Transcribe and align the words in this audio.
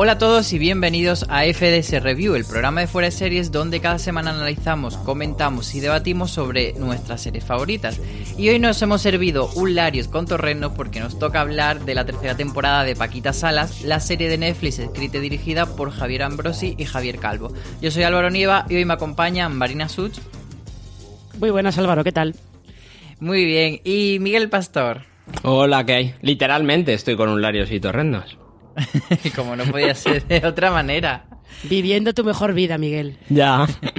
Hola 0.00 0.12
a 0.12 0.18
todos 0.18 0.52
y 0.52 0.58
bienvenidos 0.58 1.26
a 1.28 1.42
FDS 1.42 2.00
Review, 2.00 2.36
el 2.36 2.44
programa 2.44 2.82
de 2.82 2.86
fuera 2.86 3.06
de 3.06 3.10
series 3.10 3.50
donde 3.50 3.80
cada 3.80 3.98
semana 3.98 4.30
analizamos, 4.30 4.96
comentamos 4.96 5.74
y 5.74 5.80
debatimos 5.80 6.30
sobre 6.30 6.74
nuestras 6.74 7.20
series 7.20 7.44
favoritas. 7.44 8.00
Y 8.38 8.48
hoy 8.50 8.60
nos 8.60 8.80
hemos 8.82 9.02
servido 9.02 9.50
un 9.56 9.74
Larios 9.74 10.06
con 10.06 10.24
Torreno 10.24 10.72
porque 10.72 11.00
nos 11.00 11.18
toca 11.18 11.40
hablar 11.40 11.84
de 11.84 11.96
la 11.96 12.06
tercera 12.06 12.36
temporada 12.36 12.84
de 12.84 12.94
Paquita 12.94 13.32
Salas, 13.32 13.82
la 13.82 13.98
serie 13.98 14.28
de 14.28 14.38
Netflix 14.38 14.78
escrita 14.78 15.18
y 15.18 15.22
dirigida 15.22 15.66
por 15.66 15.90
Javier 15.90 16.22
Ambrosi 16.22 16.76
y 16.78 16.84
Javier 16.84 17.18
Calvo. 17.18 17.52
Yo 17.82 17.90
soy 17.90 18.04
Álvaro 18.04 18.30
Nieva 18.30 18.64
y 18.68 18.76
hoy 18.76 18.84
me 18.84 18.94
acompaña 18.94 19.48
Marina 19.48 19.88
Such. 19.88 20.20
Muy 21.40 21.50
buenas 21.50 21.78
Álvaro, 21.78 22.04
¿qué 22.04 22.12
tal? 22.12 22.36
Muy 23.18 23.44
bien, 23.44 23.80
y 23.82 24.18
Miguel 24.20 24.48
Pastor. 24.48 25.02
Hola, 25.42 25.84
¿qué 25.84 25.92
hay? 25.94 26.14
Literalmente 26.22 26.94
estoy 26.94 27.16
con 27.16 27.30
un 27.30 27.42
Larios 27.42 27.72
y 27.72 27.80
Torrendos. 27.80 28.38
Como 29.34 29.56
no 29.56 29.64
podía 29.64 29.96
ser 29.96 30.24
de 30.28 30.46
otra 30.46 30.70
manera. 30.70 31.26
Viviendo 31.64 32.14
tu 32.14 32.22
mejor 32.22 32.54
vida, 32.54 32.78
Miguel. 32.78 33.18
Ya. 33.30 33.66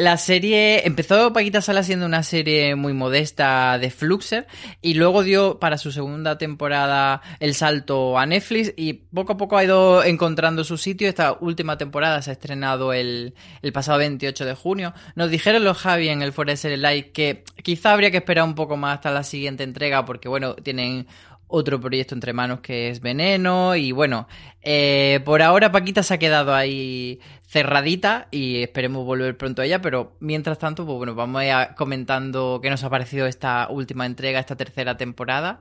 La 0.00 0.16
serie 0.16 0.86
empezó 0.86 1.30
Paquita 1.30 1.60
Sala 1.60 1.82
siendo 1.82 2.06
una 2.06 2.22
serie 2.22 2.74
muy 2.74 2.94
modesta 2.94 3.78
de 3.78 3.90
Fluxer 3.90 4.46
y 4.80 4.94
luego 4.94 5.22
dio 5.22 5.58
para 5.58 5.76
su 5.76 5.92
segunda 5.92 6.38
temporada 6.38 7.20
el 7.38 7.54
salto 7.54 8.18
a 8.18 8.24
Netflix 8.24 8.72
y 8.78 8.94
poco 8.94 9.34
a 9.34 9.36
poco 9.36 9.58
ha 9.58 9.64
ido 9.64 10.02
encontrando 10.02 10.64
su 10.64 10.78
sitio. 10.78 11.06
Esta 11.06 11.36
última 11.38 11.76
temporada 11.76 12.22
se 12.22 12.30
ha 12.30 12.32
estrenado 12.32 12.94
el, 12.94 13.34
el 13.60 13.72
pasado 13.74 13.98
28 13.98 14.46
de 14.46 14.54
junio. 14.54 14.94
Nos 15.16 15.30
dijeron 15.30 15.64
los 15.64 15.76
Javi 15.76 16.08
en 16.08 16.22
el 16.22 16.32
Forest 16.32 16.64
Live 16.64 17.10
que 17.12 17.44
quizá 17.62 17.92
habría 17.92 18.10
que 18.10 18.16
esperar 18.16 18.44
un 18.44 18.54
poco 18.54 18.78
más 18.78 18.94
hasta 18.94 19.10
la 19.10 19.22
siguiente 19.22 19.64
entrega 19.64 20.06
porque 20.06 20.30
bueno, 20.30 20.54
tienen 20.54 21.08
otro 21.50 21.80
proyecto 21.80 22.14
entre 22.14 22.32
manos 22.32 22.60
que 22.60 22.88
es 22.88 23.00
Veneno 23.00 23.74
y 23.76 23.92
bueno, 23.92 24.28
eh, 24.62 25.20
por 25.24 25.42
ahora 25.42 25.72
Paquita 25.72 26.02
se 26.02 26.14
ha 26.14 26.18
quedado 26.18 26.54
ahí 26.54 27.20
cerradita 27.50 28.28
y 28.30 28.62
esperemos 28.62 29.04
volver 29.04 29.36
pronto 29.36 29.60
a 29.60 29.64
ella, 29.64 29.82
pero 29.82 30.16
mientras 30.20 30.56
tanto, 30.60 30.86
pues 30.86 30.98
bueno, 30.98 31.16
vamos 31.16 31.42
a 31.42 31.46
ir 31.46 31.74
comentando 31.74 32.60
qué 32.62 32.70
nos 32.70 32.84
ha 32.84 32.90
parecido 32.90 33.26
esta 33.26 33.66
última 33.68 34.06
entrega, 34.06 34.38
esta 34.38 34.54
tercera 34.54 34.96
temporada. 34.96 35.60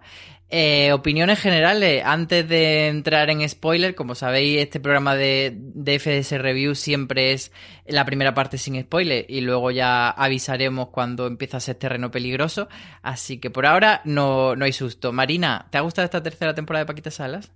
Eh, 0.52 0.94
opiniones 0.94 1.40
generales, 1.40 2.04
antes 2.06 2.48
de 2.48 2.90
entrar 2.90 3.32
en 3.32 3.48
spoiler, 3.50 3.96
como 3.96 4.14
sabéis, 4.14 4.60
este 4.60 4.80
programa 4.80 5.16
de, 5.16 5.52
de, 5.58 5.98
FDS 5.98 6.40
Review 6.40 6.76
siempre 6.76 7.34
es 7.34 7.52
la 7.88 8.06
primera 8.06 8.36
parte 8.36 8.60
sin 8.60 8.80
spoiler 8.80 9.26
y 9.28 9.42
luego 9.42 9.72
ya 9.72 10.12
avisaremos 10.12 10.90
cuando 10.90 11.26
empieza 11.26 11.58
a 11.58 11.60
ser 11.60 11.78
terreno 11.78 12.12
peligroso. 12.12 12.70
Así 13.02 13.40
que 13.40 13.50
por 13.50 13.66
ahora 13.66 14.02
no, 14.06 14.56
no 14.56 14.66
hay 14.66 14.74
susto. 14.74 15.12
Marina, 15.12 15.68
¿te 15.72 15.80
ha 15.80 15.82
gustado 15.82 16.06
esta 16.06 16.22
tercera 16.22 16.54
temporada 16.54 16.84
de 16.86 16.88
Paquita 16.88 17.10
Salas? 17.10 17.52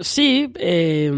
Sí, 0.00 0.50
eh, 0.56 1.12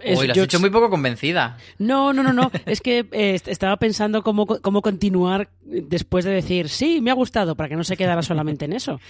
es, 0.00 0.18
Uy, 0.18 0.26
lo 0.26 0.32
has 0.32 0.36
yo... 0.36 0.44
hecho 0.44 0.60
muy 0.60 0.70
poco 0.70 0.88
convencida. 0.90 1.58
No, 1.78 2.12
no, 2.12 2.22
no, 2.22 2.32
no. 2.32 2.50
es 2.66 2.80
que 2.80 3.06
eh, 3.10 3.40
estaba 3.46 3.76
pensando 3.78 4.22
cómo, 4.22 4.46
cómo 4.46 4.80
continuar 4.80 5.50
después 5.62 6.24
de 6.24 6.30
decir, 6.30 6.68
sí, 6.68 7.00
me 7.00 7.10
ha 7.10 7.14
gustado, 7.14 7.56
para 7.56 7.68
que 7.68 7.76
no 7.76 7.84
se 7.84 7.96
quedara 7.96 8.22
solamente 8.22 8.64
en 8.66 8.74
eso. 8.74 9.00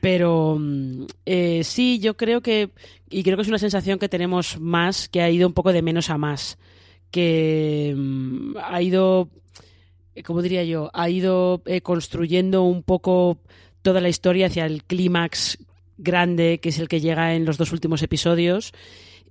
Pero 0.00 0.58
eh, 1.26 1.62
sí, 1.64 1.98
yo 2.00 2.16
creo 2.16 2.40
que, 2.40 2.70
y 3.10 3.22
creo 3.22 3.36
que 3.36 3.42
es 3.42 3.48
una 3.48 3.58
sensación 3.58 3.98
que 3.98 4.08
tenemos 4.08 4.58
más, 4.58 5.08
que 5.08 5.22
ha 5.22 5.30
ido 5.30 5.46
un 5.46 5.54
poco 5.54 5.72
de 5.72 5.82
menos 5.82 6.10
a 6.10 6.18
más. 6.18 6.58
Que 7.10 7.92
um, 7.94 8.54
ha 8.62 8.80
ido, 8.82 9.28
¿cómo 10.24 10.42
diría 10.42 10.64
yo? 10.64 10.90
Ha 10.94 11.10
ido 11.10 11.62
eh, 11.66 11.82
construyendo 11.82 12.62
un 12.62 12.82
poco 12.82 13.38
toda 13.82 14.00
la 14.00 14.08
historia 14.08 14.46
hacia 14.46 14.64
el 14.66 14.84
clímax 14.84 15.58
grande, 16.00 16.58
que 16.60 16.70
es 16.70 16.78
el 16.78 16.88
que 16.88 17.00
llega 17.00 17.34
en 17.34 17.44
los 17.44 17.58
dos 17.58 17.72
últimos 17.72 18.02
episodios. 18.02 18.72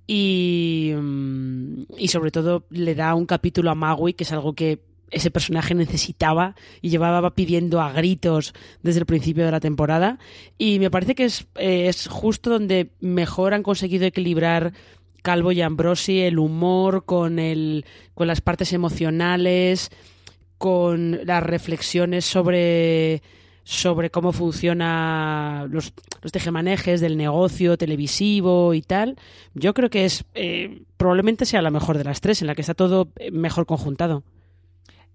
Y, 0.06 0.92
y 1.96 2.08
sobre 2.08 2.30
todo 2.30 2.64
le 2.70 2.94
da 2.94 3.14
un 3.14 3.26
capítulo 3.26 3.70
a 3.70 3.74
Magui, 3.74 4.14
que 4.14 4.24
es 4.24 4.32
algo 4.32 4.54
que 4.54 4.80
ese 5.10 5.30
personaje 5.30 5.74
necesitaba 5.74 6.54
y 6.80 6.90
llevaba 6.90 7.34
pidiendo 7.34 7.80
a 7.80 7.92
gritos 7.92 8.54
desde 8.82 9.00
el 9.00 9.06
principio 9.06 9.44
de 9.44 9.50
la 9.50 9.60
temporada. 9.60 10.18
Y 10.58 10.78
me 10.78 10.90
parece 10.90 11.14
que 11.14 11.24
es, 11.24 11.46
eh, 11.56 11.88
es 11.88 12.08
justo 12.08 12.50
donde 12.50 12.90
mejor 13.00 13.54
han 13.54 13.62
conseguido 13.62 14.06
equilibrar 14.06 14.72
Calvo 15.22 15.52
y 15.52 15.60
Ambrosi 15.60 16.20
el 16.20 16.38
humor 16.38 17.04
con, 17.04 17.38
el, 17.38 17.84
con 18.14 18.26
las 18.26 18.40
partes 18.40 18.72
emocionales, 18.72 19.90
con 20.58 21.20
las 21.24 21.42
reflexiones 21.42 22.24
sobre 22.24 23.22
sobre 23.64 24.10
cómo 24.10 24.32
funciona 24.32 25.66
los, 25.70 25.92
los 26.22 26.32
tejemanejes 26.32 27.00
del 27.00 27.16
negocio 27.16 27.76
televisivo 27.76 28.74
y 28.74 28.82
tal, 28.82 29.16
yo 29.54 29.74
creo 29.74 29.90
que 29.90 30.04
es 30.04 30.24
eh, 30.34 30.82
probablemente 30.96 31.46
sea 31.46 31.62
la 31.62 31.70
mejor 31.70 31.98
de 31.98 32.04
las 32.04 32.20
tres, 32.20 32.40
en 32.40 32.46
la 32.46 32.54
que 32.54 32.62
está 32.62 32.74
todo 32.74 33.08
eh, 33.16 33.30
mejor 33.30 33.66
conjuntado. 33.66 34.22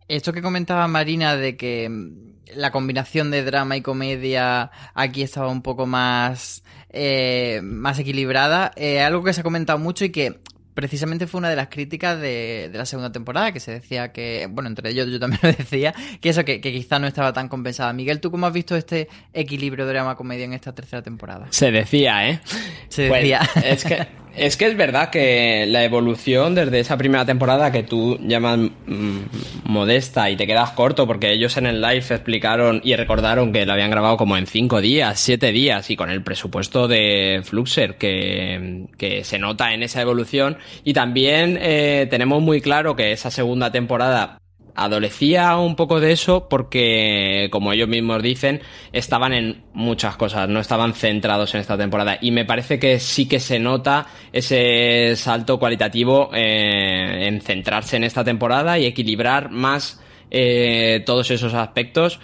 Esto 0.07 0.33
que 0.33 0.41
comentaba 0.41 0.88
Marina 0.88 1.35
de 1.35 1.57
que 1.57 1.89
mm, 1.89 2.56
la 2.56 2.72
combinación 2.72 3.31
de 3.31 3.44
drama 3.44 3.78
y 3.78 3.81
comedia 3.81 4.72
aquí 4.94 5.23
estaba 5.23 5.50
un 5.50 5.62
poco 5.62 5.85
más, 5.85 6.63
eh, 6.89 7.59
más 7.63 7.97
equilibrada, 8.00 8.72
algo 9.03 9.23
que 9.23 9.33
se 9.33 9.41
ha 9.41 9.44
comentado 9.44 9.79
mucho 9.79 10.06
y 10.06 10.12
que 10.12 10.39
precisamente 10.75 11.25
fue 11.25 11.40
una 11.40 11.50
de 11.50 11.56
las 11.56 11.69
críticas 11.69 12.19
de, 12.19 12.69
de, 12.72 12.78
la 12.78 12.86
segunda 12.86 13.12
temporada, 13.12 13.52
que 13.52 13.59
se 13.59 13.72
decía 13.72 14.12
que, 14.12 14.47
bueno, 14.52 14.69
entre 14.69 14.91
ellos 14.91 15.08
yo 15.09 15.19
también 15.19 15.40
lo 15.44 15.52
decía, 15.52 15.96
que 16.22 16.30
eso, 16.30 16.46
que, 16.46 16.62
que 16.62 16.72
quizá 16.72 17.00
no 17.00 17.08
estaba 17.08 17.34
tan 17.34 17.47
compensada. 17.47 17.91
Miguel, 17.94 18.19
¿tú 18.19 18.30
cómo 18.30 18.46
has 18.46 18.53
visto 18.53 18.75
este 18.75 19.08
equilibrio 19.34 19.88
drama-comedia 19.88 20.46
en 20.46 20.53
esta 20.53 20.75
tercera 20.75 21.02
temporada? 21.02 21.47
Se 21.50 21.72
decía, 21.72 22.30
¿eh? 22.30 22.41
Se 22.90 23.09
decía. 23.09 23.41
Pues, 23.53 23.66
es 23.66 23.86
que 23.86 24.08
es 24.38 24.57
que 24.57 24.66
es 24.66 24.78
verdad 24.78 25.09
que 25.09 25.66
la 25.68 25.84
evolución 25.84 26.56
desde 26.56 26.79
esa 26.79 26.97
primera 26.97 27.25
temporada 27.25 27.72
que 27.72 27.84
tú 27.84 28.18
llamas 28.22 28.59
mmm, 28.85 29.22
modesta 29.63 30.29
y 30.29 30.35
te 30.35 30.47
quedas 30.47 30.72
corto 30.72 31.07
porque 31.07 31.31
ellos 31.31 31.57
en 31.57 31.66
el 31.66 31.81
live 31.81 31.97
explicaron 31.97 32.81
y 32.84 32.95
recordaron 32.95 33.53
que 33.53 33.66
lo 33.66 33.74
habían 33.74 33.91
grabado 33.91 34.18
como 34.18 34.38
en 34.38 34.47
cinco 34.47 34.81
días, 34.81 35.19
siete 35.19 35.51
días 35.51 35.90
y 35.90 35.95
con 35.95 36.09
el 36.09 36.24
presupuesto 36.24 36.88
de 36.88 37.41
Fluxer 37.44 37.97
que, 37.97 38.88
que 38.97 39.24
se 39.24 39.40
nota 39.40 39.74
en 39.74 39.84
esa 39.84 40.01
evolución. 40.01 40.57
Y 40.84 40.94
también 40.94 41.57
eh, 41.62 42.07
tenemos 42.09 42.41
muy 42.41 42.62
claro 42.62 42.95
que 42.95 43.12
esa 43.12 43.31
segunda 43.31 43.72
temporada 43.72 44.40
adolecía 44.75 45.58
un 45.58 45.75
poco 45.75 46.00
de 46.00 46.12
eso 46.12 46.47
porque, 46.50 47.47
como 47.52 47.74
ellos 47.74 47.88
mismos 47.88 48.22
dicen, 48.22 48.62
estaban 48.91 49.34
en 49.34 49.63
muchas 49.74 50.18
cosas, 50.18 50.50
no 50.50 50.59
estaban 50.59 50.94
centrados 50.94 51.56
en 51.56 51.62
esta 51.62 51.78
temporada. 51.78 52.18
Y 52.22 52.31
me 52.31 52.46
parece 52.46 52.78
que 52.80 53.00
sí 53.00 53.28
que 53.28 53.40
se 53.40 53.59
nota 53.59 54.08
ese 54.31 55.16
salto 55.16 55.58
cualitativo 55.58 56.30
eh, 56.34 57.28
en 57.28 57.41
centrarse 57.41 57.97
en 57.97 58.03
esta 58.03 58.24
temporada 58.24 58.78
y 58.78 58.86
equilibrar 58.86 59.50
más 59.50 60.02
eh, 60.30 61.03
todos 61.06 61.31
esos 61.31 61.53
aspectos 61.53 62.19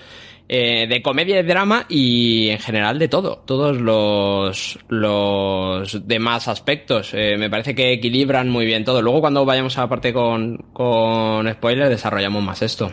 eh, 0.53 0.85
de 0.85 1.01
comedia 1.01 1.39
y 1.39 1.43
drama 1.43 1.85
y 1.87 2.49
en 2.49 2.59
general 2.59 2.99
de 2.99 3.07
todo, 3.07 3.37
todos 3.47 3.79
los, 3.79 4.77
los 4.89 6.05
demás 6.05 6.49
aspectos. 6.49 7.13
Eh, 7.13 7.37
me 7.37 7.49
parece 7.49 7.73
que 7.73 7.93
equilibran 7.93 8.49
muy 8.49 8.65
bien 8.65 8.83
todo. 8.83 9.01
Luego 9.01 9.21
cuando 9.21 9.45
vayamos 9.45 9.77
a 9.77 9.83
la 9.83 9.87
parte 9.87 10.11
con, 10.11 10.57
con 10.73 11.49
spoilers 11.53 11.89
desarrollamos 11.89 12.43
más 12.43 12.61
esto. 12.63 12.91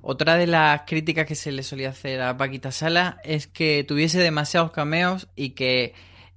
Otra 0.00 0.36
de 0.36 0.46
las 0.46 0.84
críticas 0.86 1.26
que 1.26 1.34
se 1.34 1.52
le 1.52 1.62
solía 1.62 1.90
hacer 1.90 2.22
a 2.22 2.38
Paquita 2.38 2.72
Sala 2.72 3.20
es 3.22 3.46
que 3.46 3.84
tuviese 3.84 4.18
demasiados 4.18 4.70
cameos 4.70 5.28
y 5.36 5.50
que 5.50 5.92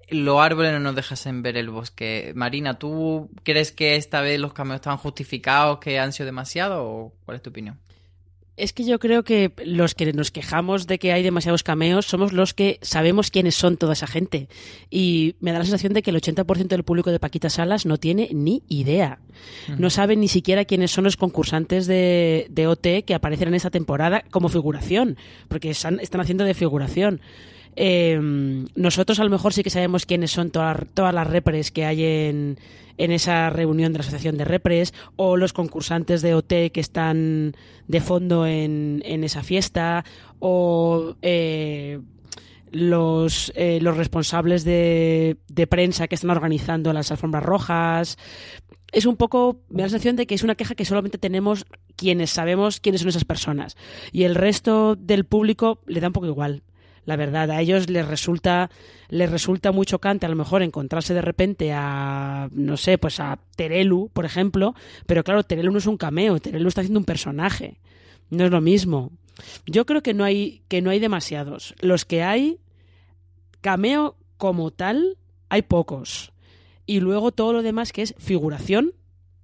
los 0.09 0.37
árboles 0.41 0.73
no 0.73 0.79
nos 0.81 0.95
dejasen 0.95 1.43
ver 1.43 1.55
el 1.55 1.69
bosque. 1.69 2.33
Marina, 2.35 2.77
¿tú 2.77 3.29
crees 3.43 3.71
que 3.71 3.95
esta 3.95 4.19
vez 4.19 4.37
los 4.37 4.51
cameos 4.51 4.75
estaban 4.75 4.99
justificados, 4.99 5.79
que 5.79 5.97
han 5.97 6.11
sido 6.11 6.25
demasiado 6.25 6.83
o 6.83 7.13
cuál 7.23 7.37
es 7.37 7.41
tu 7.41 7.51
opinión? 7.51 7.79
Es 8.55 8.71
que 8.71 8.83
yo 8.83 8.99
creo 8.99 9.23
que 9.23 9.51
los 9.65 9.95
que 9.95 10.13
nos 10.13 10.29
quejamos 10.29 10.85
de 10.85 10.99
que 10.99 11.11
hay 11.11 11.23
demasiados 11.23 11.63
cameos 11.63 12.05
somos 12.05 12.33
los 12.33 12.53
que 12.53 12.77
sabemos 12.81 13.31
quiénes 13.31 13.55
son 13.55 13.77
toda 13.77 13.93
esa 13.93 14.05
gente. 14.05 14.47
Y 14.91 15.35
me 15.39 15.51
da 15.51 15.59
la 15.59 15.65
sensación 15.65 15.93
de 15.93 16.03
que 16.03 16.11
el 16.11 16.21
80% 16.21 16.67
del 16.67 16.83
público 16.83 17.11
de 17.11 17.19
Paquita 17.19 17.49
Salas 17.49 17.87
no 17.87 17.97
tiene 17.97 18.29
ni 18.31 18.61
idea. 18.67 19.19
No 19.77 19.89
saben 19.89 20.19
ni 20.19 20.27
siquiera 20.27 20.65
quiénes 20.65 20.91
son 20.91 21.03
los 21.03 21.17
concursantes 21.17 21.87
de, 21.87 22.45
de 22.51 22.67
OT 22.67 23.03
que 23.05 23.15
aparecen 23.15 23.47
en 23.47 23.55
esta 23.55 23.71
temporada 23.71 24.23
como 24.29 24.49
figuración, 24.49 25.17
porque 25.47 25.71
están, 25.71 25.99
están 25.99 26.21
haciendo 26.21 26.43
de 26.43 26.53
figuración. 26.53 27.21
Eh, 27.75 28.19
nosotros 28.75 29.19
a 29.19 29.23
lo 29.23 29.29
mejor 29.29 29.53
sí 29.53 29.63
que 29.63 29.69
sabemos 29.69 30.05
quiénes 30.05 30.31
son 30.31 30.51
todas, 30.51 30.77
todas 30.93 31.13
las 31.13 31.27
repres 31.27 31.71
que 31.71 31.85
hay 31.85 32.03
en, 32.03 32.59
en 32.97 33.11
esa 33.11 33.49
reunión 33.49 33.93
de 33.93 33.99
la 33.99 34.03
Asociación 34.03 34.37
de 34.37 34.45
Repres 34.45 34.93
o 35.15 35.37
los 35.37 35.53
concursantes 35.53 36.21
de 36.21 36.35
OT 36.35 36.71
que 36.71 36.79
están 36.79 37.55
de 37.87 38.01
fondo 38.01 38.45
en, 38.45 39.01
en 39.05 39.23
esa 39.23 39.43
fiesta 39.43 40.05
o 40.39 41.15
eh, 41.21 41.99
los, 42.71 43.51
eh, 43.55 43.79
los 43.81 43.97
responsables 43.97 44.63
de, 44.63 45.37
de 45.47 45.67
prensa 45.67 46.07
que 46.07 46.15
están 46.15 46.31
organizando 46.31 46.93
las 46.93 47.11
alfombras 47.11 47.43
rojas. 47.43 48.17
Es 48.91 49.07
un 49.07 49.15
poco, 49.15 49.61
me 49.69 49.81
da 49.81 49.87
la 49.87 49.89
sensación 49.89 50.15
de 50.15 50.27
que 50.27 50.35
es 50.35 50.43
una 50.43 50.55
queja 50.55 50.75
que 50.75 50.85
solamente 50.85 51.17
tenemos 51.17 51.65
quienes 51.95 52.29
sabemos 52.29 52.79
quiénes 52.79 53.01
son 53.01 53.09
esas 53.09 53.25
personas. 53.25 53.75
Y 54.11 54.23
el 54.23 54.35
resto 54.35 54.95
del 54.95 55.25
público 55.25 55.79
le 55.87 55.99
da 55.99 56.07
un 56.07 56.13
poco 56.13 56.27
igual 56.27 56.61
la 57.05 57.15
verdad. 57.15 57.51
A 57.51 57.61
ellos 57.61 57.89
les 57.89 58.07
resulta, 58.07 58.69
les 59.09 59.29
resulta 59.29 59.71
muy 59.71 59.85
chocante 59.85 60.25
a 60.25 60.29
lo 60.29 60.35
mejor 60.35 60.61
encontrarse 60.61 61.13
de 61.13 61.21
repente 61.21 61.71
a, 61.73 62.49
no 62.51 62.77
sé, 62.77 62.97
pues 62.97 63.19
a 63.19 63.39
Terelu, 63.55 64.09
por 64.13 64.25
ejemplo, 64.25 64.75
pero 65.05 65.23
claro, 65.23 65.43
Terelu 65.43 65.71
no 65.71 65.77
es 65.77 65.87
un 65.87 65.97
cameo, 65.97 66.39
Terelu 66.39 66.67
está 66.67 66.81
haciendo 66.81 66.99
un 66.99 67.05
personaje. 67.05 67.79
No 68.29 68.45
es 68.45 68.51
lo 68.51 68.61
mismo. 68.61 69.11
Yo 69.65 69.85
creo 69.85 70.01
que 70.01 70.13
no 70.13 70.23
hay, 70.23 70.63
que 70.67 70.81
no 70.81 70.89
hay 70.89 70.99
demasiados. 70.99 71.75
Los 71.79 72.05
que 72.05 72.23
hay, 72.23 72.59
cameo 73.61 74.15
como 74.37 74.71
tal, 74.71 75.17
hay 75.49 75.63
pocos. 75.63 76.31
Y 76.85 76.99
luego 76.99 77.31
todo 77.31 77.53
lo 77.53 77.61
demás 77.61 77.93
que 77.93 78.01
es 78.01 78.15
figuración, 78.17 78.93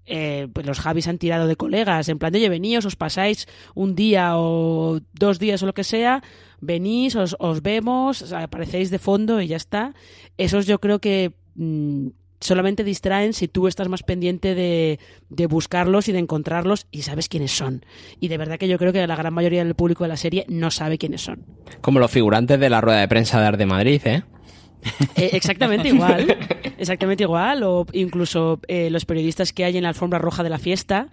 eh, 0.10 0.48
pues 0.52 0.66
los 0.66 0.80
Javis 0.80 1.08
han 1.08 1.20
tirado 1.20 1.48
de 1.48 1.56
colegas, 1.56 2.10
en 2.10 2.18
plan 2.18 2.34
de, 2.34 2.40
oye, 2.40 2.50
veníos, 2.50 2.86
os 2.86 2.96
pasáis 2.96 3.48
un 3.76 3.96
día 3.96 4.38
o 4.38 5.00
dos 5.14 5.38
días 5.38 5.62
o 5.62 5.68
lo 5.68 5.74
que 5.74 5.84
sea, 5.84 6.24
venís, 6.62 7.16
os, 7.16 7.36
os 7.40 7.62
vemos, 7.62 8.34
aparecéis 8.34 8.90
de 8.90 9.00
fondo 9.00 9.40
y 9.40 9.48
ya 9.48 9.58
está. 9.58 9.94
Esos 10.38 10.66
yo 10.66 10.80
creo 10.80 11.00
que 11.00 11.34
mm, 11.56 12.08
solamente 12.40 12.84
distraen 12.84 13.34
si 13.34 13.48
tú 13.48 13.68
estás 13.68 13.88
más 13.88 14.04
pendiente 14.04 14.56
de, 14.56 15.00
de, 15.30 15.48
buscarlos 15.48 16.08
y 16.08 16.12
de 16.12 16.20
encontrarlos 16.20 16.88
y 16.92 17.04
sabes 17.04 17.30
quiénes 17.30 17.52
son. 17.52 17.86
Y 18.20 18.30
de 18.30 18.38
verdad 18.38 18.58
que 18.58 18.68
yo 18.68 18.78
creo 18.78 18.92
que 18.92 19.06
la 19.06 19.16
gran 19.16 19.34
mayoría 19.34 19.64
del 19.64 19.76
público 19.76 20.04
de 20.04 20.10
la 20.10 20.18
serie 20.18 20.46
no 20.48 20.72
sabe 20.72 20.98
quiénes 20.98 21.22
son. 21.22 21.46
Como 21.82 22.00
los 22.00 22.12
figurantes 22.12 22.60
de 22.60 22.70
la 22.70 22.82
rueda 22.82 23.00
de 23.00 23.08
prensa 23.08 23.40
de 23.40 23.48
Arte 23.48 23.66
Madrid, 23.66 24.02
¿eh? 24.06 24.24
Eh, 25.16 25.32
exactamente 25.34 25.88
igual, 25.94 26.38
exactamente 26.78 27.24
igual, 27.24 27.64
o 27.64 27.86
incluso 27.94 28.60
eh, 28.68 28.90
los 28.90 29.06
periodistas 29.06 29.54
que 29.54 29.66
hay 29.66 29.78
en 29.78 29.84
la 29.84 29.90
alfombra 29.90 30.20
roja 30.20 30.44
de 30.44 30.50
la 30.50 30.58
fiesta, 30.58 31.10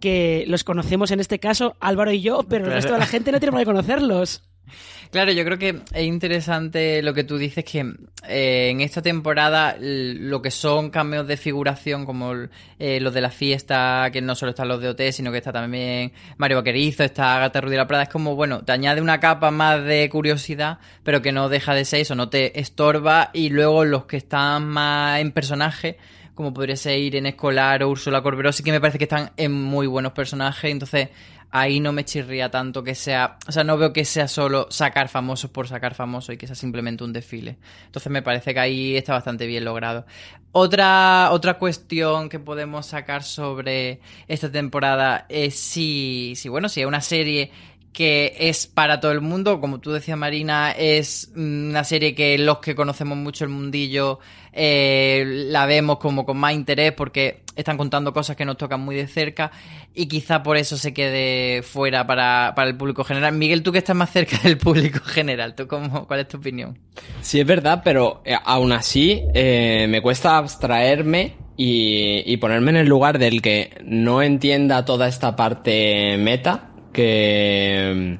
que 0.00 0.44
los 0.48 0.64
conocemos 0.64 1.10
en 1.10 1.20
este 1.20 1.38
caso, 1.38 1.76
Álvaro 1.80 2.12
y 2.12 2.22
yo, 2.22 2.42
pero 2.48 2.66
el 2.66 2.72
resto 2.72 2.92
de 2.92 2.98
la 2.98 3.06
gente 3.06 3.32
no 3.32 3.38
tiene 3.38 3.52
por 3.52 3.60
qué 3.60 3.66
conocerlos. 3.66 4.42
Claro, 5.12 5.30
yo 5.30 5.44
creo 5.44 5.58
que 5.58 5.82
es 5.92 6.04
interesante 6.04 7.02
lo 7.02 7.12
que 7.12 7.22
tú 7.22 7.36
dices, 7.36 7.66
que 7.66 7.80
eh, 8.26 8.70
en 8.70 8.80
esta 8.80 9.02
temporada 9.02 9.76
lo 9.78 10.40
que 10.40 10.50
son 10.50 10.88
cambios 10.88 11.26
de 11.26 11.36
figuración, 11.36 12.06
como 12.06 12.32
eh, 12.78 12.98
los 12.98 13.12
de 13.12 13.20
la 13.20 13.28
fiesta, 13.28 14.08
que 14.10 14.22
no 14.22 14.34
solo 14.34 14.52
están 14.52 14.68
los 14.68 14.80
de 14.80 14.88
OT, 14.88 15.12
sino 15.12 15.30
que 15.30 15.36
está 15.36 15.52
también 15.52 16.14
Mario 16.38 16.56
Vaquerizo, 16.56 17.04
está 17.04 17.36
Agatha 17.36 17.60
Rudy 17.60 17.76
La 17.76 17.86
Prada, 17.86 18.04
es 18.04 18.08
como, 18.08 18.36
bueno, 18.36 18.64
te 18.64 18.72
añade 18.72 19.02
una 19.02 19.20
capa 19.20 19.50
más 19.50 19.84
de 19.84 20.08
curiosidad, 20.08 20.78
pero 21.02 21.20
que 21.20 21.30
no 21.30 21.50
deja 21.50 21.74
de 21.74 21.84
ser 21.84 22.00
eso, 22.00 22.14
no 22.14 22.30
te 22.30 22.58
estorba, 22.58 23.28
y 23.34 23.50
luego 23.50 23.84
los 23.84 24.06
que 24.06 24.16
están 24.16 24.66
más 24.66 25.20
en 25.20 25.32
personaje, 25.32 25.98
como 26.34 26.54
podría 26.54 26.76
ser 26.76 26.98
Irene 26.98 27.28
Escolar 27.28 27.82
o 27.82 27.90
Úrsula 27.90 28.22
Corberó, 28.22 28.50
sí 28.50 28.62
que 28.62 28.72
me 28.72 28.80
parece 28.80 28.96
que 28.96 29.04
están 29.04 29.32
en 29.36 29.52
muy 29.52 29.86
buenos 29.86 30.12
personajes, 30.12 30.70
entonces 30.70 31.10
ahí 31.52 31.80
no 31.80 31.92
me 31.92 32.04
chirría 32.04 32.50
tanto 32.50 32.82
que 32.82 32.94
sea, 32.94 33.36
o 33.46 33.52
sea, 33.52 33.62
no 33.62 33.76
veo 33.76 33.92
que 33.92 34.06
sea 34.06 34.26
solo 34.26 34.66
sacar 34.70 35.08
famosos 35.08 35.50
por 35.50 35.68
sacar 35.68 35.94
famosos 35.94 36.34
y 36.34 36.38
que 36.38 36.46
sea 36.46 36.56
simplemente 36.56 37.04
un 37.04 37.12
desfile. 37.12 37.58
Entonces 37.84 38.10
me 38.10 38.22
parece 38.22 38.54
que 38.54 38.60
ahí 38.60 38.96
está 38.96 39.12
bastante 39.12 39.46
bien 39.46 39.64
logrado. 39.64 40.06
Otra, 40.52 41.28
otra 41.30 41.58
cuestión 41.58 42.30
que 42.30 42.38
podemos 42.38 42.86
sacar 42.86 43.22
sobre 43.22 44.00
esta 44.28 44.50
temporada 44.50 45.26
es 45.28 45.54
si, 45.58 46.34
si 46.36 46.48
bueno, 46.48 46.68
si 46.70 46.80
es 46.80 46.86
una 46.86 47.02
serie 47.02 47.50
que 47.92 48.34
es 48.38 48.66
para 48.66 49.00
todo 49.00 49.12
el 49.12 49.20
mundo, 49.20 49.60
como 49.60 49.78
tú 49.78 49.92
decías 49.92 50.16
Marina, 50.16 50.72
es 50.72 51.30
una 51.36 51.84
serie 51.84 52.14
que 52.14 52.38
los 52.38 52.58
que 52.58 52.74
conocemos 52.74 53.18
mucho 53.18 53.44
el 53.44 53.50
mundillo 53.50 54.18
eh, 54.54 55.24
la 55.26 55.66
vemos 55.66 55.98
como 55.98 56.24
con 56.24 56.38
más 56.38 56.54
interés 56.54 56.92
porque 56.92 57.42
están 57.54 57.76
contando 57.76 58.14
cosas 58.14 58.34
que 58.34 58.46
nos 58.46 58.56
tocan 58.56 58.80
muy 58.80 58.96
de 58.96 59.06
cerca 59.08 59.50
y 59.94 60.06
quizá 60.06 60.42
por 60.42 60.56
eso 60.56 60.78
se 60.78 60.94
quede 60.94 61.62
fuera 61.62 62.06
para, 62.06 62.54
el 62.56 62.76
público 62.76 63.04
general. 63.04 63.34
Miguel, 63.34 63.62
tú 63.62 63.72
que 63.72 63.78
estás 63.78 63.96
más 63.96 64.10
cerca 64.10 64.38
del 64.42 64.56
público 64.56 65.00
general, 65.04 65.54
¿tú 65.54 65.66
cómo, 65.66 66.06
¿cuál 66.06 66.20
es 66.20 66.28
tu 66.28 66.38
opinión? 66.38 66.78
Sí, 67.20 67.40
es 67.40 67.46
verdad, 67.46 67.82
pero 67.84 68.22
eh, 68.24 68.34
aún 68.42 68.72
así 68.72 69.22
eh, 69.34 69.86
me 69.88 70.00
cuesta 70.00 70.38
abstraerme 70.38 71.36
y 71.64 72.36
ponerme 72.38 72.70
en 72.70 72.78
el 72.78 72.88
lugar 72.88 73.20
del 73.20 73.40
que 73.40 73.70
no 73.84 74.20
entienda 74.20 74.84
toda 74.84 75.06
esta 75.06 75.36
parte 75.36 76.16
meta 76.18 76.71
que, 76.92 78.18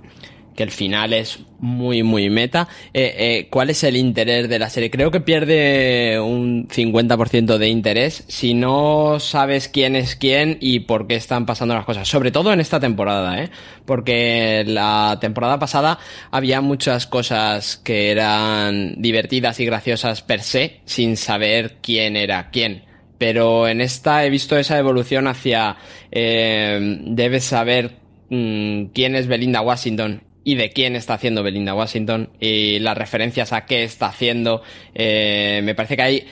que 0.54 0.62
el 0.62 0.70
final 0.70 1.12
es 1.12 1.40
muy, 1.62 2.02
muy 2.02 2.28
meta. 2.28 2.68
Eh, 2.92 3.14
eh, 3.16 3.48
¿Cuál 3.48 3.70
es 3.70 3.84
el 3.84 3.96
interés 3.96 4.48
de 4.48 4.58
la 4.58 4.68
serie? 4.68 4.90
Creo 4.90 5.10
que 5.10 5.20
pierde 5.20 6.20
un 6.20 6.68
50% 6.68 7.56
de 7.56 7.68
interés 7.68 8.24
si 8.28 8.52
no 8.52 9.18
sabes 9.20 9.68
quién 9.68 9.96
es 9.96 10.16
quién 10.16 10.58
y 10.60 10.80
por 10.80 11.06
qué 11.06 11.14
están 11.14 11.46
pasando 11.46 11.74
las 11.74 11.84
cosas. 11.84 12.08
Sobre 12.08 12.32
todo 12.32 12.52
en 12.52 12.60
esta 12.60 12.80
temporada, 12.80 13.42
¿eh? 13.42 13.50
Porque 13.86 14.64
la 14.66 15.18
temporada 15.20 15.58
pasada 15.58 15.98
había 16.30 16.60
muchas 16.60 17.06
cosas 17.06 17.76
que 17.76 18.10
eran 18.10 19.00
divertidas 19.00 19.60
y 19.60 19.66
graciosas 19.66 20.22
per 20.22 20.42
se, 20.42 20.80
sin 20.84 21.16
saber 21.16 21.76
quién 21.80 22.16
era 22.16 22.50
quién 22.50 22.92
pero 23.18 23.68
en 23.68 23.80
esta 23.80 24.26
he 24.26 24.30
visto 24.30 24.58
esa 24.58 24.76
evolución 24.80 25.28
hacia 25.28 25.76
eh, 26.10 26.98
debes 27.06 27.44
saber 27.44 28.01
Mm, 28.32 28.86
quién 28.94 29.14
es 29.14 29.26
Belinda 29.26 29.60
Washington 29.60 30.22
y 30.42 30.54
de 30.54 30.70
quién 30.70 30.96
está 30.96 31.12
haciendo 31.12 31.42
Belinda 31.42 31.74
Washington 31.74 32.30
y 32.40 32.78
las 32.78 32.96
referencias 32.96 33.52
a 33.52 33.66
qué 33.66 33.84
está 33.84 34.06
haciendo. 34.06 34.62
Eh, 34.94 35.60
me 35.64 35.74
parece 35.74 35.96
que 35.96 36.02
hay 36.02 36.26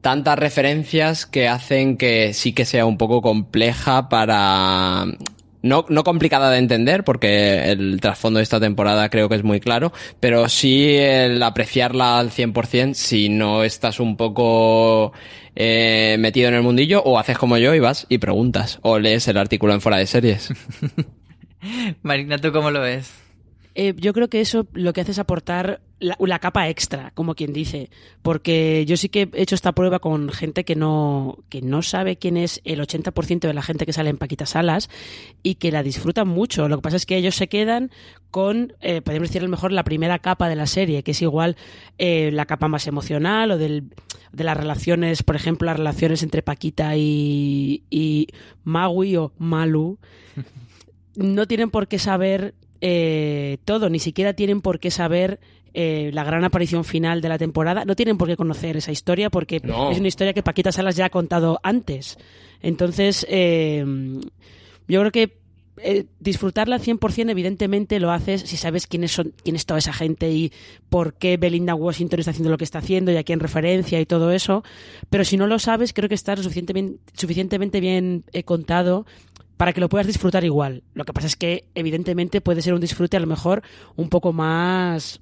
tantas 0.00 0.38
referencias 0.38 1.26
que 1.26 1.48
hacen 1.48 1.96
que 1.96 2.34
sí 2.34 2.52
que 2.52 2.64
sea 2.64 2.86
un 2.86 2.96
poco 2.98 3.20
compleja 3.20 4.08
para 4.08 5.06
no, 5.62 5.86
no 5.88 6.04
complicada 6.04 6.52
de 6.52 6.58
entender, 6.58 7.02
porque 7.02 7.72
el 7.72 8.00
trasfondo 8.00 8.38
de 8.38 8.44
esta 8.44 8.60
temporada 8.60 9.08
creo 9.08 9.28
que 9.28 9.34
es 9.34 9.42
muy 9.42 9.58
claro, 9.58 9.92
pero 10.20 10.48
sí 10.48 10.98
el 10.98 11.42
apreciarla 11.42 12.20
al 12.20 12.30
100% 12.30 12.94
si 12.94 13.28
no 13.28 13.64
estás 13.64 13.98
un 13.98 14.16
poco 14.16 15.12
eh, 15.56 16.14
metido 16.20 16.48
en 16.48 16.54
el 16.54 16.62
mundillo, 16.62 17.02
o 17.02 17.18
haces 17.18 17.36
como 17.36 17.58
yo 17.58 17.74
y 17.74 17.80
vas 17.80 18.06
y 18.08 18.18
preguntas, 18.18 18.78
o 18.82 19.00
lees 19.00 19.26
el 19.26 19.36
artículo 19.36 19.74
en 19.74 19.80
fuera 19.80 19.98
de 19.98 20.06
series. 20.06 20.52
Marina, 22.02 22.38
¿tú 22.38 22.52
cómo 22.52 22.70
lo 22.70 22.80
ves? 22.80 23.12
Eh, 23.74 23.94
yo 23.96 24.12
creo 24.12 24.28
que 24.28 24.40
eso 24.40 24.66
lo 24.72 24.92
que 24.92 25.00
hace 25.00 25.12
es 25.12 25.18
aportar 25.18 25.80
la, 26.00 26.38
capa 26.38 26.68
extra, 26.68 27.12
como 27.14 27.34
quien 27.34 27.52
dice, 27.52 27.90
porque 28.22 28.84
yo 28.86 28.96
sí 28.96 29.08
que 29.08 29.28
he 29.32 29.42
hecho 29.42 29.54
esta 29.54 29.72
prueba 29.72 30.00
con 30.00 30.30
gente 30.30 30.64
que 30.64 30.74
no, 30.74 31.38
que 31.48 31.62
no 31.62 31.82
sabe 31.82 32.16
quién 32.16 32.36
es 32.36 32.60
el 32.64 32.80
80% 32.80 33.40
de 33.40 33.54
la 33.54 33.62
gente 33.62 33.86
que 33.86 33.92
sale 33.92 34.10
en 34.10 34.16
Paquitas 34.16 34.50
Salas 34.50 34.88
y 35.42 35.56
que 35.56 35.70
la 35.70 35.82
disfrutan 35.82 36.26
mucho. 36.26 36.68
Lo 36.68 36.78
que 36.78 36.82
pasa 36.82 36.96
es 36.96 37.06
que 37.06 37.16
ellos 37.16 37.36
se 37.36 37.48
quedan 37.48 37.90
con, 38.30 38.74
eh, 38.80 39.02
podemos 39.02 39.28
decir 39.28 39.42
a 39.42 39.44
lo 39.44 39.50
mejor, 39.50 39.72
la 39.72 39.84
primera 39.84 40.18
capa 40.18 40.48
de 40.48 40.56
la 40.56 40.66
serie, 40.66 41.02
que 41.02 41.12
es 41.12 41.22
igual 41.22 41.56
eh, 41.98 42.30
la 42.32 42.46
capa 42.46 42.66
más 42.66 42.86
emocional 42.86 43.52
o 43.52 43.58
del, 43.58 43.84
de 44.32 44.44
las 44.44 44.56
relaciones, 44.56 45.22
por 45.22 45.36
ejemplo, 45.36 45.66
las 45.66 45.76
relaciones 45.76 46.22
entre 46.22 46.42
Paquita 46.42 46.96
y, 46.96 47.84
y 47.88 48.28
Maui 48.64 49.16
o 49.16 49.32
Malu. 49.38 49.98
no 51.16 51.46
tienen 51.46 51.70
por 51.70 51.88
qué 51.88 51.98
saber 51.98 52.54
eh, 52.80 53.58
todo, 53.64 53.90
ni 53.90 53.98
siquiera 53.98 54.32
tienen 54.32 54.62
por 54.62 54.80
qué 54.80 54.90
saber 54.90 55.38
eh, 55.74 56.10
la 56.14 56.24
gran 56.24 56.44
aparición 56.44 56.84
final 56.84 57.20
de 57.20 57.28
la 57.28 57.38
temporada. 57.38 57.84
No 57.84 57.94
tienen 57.94 58.18
por 58.18 58.28
qué 58.28 58.36
conocer 58.36 58.76
esa 58.76 58.92
historia 58.92 59.30
porque 59.30 59.56
es 59.56 59.98
una 59.98 60.08
historia 60.08 60.32
que 60.32 60.42
Paquita 60.42 60.72
Salas 60.72 60.96
ya 60.96 61.06
ha 61.06 61.10
contado 61.10 61.60
antes. 61.62 62.16
Entonces, 62.62 63.26
eh, 63.28 63.84
yo 64.88 65.00
creo 65.00 65.12
que 65.12 65.40
disfrutarla 66.18 66.76
al 66.76 66.82
100% 66.82 67.30
evidentemente 67.30 68.00
lo 68.00 68.10
haces 68.10 68.42
si 68.42 68.58
sabes 68.58 68.86
quiénes 68.86 69.12
son 69.12 69.32
quién 69.42 69.56
es 69.56 69.64
toda 69.64 69.78
esa 69.78 69.94
gente 69.94 70.30
y 70.30 70.52
por 70.90 71.14
qué 71.14 71.38
Belinda 71.38 71.74
Washington 71.74 72.20
está 72.20 72.32
haciendo 72.32 72.50
lo 72.50 72.58
que 72.58 72.64
está 72.64 72.80
haciendo 72.80 73.10
y 73.10 73.16
a 73.16 73.22
quién 73.22 73.40
referencia 73.40 73.98
y 73.98 74.04
todo 74.04 74.30
eso. 74.30 74.62
Pero 75.08 75.24
si 75.24 75.38
no 75.38 75.46
lo 75.46 75.58
sabes, 75.58 75.94
creo 75.94 76.08
que 76.08 76.14
está 76.14 76.36
suficientemente, 76.36 76.98
suficientemente 77.14 77.80
bien 77.80 78.24
contado 78.44 79.06
para 79.60 79.74
que 79.74 79.80
lo 79.82 79.90
puedas 79.90 80.06
disfrutar 80.06 80.42
igual. 80.42 80.84
Lo 80.94 81.04
que 81.04 81.12
pasa 81.12 81.26
es 81.26 81.36
que, 81.36 81.66
evidentemente, 81.74 82.40
puede 82.40 82.62
ser 82.62 82.72
un 82.72 82.80
disfrute 82.80 83.18
a 83.18 83.20
lo 83.20 83.26
mejor 83.26 83.62
un 83.94 84.08
poco 84.08 84.32
más 84.32 85.20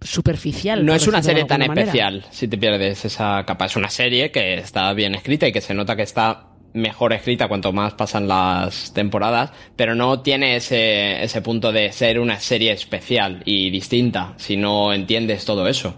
superficial. 0.00 0.86
No 0.86 0.94
es 0.94 1.08
una 1.08 1.20
serie 1.24 1.44
tan 1.44 1.60
especial 1.62 2.24
si 2.30 2.46
te 2.46 2.56
pierdes 2.56 3.04
esa 3.04 3.42
capa. 3.44 3.66
Es 3.66 3.74
una 3.74 3.90
serie 3.90 4.30
que 4.30 4.54
está 4.54 4.92
bien 4.92 5.16
escrita 5.16 5.48
y 5.48 5.52
que 5.52 5.60
se 5.60 5.74
nota 5.74 5.96
que 5.96 6.02
está 6.02 6.50
mejor 6.72 7.12
escrita 7.14 7.48
cuanto 7.48 7.72
más 7.72 7.94
pasan 7.94 8.28
las 8.28 8.92
temporadas, 8.92 9.50
pero 9.74 9.96
no 9.96 10.20
tiene 10.20 10.54
ese, 10.54 11.24
ese 11.24 11.42
punto 11.42 11.72
de 11.72 11.90
ser 11.90 12.20
una 12.20 12.38
serie 12.38 12.70
especial 12.70 13.42
y 13.44 13.70
distinta 13.70 14.34
si 14.36 14.56
no 14.56 14.92
entiendes 14.92 15.44
todo 15.44 15.66
eso. 15.66 15.96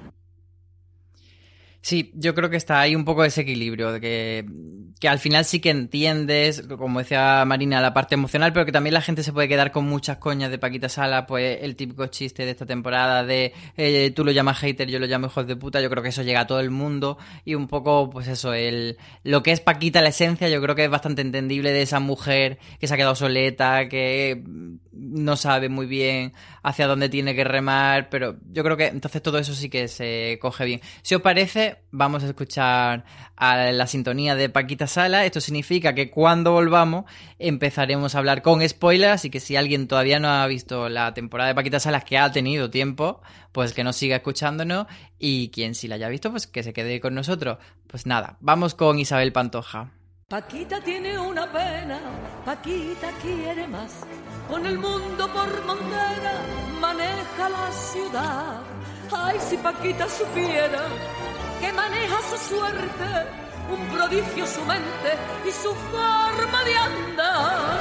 Sí, 1.89 2.11
yo 2.13 2.35
creo 2.35 2.51
que 2.51 2.59
está 2.59 2.81
ahí 2.81 2.95
un 2.95 3.07
poco 3.07 3.25
ese 3.25 3.41
equilibrio, 3.41 3.93
de 3.93 4.01
que 4.03 4.45
que 5.01 5.09
al 5.09 5.19
final 5.19 5.45
sí 5.45 5.61
que 5.61 5.71
entiendes, 5.71 6.63
como 6.63 6.99
decía 6.99 7.45
Marina, 7.47 7.81
la 7.81 7.95
parte 7.95 8.15
emocional, 8.15 8.53
pero 8.53 8.67
que 8.67 8.73
también 8.73 8.95
la 8.95 9.01
gente 9.01 9.23
se 9.23 9.33
puede 9.33 9.49
quedar 9.49 9.71
con 9.71 9.87
muchas 9.87 10.17
coñas 10.19 10.51
de 10.51 10.59
Paquita 10.59 10.89
Sala, 10.89 11.27
pues 11.27 11.59
el 11.63 11.77
típico 11.77 12.07
chiste 12.07 12.45
de 12.45 12.51
esta 12.51 12.67
temporada 12.67 13.25
de 13.25 13.53
eh, 13.77 14.11
tú 14.11 14.25
lo 14.25 14.33
llamas 14.33 14.59
hater, 14.59 14.89
yo 14.89 14.99
lo 14.99 15.07
llamo 15.07 15.27
hijos 15.27 15.47
de 15.47 15.57
puta, 15.57 15.81
yo 15.81 15.89
creo 15.89 16.03
que 16.03 16.09
eso 16.09 16.23
llega 16.23 16.41
a 16.41 16.47
todo 16.47 16.61
el 16.61 16.71
mundo 16.71 17.17
y 17.45 17.55
un 17.55 17.69
poco, 17.69 18.11
pues 18.11 18.27
eso, 18.27 18.53
el 18.55 18.99
lo 19.23 19.43
que 19.43 19.53
es 19.53 19.61
Paquita, 19.61 20.03
la 20.03 20.09
esencia, 20.09 20.49
yo 20.49 20.61
creo 20.61 20.75
que 20.75 20.85
es 20.85 20.91
bastante 20.91 21.23
entendible 21.23 21.71
de 21.73 21.83
esa 21.83 22.01
mujer 22.01 22.59
que 22.81 22.89
se 22.89 22.95
ha 22.95 22.97
quedado 22.97 23.15
soleta, 23.15 23.89
que 23.89 24.43
no 24.93 25.37
sabe 25.37 25.69
muy 25.69 25.87
bien 25.87 26.33
hacia 26.63 26.89
dónde 26.89 27.09
tiene 27.09 27.37
que 27.37 27.45
remar, 27.45 28.09
pero 28.11 28.37
yo 28.51 28.65
creo 28.65 28.77
que 28.77 28.87
entonces 28.87 29.23
todo 29.23 29.39
eso 29.39 29.55
sí 29.55 29.71
que 29.71 29.87
se 29.87 30.39
coge 30.41 30.65
bien. 30.65 30.81
Si 31.03 31.15
os 31.15 31.23
parece, 31.23 31.78
vamos 31.91 32.23
a 32.23 32.27
escuchar 32.27 33.05
a 33.37 33.73
la 33.73 33.87
sintonía 33.87 34.35
de 34.35 34.49
Paquita 34.49 34.87
Sala. 34.87 35.25
Esto 35.25 35.41
significa 35.41 35.95
que 35.95 36.11
cuando 36.11 36.53
volvamos 36.53 37.05
empezaremos 37.39 38.15
a 38.15 38.19
hablar 38.19 38.43
con 38.43 38.67
spoilers, 38.69 39.25
y 39.25 39.31
que 39.31 39.41
si 39.41 39.57
alguien 39.57 39.89
todavía 39.89 40.21
no 40.21 40.29
ha 40.29 40.47
visto 40.47 40.89
la 40.89 41.15
temporada 41.15 41.49
de 41.49 41.55
Paquita 41.55 41.81
Salas 41.81 42.05
que 42.05 42.19
ha 42.19 42.31
tenido 42.33 42.71
tiempo, 42.71 43.21
pues 43.53 43.73
que 43.73 43.85
nos 43.85 43.97
siga 43.97 44.17
escuchándonos 44.17 44.87
y 45.19 45.51
quien 45.51 45.75
sí 45.75 45.89
la 45.89 45.97
haya 45.97 46.09
visto, 46.09 46.31
pues 46.31 46.47
que 46.47 46.63
se 46.63 46.73
quede 46.73 47.01
con 47.01 47.15
nosotros. 47.15 47.59
Pues 47.87 48.07
nada, 48.07 48.37
vamos 48.41 48.75
con 48.75 48.99
Isabel 48.99 49.33
Pantoja. 49.33 49.93
Paquita 50.29 50.79
tiene 50.83 51.19
una 51.19 51.51
pena, 51.51 51.99
Paquita 52.45 53.11
quiere 53.23 53.67
más. 53.67 54.05
Con 54.47 54.67
el 54.67 54.79
mundo 54.79 55.27
por 55.33 55.65
maneja 56.81 57.49
la 57.49 57.73
ciudad. 57.73 58.61
Ay, 59.11 59.39
si 59.41 59.57
Paquita 59.57 60.07
supiera 60.09 60.87
que 61.61 61.73
maneja 61.73 62.17
su 62.31 62.37
suerte, 62.55 63.09
un 63.71 63.87
prodigio 63.89 64.47
su 64.47 64.65
mente 64.65 65.11
y 65.47 65.51
su 65.51 65.75
forma 65.93 66.65
de 66.65 66.77
andar. 66.77 67.79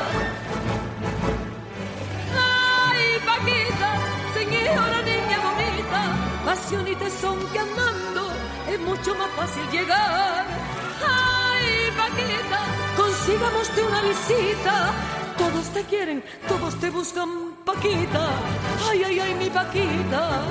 Ay, 2.36 3.20
Paquita, 3.26 3.90
señora 4.34 5.02
niña 5.02 5.38
bonita, 5.48 6.02
pasión 6.46 6.88
y 6.88 6.96
tesón 6.96 7.40
que 7.52 7.60
andando 7.60 8.32
es 8.70 8.80
mucho 8.80 9.16
más 9.16 9.30
fácil 9.32 9.64
llegar. 9.72 10.46
Ay, 11.06 11.92
Paquita, 11.96 12.60
consigámoste 12.96 13.84
una 13.84 14.02
visita. 14.02 14.94
Todos 15.38 15.68
te 15.68 15.84
quieren, 15.84 16.24
todos 16.48 16.80
te 16.80 16.90
buscan, 16.90 17.30
Paquita. 17.64 18.30
Ay, 18.90 19.04
ay, 19.04 19.20
ay, 19.20 19.34
mi 19.36 19.50
Paquita. 19.50 20.42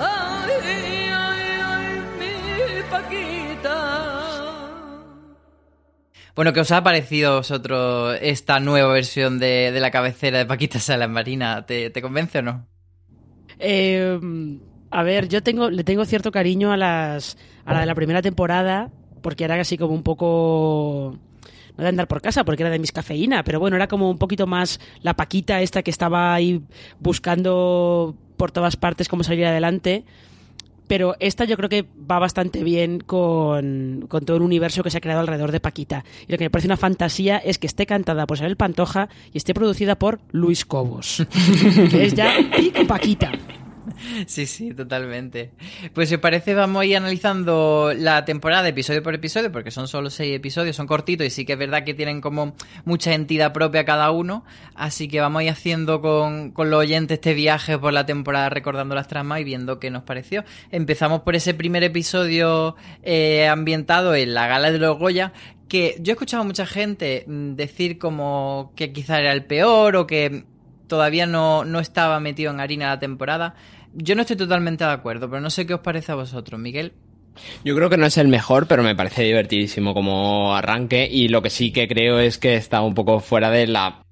Ay, 0.00 0.52
ay, 0.64 1.39
Paquita. 2.90 4.16
Bueno, 6.34 6.52
¿qué 6.52 6.60
os 6.60 6.72
ha 6.72 6.82
parecido 6.82 7.36
vosotros 7.36 8.16
esta 8.20 8.60
nueva 8.60 8.92
versión 8.92 9.38
de, 9.38 9.72
de 9.72 9.80
la 9.80 9.90
cabecera 9.90 10.38
de 10.38 10.46
Paquita 10.46 10.78
Sala 10.78 11.08
Marina? 11.08 11.66
¿Te, 11.66 11.90
te 11.90 12.02
convence 12.02 12.38
o 12.38 12.42
no? 12.42 12.66
Eh, 13.58 14.18
a 14.90 15.02
ver, 15.02 15.28
yo 15.28 15.42
tengo, 15.42 15.70
le 15.70 15.84
tengo 15.84 16.04
cierto 16.04 16.32
cariño 16.32 16.72
a 16.72 16.76
las 16.76 17.36
a 17.64 17.74
la 17.74 17.80
de 17.80 17.86
la 17.86 17.94
primera 17.94 18.22
temporada, 18.22 18.90
porque 19.22 19.44
era 19.44 19.60
así 19.60 19.76
como 19.76 19.94
un 19.94 20.02
poco 20.02 21.18
no 21.76 21.82
de 21.82 21.88
andar 21.88 22.08
por 22.08 22.20
casa 22.20 22.44
porque 22.44 22.62
era 22.62 22.70
de 22.70 22.78
mis 22.78 22.92
cafeína, 22.92 23.44
pero 23.44 23.60
bueno, 23.60 23.76
era 23.76 23.86
como 23.86 24.10
un 24.10 24.18
poquito 24.18 24.46
más 24.46 24.80
la 25.02 25.14
paquita 25.14 25.60
esta 25.60 25.82
que 25.82 25.90
estaba 25.90 26.34
ahí 26.34 26.62
buscando 26.98 28.16
por 28.36 28.50
todas 28.50 28.76
partes 28.76 29.08
cómo 29.08 29.22
salir 29.22 29.46
adelante. 29.46 30.04
Pero 30.90 31.14
esta 31.20 31.44
yo 31.44 31.56
creo 31.56 31.68
que 31.68 31.86
va 32.10 32.18
bastante 32.18 32.64
bien 32.64 32.98
con, 32.98 34.06
con 34.08 34.24
todo 34.24 34.38
el 34.38 34.42
universo 34.42 34.82
que 34.82 34.90
se 34.90 34.98
ha 34.98 35.00
creado 35.00 35.20
alrededor 35.20 35.52
de 35.52 35.60
Paquita. 35.60 36.04
Y 36.26 36.32
lo 36.32 36.36
que 36.36 36.46
me 36.46 36.50
parece 36.50 36.66
una 36.66 36.76
fantasía 36.76 37.38
es 37.38 37.58
que 37.58 37.68
esté 37.68 37.86
cantada 37.86 38.26
por 38.26 38.38
Isabel 38.38 38.56
Pantoja 38.56 39.08
y 39.32 39.38
esté 39.38 39.54
producida 39.54 39.96
por 40.00 40.18
Luis 40.32 40.64
Cobos. 40.64 41.24
que 41.92 42.06
es 42.06 42.14
ya 42.14 42.34
pico 42.56 42.84
Paquita. 42.88 43.30
Sí, 44.26 44.46
sí, 44.46 44.72
totalmente. 44.74 45.50
Pues 45.94 46.08
si 46.08 46.16
os 46.16 46.20
parece, 46.20 46.54
vamos 46.54 46.82
a 46.82 46.84
ir 46.84 46.96
analizando 46.96 47.92
la 47.96 48.24
temporada 48.24 48.68
episodio 48.68 49.02
por 49.02 49.14
episodio, 49.14 49.52
porque 49.52 49.70
son 49.70 49.88
solo 49.88 50.10
seis 50.10 50.34
episodios, 50.34 50.76
son 50.76 50.86
cortitos 50.86 51.26
y 51.26 51.30
sí 51.30 51.44
que 51.44 51.54
es 51.54 51.58
verdad 51.58 51.84
que 51.84 51.94
tienen 51.94 52.20
como 52.20 52.54
mucha 52.84 53.14
entidad 53.14 53.52
propia 53.52 53.84
cada 53.84 54.10
uno. 54.10 54.44
Así 54.74 55.08
que 55.08 55.20
vamos 55.20 55.40
a 55.40 55.44
ir 55.44 55.50
haciendo 55.50 56.00
con, 56.00 56.50
con 56.52 56.70
los 56.70 56.80
oyentes 56.80 57.16
este 57.16 57.34
viaje 57.34 57.78
por 57.78 57.92
la 57.92 58.06
temporada 58.06 58.48
recordando 58.48 58.94
las 58.94 59.08
tramas 59.08 59.40
y 59.40 59.44
viendo 59.44 59.78
qué 59.78 59.90
nos 59.90 60.02
pareció. 60.02 60.44
Empezamos 60.70 61.22
por 61.22 61.36
ese 61.36 61.54
primer 61.54 61.82
episodio 61.82 62.76
eh, 63.02 63.48
ambientado 63.48 64.14
en 64.14 64.34
la 64.34 64.46
gala 64.46 64.70
de 64.70 64.78
los 64.78 64.98
Goya, 64.98 65.32
que 65.68 65.96
yo 66.00 66.12
he 66.12 66.14
escuchado 66.14 66.42
a 66.42 66.46
mucha 66.46 66.66
gente 66.66 67.24
mm, 67.26 67.54
decir 67.54 67.98
como 67.98 68.72
que 68.76 68.92
quizá 68.92 69.20
era 69.20 69.32
el 69.32 69.44
peor 69.44 69.96
o 69.96 70.06
que 70.06 70.44
todavía 70.88 71.26
no, 71.26 71.64
no 71.64 71.80
estaba 71.80 72.20
metido 72.20 72.52
en 72.52 72.60
harina 72.60 72.88
la 72.88 72.98
temporada. 72.98 73.54
Yo 73.94 74.14
no 74.14 74.22
estoy 74.22 74.36
totalmente 74.36 74.84
de 74.84 74.90
acuerdo, 74.90 75.28
pero 75.28 75.40
no 75.40 75.50
sé 75.50 75.66
qué 75.66 75.74
os 75.74 75.80
parece 75.80 76.12
a 76.12 76.16
vosotros, 76.16 76.60
Miguel. 76.60 76.92
Yo 77.64 77.74
creo 77.74 77.90
que 77.90 77.96
no 77.96 78.06
es 78.06 78.18
el 78.18 78.28
mejor, 78.28 78.66
pero 78.66 78.82
me 78.82 78.94
parece 78.94 79.22
divertidísimo 79.22 79.94
como 79.94 80.54
arranque 80.54 81.08
y 81.10 81.28
lo 81.28 81.42
que 81.42 81.50
sí 81.50 81.72
que 81.72 81.88
creo 81.88 82.18
es 82.18 82.38
que 82.38 82.56
está 82.56 82.80
un 82.82 82.94
poco 82.94 83.20
fuera 83.20 83.50
de 83.50 83.66
la 83.66 84.02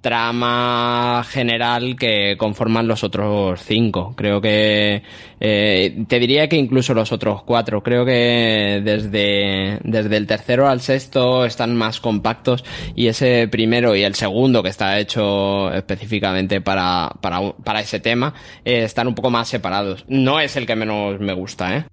trama 0.00 1.24
general 1.28 1.96
que 1.96 2.36
conforman 2.38 2.88
los 2.88 3.04
otros 3.04 3.62
cinco. 3.62 4.14
Creo 4.16 4.40
que 4.40 5.02
eh, 5.40 6.04
te 6.06 6.18
diría 6.18 6.48
que 6.48 6.56
incluso 6.56 6.94
los 6.94 7.12
otros 7.12 7.42
cuatro. 7.42 7.82
Creo 7.82 8.04
que 8.04 8.80
desde, 8.84 9.78
desde 9.82 10.16
el 10.16 10.26
tercero 10.26 10.68
al 10.68 10.80
sexto 10.80 11.44
están 11.44 11.76
más 11.76 12.00
compactos 12.00 12.64
y 12.94 13.08
ese 13.08 13.48
primero 13.48 13.96
y 13.96 14.02
el 14.02 14.14
segundo 14.14 14.62
que 14.62 14.70
está 14.70 14.98
hecho 14.98 15.72
específicamente 15.72 16.60
para, 16.60 17.10
para, 17.20 17.52
para 17.64 17.80
ese 17.80 18.00
tema 18.00 18.34
eh, 18.64 18.82
están 18.84 19.08
un 19.08 19.14
poco 19.14 19.30
más 19.30 19.48
separados. 19.48 20.04
No 20.08 20.40
es 20.40 20.56
el 20.56 20.66
que 20.66 20.76
menos 20.76 21.20
me 21.20 21.32
gusta, 21.32 21.76
¿eh? 21.76 21.84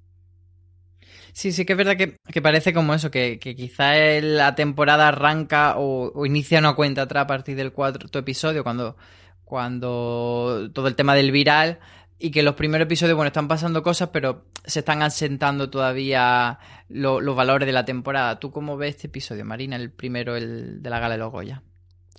Sí, 1.36 1.52
sí 1.52 1.66
que 1.66 1.74
es 1.74 1.78
verdad 1.78 1.98
que, 1.98 2.18
que 2.32 2.42
parece 2.42 2.74
como 2.74 2.94
eso, 2.94 3.12
que, 3.12 3.40
que 3.40 3.58
quizá 3.58 3.94
la 4.22 4.56
temporada 4.56 5.10
arranca 5.10 5.76
o, 5.78 6.10
o, 6.16 6.26
inicia 6.26 6.60
una 6.60 6.76
cuenta 6.76 7.02
atrás 7.02 7.26
a 7.26 7.28
partir 7.28 7.58
del 7.58 7.74
cuarto 7.74 8.20
episodio, 8.20 8.64
cuando, 8.64 8.96
cuando 9.44 10.72
todo 10.74 10.88
el 10.88 10.96
tema 10.96 11.14
del 11.14 11.32
viral, 11.32 11.80
y 12.18 12.32
que 12.32 12.42
los 12.42 12.56
primeros 12.56 12.86
episodios, 12.86 13.18
bueno, 13.18 13.28
están 13.28 13.50
pasando 13.50 13.84
cosas, 13.84 14.10
pero 14.14 14.46
se 14.64 14.80
están 14.80 15.02
asentando 15.02 15.70
todavía 15.70 16.58
lo, 16.88 17.20
los 17.20 17.36
valores 17.36 17.66
de 17.66 17.74
la 17.74 17.84
temporada. 17.84 18.40
¿Tú 18.40 18.52
cómo 18.52 18.78
ves 18.78 18.96
este 18.96 19.08
episodio, 19.08 19.44
Marina, 19.44 19.76
el 19.76 19.92
primero, 19.92 20.38
el 20.38 20.82
de 20.82 20.90
la 20.90 21.00
Gala 21.00 21.16
de 21.16 21.20
los 21.20 21.34
Goya? 21.34 21.64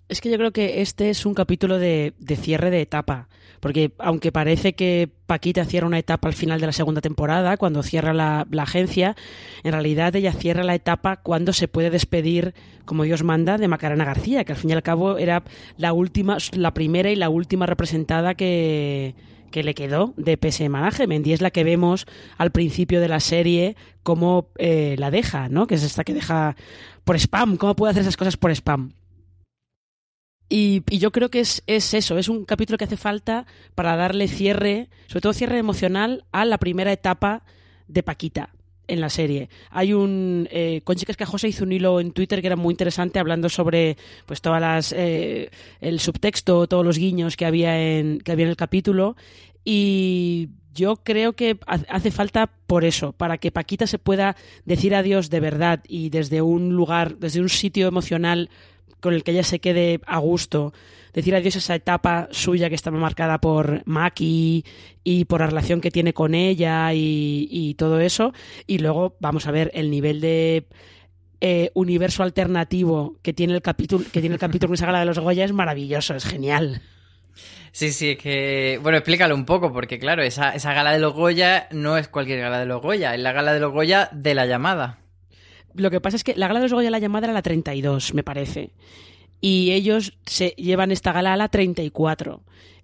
Es 0.08 0.20
que 0.20 0.30
yo 0.30 0.36
creo 0.36 0.52
que 0.52 0.82
este 0.82 1.10
es 1.10 1.26
un 1.26 1.34
capítulo 1.34 1.78
de, 1.78 2.14
de, 2.18 2.36
cierre 2.36 2.70
de 2.70 2.80
etapa, 2.80 3.28
porque 3.58 3.90
aunque 3.98 4.30
parece 4.30 4.74
que 4.74 5.08
Paquita 5.26 5.64
cierra 5.64 5.88
una 5.88 5.98
etapa 5.98 6.28
al 6.28 6.34
final 6.34 6.60
de 6.60 6.66
la 6.66 6.72
segunda 6.72 7.00
temporada, 7.00 7.56
cuando 7.56 7.82
cierra 7.82 8.14
la, 8.14 8.46
la, 8.50 8.62
agencia, 8.62 9.16
en 9.64 9.72
realidad 9.72 10.14
ella 10.14 10.32
cierra 10.32 10.62
la 10.62 10.76
etapa 10.76 11.16
cuando 11.16 11.52
se 11.52 11.66
puede 11.66 11.90
despedir, 11.90 12.54
como 12.84 13.02
Dios 13.02 13.24
manda, 13.24 13.58
de 13.58 13.66
Macarena 13.66 14.04
García, 14.04 14.44
que 14.44 14.52
al 14.52 14.58
fin 14.58 14.70
y 14.70 14.74
al 14.74 14.84
cabo 14.84 15.18
era 15.18 15.42
la 15.76 15.92
última, 15.92 16.38
la 16.52 16.72
primera 16.72 17.10
y 17.10 17.16
la 17.16 17.28
última 17.28 17.66
representada 17.66 18.34
que, 18.34 19.16
que 19.50 19.64
le 19.64 19.74
quedó 19.74 20.14
de 20.16 20.36
PSM 20.36 20.70
Management 20.70 21.26
y 21.26 21.32
es 21.32 21.40
la 21.40 21.50
que 21.50 21.64
vemos 21.64 22.06
al 22.36 22.52
principio 22.52 23.00
de 23.00 23.08
la 23.08 23.20
serie 23.20 23.74
cómo 24.04 24.50
eh, 24.58 24.94
la 24.98 25.10
deja, 25.10 25.48
¿no? 25.48 25.66
Que 25.66 25.74
es 25.74 25.82
esta 25.82 26.04
que 26.04 26.14
deja 26.14 26.54
por 27.04 27.16
spam, 27.16 27.56
cómo 27.56 27.74
puede 27.74 27.90
hacer 27.90 28.02
esas 28.02 28.16
cosas 28.16 28.36
por 28.36 28.52
spam. 28.52 28.92
Y, 30.48 30.82
y, 30.88 30.98
yo 30.98 31.10
creo 31.10 31.28
que 31.28 31.40
es, 31.40 31.62
es, 31.66 31.92
eso, 31.94 32.18
es 32.18 32.28
un 32.28 32.44
capítulo 32.44 32.78
que 32.78 32.84
hace 32.84 32.96
falta 32.96 33.46
para 33.74 33.96
darle 33.96 34.28
cierre, 34.28 34.88
sobre 35.08 35.20
todo 35.20 35.32
cierre 35.32 35.58
emocional, 35.58 36.24
a 36.30 36.44
la 36.44 36.58
primera 36.58 36.92
etapa 36.92 37.42
de 37.88 38.02
Paquita 38.02 38.50
en 38.88 39.00
la 39.00 39.10
serie. 39.10 39.48
Hay 39.70 39.92
un 39.92 40.48
eh, 40.50 40.80
Conchi 40.84 41.04
Cascajosa 41.04 41.48
hizo 41.48 41.64
un 41.64 41.72
hilo 41.72 42.00
en 42.00 42.12
Twitter 42.12 42.40
que 42.40 42.46
era 42.46 42.56
muy 42.56 42.72
interesante 42.72 43.18
hablando 43.18 43.48
sobre 43.48 43.96
pues 44.26 44.40
todas 44.40 44.60
las 44.60 44.92
eh, 44.92 45.50
el 45.80 46.00
subtexto, 46.00 46.66
todos 46.66 46.84
los 46.84 46.98
guiños 46.98 47.36
que 47.36 47.46
había 47.46 47.80
en 47.80 48.20
que 48.20 48.32
había 48.32 48.44
en 48.44 48.50
el 48.50 48.56
capítulo 48.56 49.16
y 49.64 50.50
yo 50.72 50.96
creo 50.96 51.32
que 51.32 51.58
hace 51.66 52.10
falta 52.10 52.50
por 52.66 52.84
eso, 52.84 53.12
para 53.12 53.38
que 53.38 53.50
Paquita 53.50 53.86
se 53.86 53.98
pueda 53.98 54.36
decir 54.66 54.94
adiós 54.94 55.30
de 55.30 55.40
verdad 55.40 55.82
y 55.88 56.10
desde 56.10 56.42
un 56.42 56.74
lugar, 56.74 57.16
desde 57.16 57.40
un 57.40 57.48
sitio 57.48 57.88
emocional 57.88 58.50
con 59.00 59.14
el 59.14 59.22
que 59.22 59.32
ella 59.32 59.42
se 59.42 59.60
quede 59.60 60.00
a 60.06 60.18
gusto, 60.18 60.72
decir 61.12 61.34
adiós 61.34 61.56
a 61.56 61.58
esa 61.58 61.74
etapa 61.74 62.28
suya 62.30 62.68
que 62.68 62.74
estaba 62.74 62.98
marcada 62.98 63.40
por 63.40 63.82
Maki 63.86 64.64
y 65.04 65.24
por 65.24 65.40
la 65.40 65.46
relación 65.46 65.80
que 65.80 65.90
tiene 65.90 66.12
con 66.12 66.34
ella 66.34 66.90
y, 66.92 67.74
todo 67.78 68.00
eso. 68.00 68.32
Y 68.66 68.78
luego 68.78 69.16
vamos 69.20 69.46
a 69.46 69.50
ver 69.50 69.70
el 69.74 69.90
nivel 69.90 70.20
de 70.20 70.66
eh, 71.40 71.70
universo 71.74 72.22
alternativo 72.22 73.16
que 73.22 73.32
tiene 73.32 73.54
el 73.54 73.62
capítulo, 73.62 74.04
que 74.12 74.20
tiene 74.20 74.34
el 74.34 74.40
capítulo 74.40 74.74
esa 74.74 74.86
gala 74.86 75.00
de 75.00 75.06
los 75.06 75.18
Goya 75.18 75.44
es 75.44 75.52
maravilloso, 75.52 76.14
es 76.14 76.24
genial. 76.24 76.82
Sí, 77.72 77.92
sí, 77.92 78.12
es 78.12 78.18
que. 78.18 78.80
Bueno, 78.82 78.98
explícalo 78.98 79.34
un 79.34 79.44
poco, 79.44 79.72
porque 79.72 79.98
claro, 79.98 80.22
esa, 80.22 80.50
esa 80.54 80.72
gala 80.72 80.92
de 80.92 80.98
los 80.98 81.12
Goya 81.12 81.68
no 81.72 81.98
es 81.98 82.08
cualquier 82.08 82.40
gala 82.40 82.58
de 82.58 82.66
los 82.66 82.80
Goya, 82.80 83.14
es 83.14 83.20
la 83.20 83.32
gala 83.32 83.52
de 83.52 83.60
los 83.60 83.72
Goya 83.72 84.08
de 84.12 84.34
la 84.34 84.46
llamada. 84.46 84.98
Lo 85.76 85.90
que 85.90 86.00
pasa 86.00 86.16
es 86.16 86.24
que 86.24 86.34
la 86.36 86.48
gala 86.48 86.60
de 86.60 86.64
los 86.64 86.72
Goya 86.72 86.90
la 86.90 86.98
llamada 86.98 87.26
era 87.26 87.34
la 87.34 87.42
32, 87.42 88.14
me 88.14 88.22
parece. 88.22 88.70
Y 89.40 89.72
ellos 89.72 90.16
se 90.26 90.54
llevan 90.56 90.90
esta 90.92 91.12
gala 91.12 91.32
a 91.32 91.36
la 91.36 91.48
34. 91.48 92.42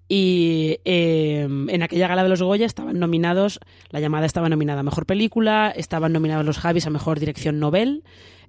Y 0.09 0.79
eh, 0.85 1.43
en 1.69 1.83
aquella 1.83 2.07
gala 2.09 2.23
de 2.23 2.29
los 2.29 2.43
Goya 2.43 2.67
estaban 2.67 2.99
nominados, 2.99 3.61
la 3.91 4.01
llamada 4.01 4.27
estaba 4.27 4.49
nominada 4.49 4.81
a 4.81 4.83
Mejor 4.83 5.07
Película, 5.07 5.73
estaban 5.75 6.13
nominados 6.13 6.45
los 6.45 6.59
Javis 6.59 6.87
a 6.87 6.91
Mejor 6.91 7.19
Dirección 7.19 7.59
Novel, 7.59 8.05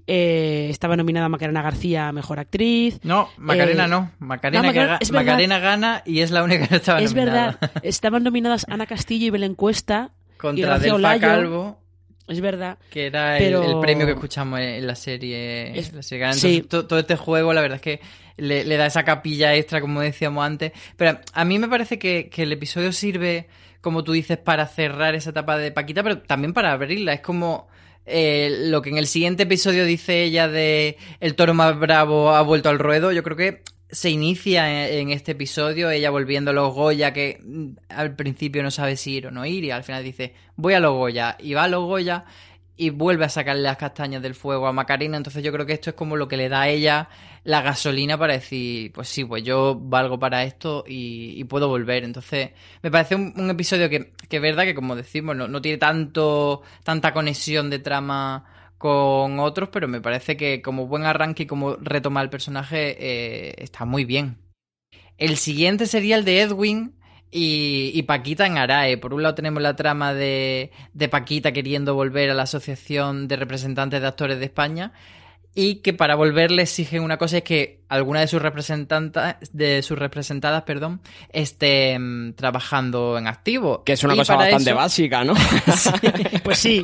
eh, 0.05 0.67
estaba 0.69 0.97
nominada 0.97 1.29
Macarena 1.29 1.61
García 1.61 2.09
a 2.09 2.11
Mejor 2.11 2.39
Actriz. 2.39 2.99
No, 3.03 3.29
Macarena 3.37 3.85
Eh, 3.85 3.87
no. 3.87 4.11
Macarena, 4.19 4.63
no, 4.63 4.73
que 4.73 4.79
Macarena- 4.79 5.57
es 5.57 5.61
gana 5.61 6.01
y 6.05 6.19
es 6.19 6.31
la 6.31 6.43
única 6.43 6.67
que 6.67 6.75
estaba 6.75 6.99
es 6.99 7.13
nominada. 7.15 7.57
verdad, 7.61 7.71
estaban 7.83 8.23
nominadas 8.23 8.65
Ana 8.69 8.85
Castillo 8.85 9.27
y 9.27 9.29
Belén 9.29 9.55
Cuesta. 9.55 10.11
y 10.35 10.37
Contra 10.37 10.77
Delfa 10.79 10.95
Olayo. 10.95 11.21
Calvo, 11.21 11.77
Es 12.27 12.39
verdad. 12.41 12.77
que 12.89 13.07
era 13.07 13.37
el- 13.37 13.43
Pero- 13.43 13.63
el, 13.63 13.79
premio 13.81 14.05
que 14.05 14.13
escuchamos 14.13 14.59
en 14.59 14.85
la 14.87 14.95
serie. 14.95 15.77
Es- 15.77 15.93
la 15.93 16.01
serie 16.03 16.25
Entonces, 16.25 16.51
sí. 16.55 16.61
to- 16.61 16.85
todo 16.87 16.99
este 16.99 17.15
juego, 17.17 17.53
la 17.53 17.61
verdad 17.61 17.75
es 17.75 17.81
que 17.81 17.99
le, 18.37 18.63
le 18.63 18.77
da 18.77 18.85
esa 18.85 19.03
capilla 19.03 19.53
extra, 19.55 19.81
como 19.81 20.01
decíamos 20.01 20.45
antes. 20.45 20.71
Pero 20.97 21.19
a 21.33 21.45
mí 21.45 21.59
me 21.59 21.67
parece 21.67 21.99
que, 21.99 22.29
que 22.29 22.43
el 22.43 22.51
episodio 22.51 22.91
sirve, 22.93 23.47
como 23.81 24.03
tú 24.03 24.13
dices, 24.13 24.37
para 24.37 24.65
cerrar 24.67 25.15
esa 25.15 25.31
etapa 25.31 25.57
de 25.57 25.71
Paquita, 25.71 26.01
pero 26.03 26.19
también 26.19 26.53
para 26.53 26.71
abrirla. 26.71 27.13
Es 27.13 27.21
como. 27.21 27.67
eh, 28.05 28.49
lo 28.69 28.81
que 28.81 28.89
en 28.89 28.97
el 28.97 29.07
siguiente 29.07 29.43
episodio 29.43 29.85
dice 29.85 30.23
ella 30.23 30.49
de 30.49 30.97
el 31.21 31.35
toro 31.35 31.53
más 31.53 31.79
bravo 31.79 32.31
ha 32.35 32.41
vuelto 32.41 32.67
al 32.69 32.77
ruedo, 32.79 33.11
yo 33.13 33.23
creo 33.23 33.37
que 33.37 33.61
se 33.93 34.09
inicia 34.09 34.89
en, 34.89 35.11
este 35.11 35.33
episodio 35.33 35.91
ella 35.91 36.09
volviendo 36.09 36.51
a 36.51 36.53
los 36.53 36.73
Goya 36.73 37.13
que 37.13 37.39
mm, 37.43 37.67
al 37.89 38.15
principio 38.15 38.63
no 38.63 38.71
sabe 38.71 38.97
si 38.97 39.13
ir 39.13 39.27
o 39.27 39.31
no 39.31 39.45
ir 39.45 39.63
y 39.63 39.71
al 39.71 39.83
final 39.83 40.03
dice 40.03 40.33
voy 40.55 40.73
a 40.73 40.79
los 40.79 40.93
Goya 40.93 41.37
y 41.39 41.53
va 41.53 41.65
a 41.65 41.67
los 41.67 41.83
Goya 41.83 42.25
y 42.75 42.89
vuelve 42.89 43.25
a 43.25 43.29
sacarle 43.29 43.61
las 43.61 43.77
castañas 43.77 44.23
del 44.23 44.33
fuego 44.33 44.65
a 44.65 44.73
Macarena. 44.73 45.15
Entonces 45.15 45.43
yo 45.43 45.51
creo 45.51 45.63
que 45.63 45.73
esto 45.73 45.91
es 45.91 45.95
como 45.95 46.17
lo 46.17 46.27
que 46.27 46.37
le 46.37 46.49
da 46.49 46.61
a 46.61 46.69
ella 46.69 47.07
la 47.43 47.61
gasolina 47.61 48.17
para 48.17 48.33
decir 48.33 48.91
pues 48.93 49.09
sí 49.09 49.25
pues 49.25 49.43
yo 49.43 49.77
valgo 49.79 50.17
para 50.17 50.43
esto 50.43 50.83
y, 50.87 51.33
y 51.37 51.43
puedo 51.43 51.67
volver 51.67 52.05
entonces 52.05 52.51
me 52.81 52.89
parece 52.89 53.15
un, 53.15 53.33
un 53.35 53.49
episodio 53.49 53.89
que, 53.89 54.13
que 54.29 54.37
es 54.37 54.41
verdad 54.41 54.63
que 54.63 54.73
como 54.73 54.95
decimos 54.95 55.35
no, 55.35 55.49
no 55.49 55.61
tiene 55.61 55.77
tanto 55.77 56.61
tanta 56.83 57.13
conexión 57.13 57.69
de 57.69 57.79
trama 57.79 58.45
con 58.83 59.39
otros, 59.39 59.69
pero 59.71 59.87
me 59.87 60.01
parece 60.01 60.35
que 60.35 60.61
como 60.61 60.87
buen 60.87 61.05
arranque 61.05 61.43
y 61.43 61.45
como 61.45 61.77
retoma 61.77 62.21
el 62.21 62.29
personaje 62.29 62.97
eh, 62.99 63.55
está 63.59 63.85
muy 63.85 64.03
bien. 64.03 64.39
El 65.17 65.37
siguiente 65.37 65.87
sería 65.87 66.17
el 66.17 66.25
de 66.25 66.41
Edwin 66.41 66.93
y, 67.31 67.91
y 67.93 68.03
Paquita 68.03 68.45
en 68.45 68.57
Arae. 68.57 68.97
Por 68.97 69.13
un 69.13 69.23
lado 69.23 69.35
tenemos 69.35 69.63
la 69.63 69.77
trama 69.77 70.13
de, 70.13 70.71
de 70.91 71.07
Paquita 71.07 71.53
queriendo 71.53 71.95
volver 71.95 72.29
a 72.29 72.33
la 72.33 72.43
Asociación 72.43 73.29
de 73.29 73.37
Representantes 73.37 74.01
de 74.01 74.07
Actores 74.07 74.39
de 74.39 74.45
España 74.45 74.91
y 75.55 75.75
que 75.75 75.93
para 75.93 76.15
volver 76.15 76.49
le 76.51 76.63
exigen 76.63 77.03
una 77.03 77.17
cosa 77.17 77.37
es 77.37 77.43
que 77.43 77.81
alguna 77.89 78.21
de 78.21 78.27
sus 78.27 78.41
representantas 78.41 79.35
de 79.51 79.83
sus 79.83 79.99
representadas, 79.99 80.63
perdón, 80.63 80.99
esté 81.31 81.97
mm, 81.99 82.33
trabajando 82.33 83.17
en 83.19 83.27
activo. 83.27 83.83
Que 83.83 83.93
es 83.93 84.03
una 84.03 84.15
Y 84.15 84.17
cosa 84.17 84.35
bastante 84.35 84.71
eso- 84.71 84.75
básica, 84.77 85.23
¿no? 85.23 85.33
Pues 86.43 86.57
sí. 86.57 86.81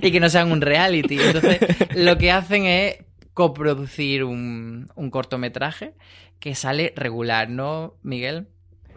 y 0.00 0.10
que 0.12 0.20
no 0.20 0.28
sean 0.28 0.52
un 0.52 0.60
reality. 0.60 1.18
Entonces, 1.20 1.58
lo 1.96 2.16
que 2.18 2.30
hacen 2.30 2.66
es 2.66 2.96
coproducir 3.34 4.24
un, 4.24 4.88
un 4.94 5.10
cortometraje 5.10 5.94
que 6.38 6.54
sale 6.54 6.92
regular, 6.96 7.48
¿no, 7.50 7.94
Miguel? 8.02 8.46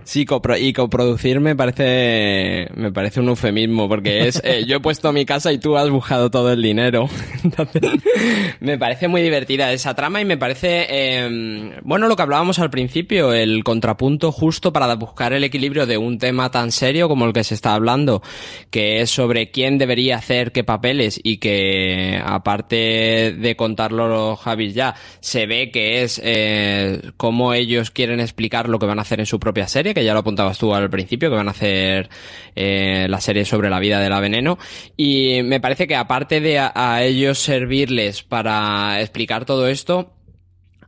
Sí, 0.04 0.26
copro- 0.26 0.60
y 0.60 0.74
coproducir 0.74 1.40
me 1.40 1.56
parece, 1.56 2.68
me 2.76 2.92
parece 2.92 3.20
un 3.20 3.30
eufemismo, 3.30 3.88
porque 3.88 4.28
es, 4.28 4.42
eh, 4.44 4.66
yo 4.68 4.78
he 4.78 4.80
puesto 4.80 5.12
mi 5.14 5.26
casa 5.26 5.52
y 5.54 5.58
tú 5.58 5.78
has 5.78 5.90
buscado 5.90 6.30
todo 6.32 6.52
el 6.52 6.62
dinero. 6.62 7.08
Me 8.60 8.78
parece 8.78 9.08
muy 9.08 9.22
divertida 9.22 9.72
esa 9.74 9.96
trama 9.96 10.22
y 10.22 10.26
me 10.26 10.38
parece, 10.38 10.86
eh, 10.90 11.72
bueno, 11.84 12.08
lo 12.08 12.16
que 12.16 12.22
hablábamos 12.22 12.60
al 12.60 12.70
principio, 12.70 13.34
el 13.34 13.64
contrapunto 13.64 14.32
justo 14.32 14.72
para 14.72 14.94
buscar 14.96 15.34
el 15.34 15.44
equilibrio 15.44 15.86
de 15.88 15.98
un 15.98 16.20
tema 16.20 16.52
tan 16.52 16.72
serio 16.72 17.08
como 17.08 17.26
el 17.26 17.34
que 17.34 17.44
se 17.44 17.56
está 17.56 17.74
hablando, 17.74 18.22
que 18.70 19.02
es 19.02 19.10
sobre 19.10 19.50
quién 19.50 19.78
debería 19.80 20.18
hacer 20.18 20.52
qué 20.52 20.64
papeles 20.64 21.20
y 21.24 21.38
que, 21.38 22.22
aparte 22.24 22.76
de 23.38 23.56
contarlo 23.56 24.36
Javis 24.36 24.76
ya, 24.76 24.96
se 25.20 25.48
ve 25.48 25.72
que 25.72 26.04
es 26.04 26.22
eh, 26.24 27.02
cómo 27.18 27.54
ellos 27.54 27.90
quieren 27.92 28.20
explicar 28.20 28.70
lo 28.70 28.78
que 28.78 28.86
van 28.86 29.00
a 29.00 29.04
hacer 29.04 29.20
en 29.20 29.26
su 29.26 29.40
propia 29.40 29.68
serie, 29.68 29.91
que 29.94 30.04
ya 30.04 30.14
lo 30.14 30.20
apuntabas 30.20 30.58
tú 30.58 30.74
al 30.74 30.90
principio, 30.90 31.30
que 31.30 31.36
van 31.36 31.48
a 31.48 31.52
hacer 31.52 32.10
eh, 32.56 33.08
la 33.10 33.22
serie 33.22 33.46
sobre 33.46 33.70
la 33.70 33.80
vida 33.80 34.00
de 34.00 34.10
la 34.10 34.20
veneno. 34.20 34.58
Y 34.98 35.42
me 35.44 35.60
parece 35.60 35.88
que 35.88 35.96
aparte 35.96 36.42
de 36.42 36.60
a, 36.60 36.72
a 36.76 37.04
ellos 37.04 37.40
servirles 37.40 38.24
para 38.24 39.02
explicar 39.02 39.46
todo 39.46 39.68
esto, 39.68 40.14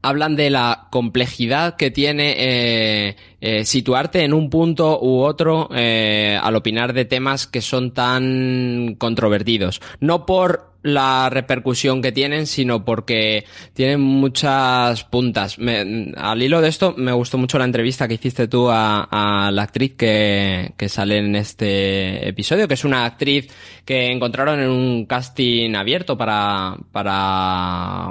hablan 0.04 0.36
de 0.36 0.50
la 0.52 0.88
complejidad 0.92 1.76
que 1.78 1.90
tiene 1.90 2.36
eh, 2.38 3.16
eh, 3.42 3.66
situarte 3.66 4.24
en 4.24 4.34
un 4.34 4.50
punto 4.50 5.00
u 5.02 5.22
otro 5.22 5.70
eh, 5.74 6.38
al 6.40 6.56
opinar 6.56 6.94
de 6.94 7.06
temas 7.06 7.48
que 7.48 7.62
son 7.62 7.94
tan 7.94 8.96
controvertidos. 9.00 9.82
No 10.00 10.26
por 10.26 10.74
la 10.84 11.30
repercusión 11.30 12.02
que 12.02 12.12
tienen, 12.12 12.46
sino 12.46 12.84
porque 12.84 13.46
tienen 13.74 14.02
muchas 14.02 15.06
puntas. 15.06 15.58
Me- 15.58 16.12
al 16.18 16.42
hilo 16.44 16.60
de 16.60 16.68
esto, 16.68 16.94
me 16.98 17.14
gustó 17.14 17.38
mucho 17.38 17.58
la 17.58 17.64
entrevista 17.64 18.06
que 18.06 18.16
hiciste 18.16 18.50
tú 18.50 18.70
a, 18.70 19.08
a 19.10 19.50
la 19.52 19.62
actriz 19.64 19.94
que, 19.96 20.74
que 20.76 20.90
sale 20.90 21.20
en 21.20 21.38
este 21.38 22.28
episodio, 22.28 22.68
que 22.68 22.74
es 22.74 22.84
una 22.84 23.06
actriz 23.06 23.48
que 23.86 24.12
encontraron 24.12 24.60
en 24.60 24.70
un 24.70 25.06
casting 25.06 25.74
abierto 25.76 26.18
para, 26.18 26.76
para, 26.92 28.10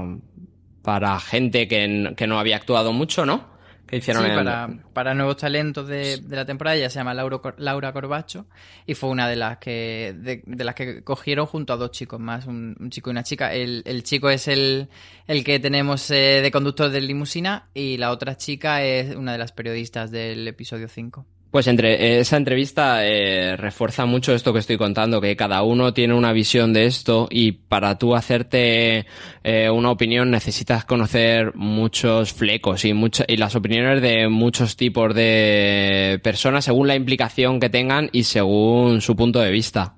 para 0.83 1.19
gente 1.21 1.69
que, 1.69 2.13
que 2.17 2.27
no 2.27 2.39
había 2.39 2.57
actuado 2.57 2.93
mucho, 2.93 3.25
¿no? 3.25 3.51
Que 3.87 3.99
hicieron 3.99 4.25
Sí, 4.25 4.31
en- 4.31 4.37
para, 4.37 4.71
para 4.95 5.13
nuevos 5.15 5.37
talentos 5.37 5.87
de, 5.87 6.17
de 6.17 6.37
la 6.37 6.47
temporada. 6.47 6.77
Ella 6.77 6.89
se 6.89 6.99
llama 6.99 7.13
Laura, 7.13 7.41
Laura 7.59 7.93
Corbacho 7.93 8.47
y 8.87 8.95
fue 8.95 9.11
una 9.11 9.29
de 9.29 9.37
las 9.37 9.59
que 9.59 10.15
de, 10.17 10.43
de 10.47 10.65
las 10.65 10.75
que 10.75 11.05
cogieron 11.05 11.45
junto 11.47 11.75
a 11.75 11.77
dos 11.77 11.91
chicos 11.91 12.19
más, 12.19 12.47
un, 12.47 12.75
un 12.81 12.89
chico 12.91 13.11
y 13.11 13.13
una 13.13 13.23
chica. 13.23 13.53
El, 13.53 13.83
el 13.85 14.03
chico 14.03 14.31
es 14.31 14.49
el, 14.49 14.89
el 15.27 15.45
que 15.45 15.61
tenemos 15.61 16.11
eh, 16.11 16.41
de 16.43 16.51
conductor 16.51 16.89
de 16.91 17.03
limusina 17.03 17.69
y 17.75 17.99
la 17.99 18.13
otra 18.13 18.37
chica 18.39 18.83
es 18.83 19.15
una 19.15 19.33
de 19.33 19.39
las 19.39 19.53
periodistas 19.53 20.11
del 20.11 20.49
episodio 20.49 20.89
5. 20.89 21.27
Pues 21.53 21.67
entre 21.67 22.19
esa 22.19 22.39
entrevista 22.39 23.07
eh, 23.07 23.59
refuerza 23.59 24.07
mucho 24.07 24.35
esto 24.35 24.55
que 24.55 24.59
estoy 24.61 24.79
contando, 24.79 25.21
que 25.21 25.37
cada 25.37 25.63
uno 25.63 25.93
tiene 25.93 26.15
una 26.15 26.33
visión 26.33 26.73
de 26.73 26.87
esto 26.87 27.29
y 27.31 27.53
para 27.53 27.99
tú 27.99 28.15
hacerte 28.17 29.05
eh, 29.45 29.69
una 29.69 29.91
opinión 29.91 30.31
necesitas 30.31 30.87
conocer 30.87 31.55
muchos 31.55 32.33
flecos 32.33 32.87
y, 32.87 32.95
mucha- 32.95 33.27
y 33.29 33.37
las 33.37 33.55
opiniones 33.55 34.01
de 34.01 34.29
muchos 34.29 34.77
tipos 34.77 35.15
de 35.15 36.19
personas 36.25 36.65
según 36.65 36.89
la 36.89 36.97
implicación 36.97 37.61
que 37.61 37.69
tengan 37.69 38.09
y 38.13 38.23
según 38.23 39.03
su 39.03 39.15
punto 39.15 39.41
de 39.41 39.51
vista. 39.51 39.95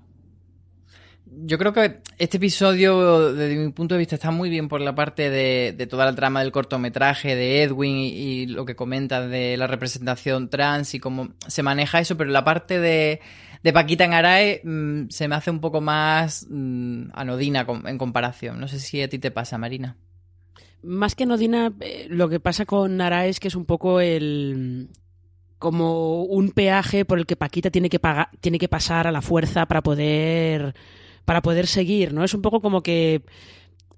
Yo 1.47 1.59
creo 1.59 1.75
que 1.75 2.01
este 2.17 2.39
episodio, 2.39 3.35
desde 3.35 3.57
mi 3.57 3.71
punto 3.71 3.95
de 3.95 3.99
vista, 3.99 4.15
está 4.15 4.31
muy 4.31 4.49
bien 4.49 4.69
por 4.69 4.81
la 4.81 4.95
parte 4.95 5.29
de, 5.29 5.87
toda 5.91 6.07
la 6.07 6.15
trama 6.15 6.41
del 6.41 6.53
cortometraje 6.53 7.37
de 7.37 7.63
Edwin 7.63 7.97
y, 7.97 8.47
lo 8.47 8.65
que 8.65 8.75
comenta 8.75 9.27
de 9.27 9.59
la 9.59 9.67
representación 9.67 10.49
trans 10.49 10.95
y 10.95 11.01
cómo 11.01 11.35
se 11.47 11.63
maneja 11.63 12.01
eso, 12.01 12.17
pero 12.17 12.31
la 12.31 12.45
parte 12.45 12.81
de, 12.81 13.21
de 13.63 13.73
Paquita 13.75 14.05
en 14.05 14.15
Arae 14.15 14.63
mm, 14.65 15.11
se 15.11 15.29
me 15.29 15.35
hace 15.35 15.51
un 15.51 15.61
poco 15.61 15.83
más 15.83 16.47
mm, 16.49 17.11
anodina 17.13 17.67
en 17.85 17.99
comparación. 17.99 18.59
No 18.59 18.67
sé 18.67 18.81
si 18.81 19.03
a 19.03 19.11
ti 19.11 19.19
te 19.19 19.31
pasa, 19.31 19.59
Marina. 19.59 19.99
Más 20.83 21.15
que 21.15 21.27
Nodina, 21.27 21.75
eh, 21.81 22.07
lo 22.09 22.31
que 22.31 22.41
pasa 22.41 22.65
con 22.65 22.97
Nara 22.97 23.27
es 23.27 23.39
que 23.39 23.49
es 23.49 23.55
un 23.55 23.67
poco 23.67 24.01
el 24.01 24.89
como 25.59 26.25
un 26.25 26.53
peaje 26.53 27.05
por 27.05 27.19
el 27.19 27.27
que 27.27 27.37
Paquita 27.37 27.71
tiene 27.71 27.91
que 27.91 27.99
pagar, 27.99 28.31
tiene 28.41 28.59
que 28.59 28.69
pasar 28.69 29.07
a 29.07 29.13
la 29.13 29.21
fuerza 29.21 29.67
para 29.67 29.83
poder 29.83 30.75
para 31.25 31.43
poder 31.43 31.67
seguir, 31.67 32.13
¿no? 32.13 32.25
Es 32.25 32.35
un 32.35 32.43
poco 32.43 32.61
como 32.61 32.83
que 32.83 33.23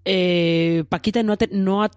eh, 0.05 0.85
Paquita 0.89 1.23
no 1.23 1.33
ha, 1.33 1.39
no 1.51 1.83
ha 1.83 1.91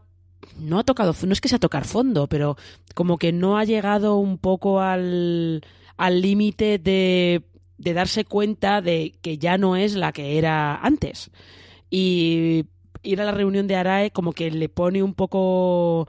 no 0.57 0.79
ha 0.79 0.83
tocado, 0.83 1.13
no 1.25 1.33
es 1.33 1.41
que 1.41 1.49
sea 1.49 1.59
tocar 1.59 1.85
fondo, 1.85 2.27
pero 2.27 2.57
como 2.95 3.17
que 3.17 3.31
no 3.31 3.57
ha 3.57 3.65
llegado 3.65 4.17
un 4.17 4.37
poco 4.37 4.79
al 4.81 5.61
al 5.97 6.21
límite 6.21 6.79
de 6.79 7.43
de 7.77 7.93
darse 7.93 8.25
cuenta 8.25 8.81
de 8.81 9.13
que 9.21 9.37
ya 9.37 9.57
no 9.57 9.75
es 9.75 9.95
la 9.95 10.11
que 10.11 10.37
era 10.37 10.75
antes. 10.75 11.31
Y 11.89 12.65
ir 13.03 13.21
a 13.21 13.25
la 13.25 13.31
reunión 13.31 13.67
de 13.67 13.75
Arae 13.75 14.11
como 14.11 14.33
que 14.33 14.51
le 14.51 14.69
pone 14.69 15.01
un 15.01 15.13
poco 15.13 16.07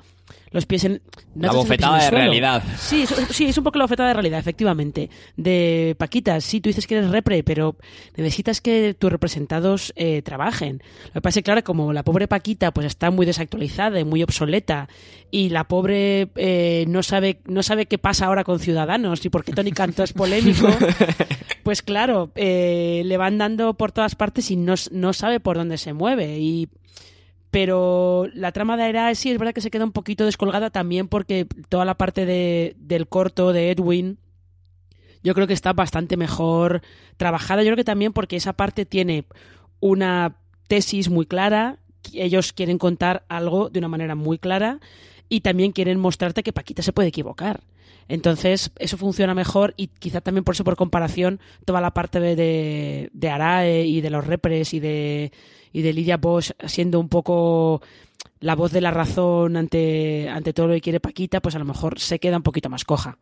los 0.51 0.67
pies 0.67 0.85
en... 0.85 1.03
no 1.35 1.47
La 1.49 1.53
bofetada 1.53 1.97
de 1.97 2.09
suelo. 2.09 2.19
realidad. 2.19 2.63
Sí, 2.77 3.03
es, 3.03 3.11
sí, 3.31 3.47
es 3.47 3.59
un 3.59 3.65
poco 3.65 3.79
la 3.79 3.85
bofetada 3.85 4.09
de 4.09 4.15
realidad, 4.15 4.39
efectivamente. 4.41 5.11
De 5.37 5.95
Paquita, 5.99 6.41
sí, 6.41 6.61
tú 6.61 6.69
dices 6.69 6.87
que 6.87 6.97
eres 6.97 7.11
repre, 7.11 7.43
pero 7.43 7.77
necesitas 8.17 8.61
que 8.61 8.95
tus 8.99 9.11
representados 9.11 9.93
eh, 9.97 10.23
trabajen. 10.23 10.83
Lo 11.07 11.13
que 11.15 11.21
pasa 11.21 11.39
es 11.39 11.43
que, 11.43 11.43
claro, 11.45 11.65
como 11.65 11.93
la 11.93 12.03
pobre 12.05 12.29
Paquita 12.29 12.73
pues 12.73 12.87
está 12.87 13.11
muy 13.11 13.27
desactualizada 13.27 14.01
y 14.01 14.05
muy 14.05 14.23
obsoleta, 14.23 14.89
y 15.31 15.51
la 15.51 15.65
pobre 15.65 16.29
eh, 16.37 16.85
no, 16.89 17.03
sabe, 17.03 17.41
no 17.47 17.63
sabe 17.63 17.87
qué 17.87 17.99
pasa 17.99 18.27
ahora 18.27 18.45
con 18.45 18.59
Ciudadanos 18.59 19.25
y 19.25 19.29
por 19.29 19.45
qué 19.45 19.53
Tony 19.53 19.73
Cantó 19.73 20.03
es 20.03 20.13
polémico, 20.13 20.69
pues 21.63 21.83
claro, 21.83 22.33
eh, 22.35 23.03
le 23.05 23.17
van 23.17 23.39
dando 23.39 23.75
por 23.75 23.93
todas 23.93 24.15
partes 24.15 24.51
y 24.51 24.57
no, 24.57 24.75
no 24.91 25.13
sabe 25.13 25.41
por 25.41 25.57
dónde 25.57 25.79
se 25.79 25.93
mueve. 25.93 26.39
Y 26.39 26.69
pero 27.51 28.29
la 28.33 28.53
trama 28.53 28.77
de 28.77 28.85
Aira 28.85 29.15
sí 29.15 29.31
es 29.31 29.39
verdad 29.39 29.55
que 29.55 29.61
se 29.61 29.71
queda 29.71 29.85
un 29.85 29.93
poquito 29.93 30.25
descolgada 30.25 30.71
también 30.71 31.09
porque 31.09 31.47
toda 31.69 31.85
la 31.85 31.97
parte 31.97 32.27
de, 32.27 32.77
del 32.79 33.09
corto 33.09 33.53
de 33.53 33.71
Edwin 33.71 34.19
yo 35.23 35.35
creo 35.35 35.47
que 35.47 35.53
está 35.53 35.73
bastante 35.73 36.17
mejor 36.17 36.83
trabajada. 37.17 37.63
Yo 37.63 37.69
creo 37.69 37.77
que 37.77 37.85
también 37.85 38.13
porque 38.13 38.37
esa 38.37 38.55
parte 38.55 38.87
tiene 38.87 39.25
una 39.81 40.37
tesis 40.69 41.11
muy 41.11 41.27
clara, 41.27 41.79
ellos 42.13 42.53
quieren 42.53 42.79
contar 42.79 43.25
algo 43.29 43.69
de 43.69 43.79
una 43.79 43.89
manera 43.89 44.15
muy 44.15 44.39
clara 44.39 44.81
y 45.29 45.41
también 45.41 45.73
quieren 45.73 45.99
mostrarte 45.99 46.43
que 46.43 46.53
Paquita 46.53 46.83
se 46.83 46.93
puede 46.93 47.09
equivocar. 47.09 47.61
Entonces, 48.11 48.73
eso 48.81 48.97
funciona 48.97 49.35
mejor 49.35 49.73
y 49.77 49.87
quizá 49.87 50.21
también 50.21 50.43
por 50.43 50.57
eso, 50.57 50.65
por 50.65 50.75
comparación, 50.75 51.39
toda 51.65 51.81
la 51.81 51.95
parte 51.95 52.19
de, 52.19 53.09
de, 53.13 53.31
Arae 53.31 53.87
y 53.87 54.01
de 54.01 54.11
los 54.11 54.27
repres 54.27 54.75
y 54.75 54.81
de, 54.81 55.31
y 55.73 55.83
de 55.83 55.93
Lidia 55.93 56.17
Bosch 56.17 56.51
siendo 56.67 56.99
un 56.99 57.09
poco 57.09 57.83
la 58.41 58.57
voz 58.57 58.73
de 58.73 58.81
la 58.81 58.91
razón 58.91 59.57
ante, 59.57 60.29
ante 60.29 60.53
todo 60.53 60.67
lo 60.67 60.75
que 60.75 60.81
quiere 60.81 60.99
Paquita, 60.99 61.41
pues 61.41 61.55
a 61.55 61.61
lo 61.61 61.65
mejor 61.65 62.01
se 62.01 62.19
queda 62.19 62.39
un 62.39 62.43
poquito 62.43 62.69
más 62.69 62.85
coja. 62.85 63.17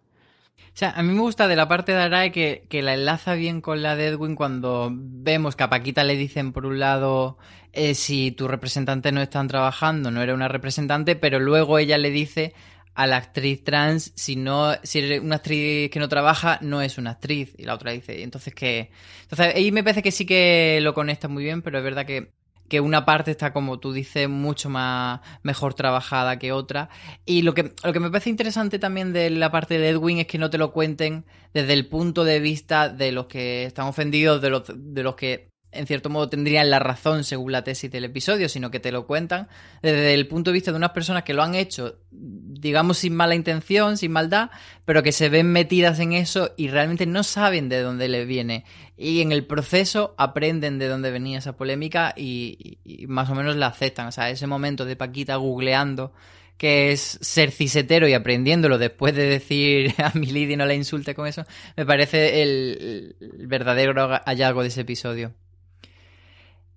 O 0.56 0.78
sea, 0.78 0.92
a 0.92 1.02
mí 1.02 1.12
me 1.12 1.20
gusta 1.20 1.48
de 1.48 1.56
la 1.56 1.68
parte 1.68 1.92
de 1.92 1.98
Arae 1.98 2.32
que, 2.32 2.64
que 2.70 2.80
la 2.80 2.94
enlaza 2.94 3.34
bien 3.34 3.60
con 3.60 3.82
la 3.82 3.94
de 3.94 4.06
Edwin 4.06 4.36
cuando 4.36 4.88
vemos 4.90 5.54
que 5.54 5.64
a 5.64 5.70
Paquita 5.70 6.02
le 6.02 6.16
dicen 6.16 6.54
por 6.54 6.64
un 6.64 6.78
lado 6.78 7.36
eh, 7.74 7.94
si 7.94 8.32
tus 8.32 8.48
representantes 8.48 9.12
no 9.12 9.20
están 9.20 9.48
trabajando, 9.48 10.10
no 10.10 10.22
era 10.22 10.32
una 10.32 10.48
representante, 10.48 11.14
pero 11.14 11.40
luego 11.40 11.78
ella 11.78 11.98
le 11.98 12.10
dice 12.10 12.54
a 12.98 13.06
la 13.06 13.18
actriz 13.18 13.62
trans, 13.62 14.10
si 14.16 14.34
no, 14.34 14.72
si 14.82 14.98
eres 14.98 15.20
una 15.20 15.36
actriz 15.36 15.88
que 15.88 16.00
no 16.00 16.08
trabaja, 16.08 16.58
no 16.62 16.82
es 16.82 16.98
una 16.98 17.12
actriz. 17.12 17.54
Y 17.56 17.62
la 17.62 17.74
otra 17.74 17.92
dice, 17.92 18.24
entonces 18.24 18.52
que. 18.56 18.90
Entonces, 19.22 19.54
ahí 19.54 19.70
me 19.70 19.84
parece 19.84 20.02
que 20.02 20.10
sí 20.10 20.26
que 20.26 20.80
lo 20.82 20.94
conecta 20.94 21.28
muy 21.28 21.44
bien, 21.44 21.62
pero 21.62 21.78
es 21.78 21.84
verdad 21.84 22.04
que, 22.04 22.32
que 22.68 22.80
una 22.80 23.04
parte 23.04 23.30
está, 23.30 23.52
como 23.52 23.78
tú 23.78 23.92
dices, 23.92 24.28
mucho 24.28 24.68
más 24.68 25.20
mejor 25.44 25.74
trabajada 25.74 26.40
que 26.40 26.50
otra. 26.50 26.88
Y 27.24 27.42
lo 27.42 27.54
que, 27.54 27.72
lo 27.84 27.92
que 27.92 28.00
me 28.00 28.10
parece 28.10 28.30
interesante 28.30 28.80
también 28.80 29.12
de 29.12 29.30
la 29.30 29.52
parte 29.52 29.78
de 29.78 29.90
Edwin 29.90 30.18
es 30.18 30.26
que 30.26 30.38
no 30.38 30.50
te 30.50 30.58
lo 30.58 30.72
cuenten 30.72 31.24
desde 31.54 31.74
el 31.74 31.86
punto 31.86 32.24
de 32.24 32.40
vista 32.40 32.88
de 32.88 33.12
los 33.12 33.26
que 33.26 33.62
están 33.62 33.86
ofendidos, 33.86 34.42
de 34.42 34.50
los, 34.50 34.64
de 34.74 35.02
los 35.04 35.14
que 35.14 35.50
en 35.70 35.86
cierto 35.86 36.08
modo 36.08 36.28
tendrían 36.28 36.70
la 36.70 36.78
razón 36.78 37.24
según 37.24 37.52
la 37.52 37.62
tesis 37.62 37.90
del 37.90 38.04
episodio, 38.04 38.48
sino 38.48 38.70
que 38.70 38.80
te 38.80 38.92
lo 38.92 39.06
cuentan 39.06 39.48
desde 39.82 40.14
el 40.14 40.26
punto 40.26 40.50
de 40.50 40.54
vista 40.54 40.70
de 40.70 40.78
unas 40.78 40.90
personas 40.90 41.24
que 41.24 41.34
lo 41.34 41.42
han 41.42 41.54
hecho, 41.54 41.98
digamos, 42.10 42.98
sin 42.98 43.14
mala 43.14 43.34
intención, 43.34 43.98
sin 43.98 44.12
maldad, 44.12 44.50
pero 44.84 45.02
que 45.02 45.12
se 45.12 45.28
ven 45.28 45.52
metidas 45.52 45.98
en 46.00 46.14
eso 46.14 46.52
y 46.56 46.68
realmente 46.68 47.06
no 47.06 47.22
saben 47.22 47.68
de 47.68 47.82
dónde 47.82 48.08
le 48.08 48.24
viene. 48.24 48.64
Y 48.96 49.20
en 49.20 49.30
el 49.30 49.44
proceso 49.44 50.14
aprenden 50.16 50.78
de 50.78 50.88
dónde 50.88 51.10
venía 51.10 51.38
esa 51.38 51.56
polémica 51.56 52.14
y, 52.16 52.78
más 53.06 53.28
o 53.30 53.34
menos 53.34 53.56
la 53.56 53.66
aceptan. 53.66 54.06
O 54.08 54.12
sea, 54.12 54.30
ese 54.30 54.46
momento 54.46 54.84
de 54.84 54.96
Paquita 54.96 55.36
googleando 55.36 56.12
que 56.56 56.90
es 56.90 57.18
ser 57.20 57.52
cisetero 57.52 58.08
y 58.08 58.14
aprendiéndolo 58.14 58.78
después 58.78 59.14
de 59.14 59.26
decir 59.26 59.94
a 60.02 60.10
mi 60.18 60.26
Lady 60.26 60.56
no 60.56 60.66
la 60.66 60.74
insulte 60.74 61.14
con 61.14 61.28
eso, 61.28 61.44
me 61.76 61.86
parece 61.86 62.42
el 62.42 63.14
verdadero 63.46 64.20
hallazgo 64.24 64.62
de 64.62 64.68
ese 64.68 64.80
episodio. 64.80 65.34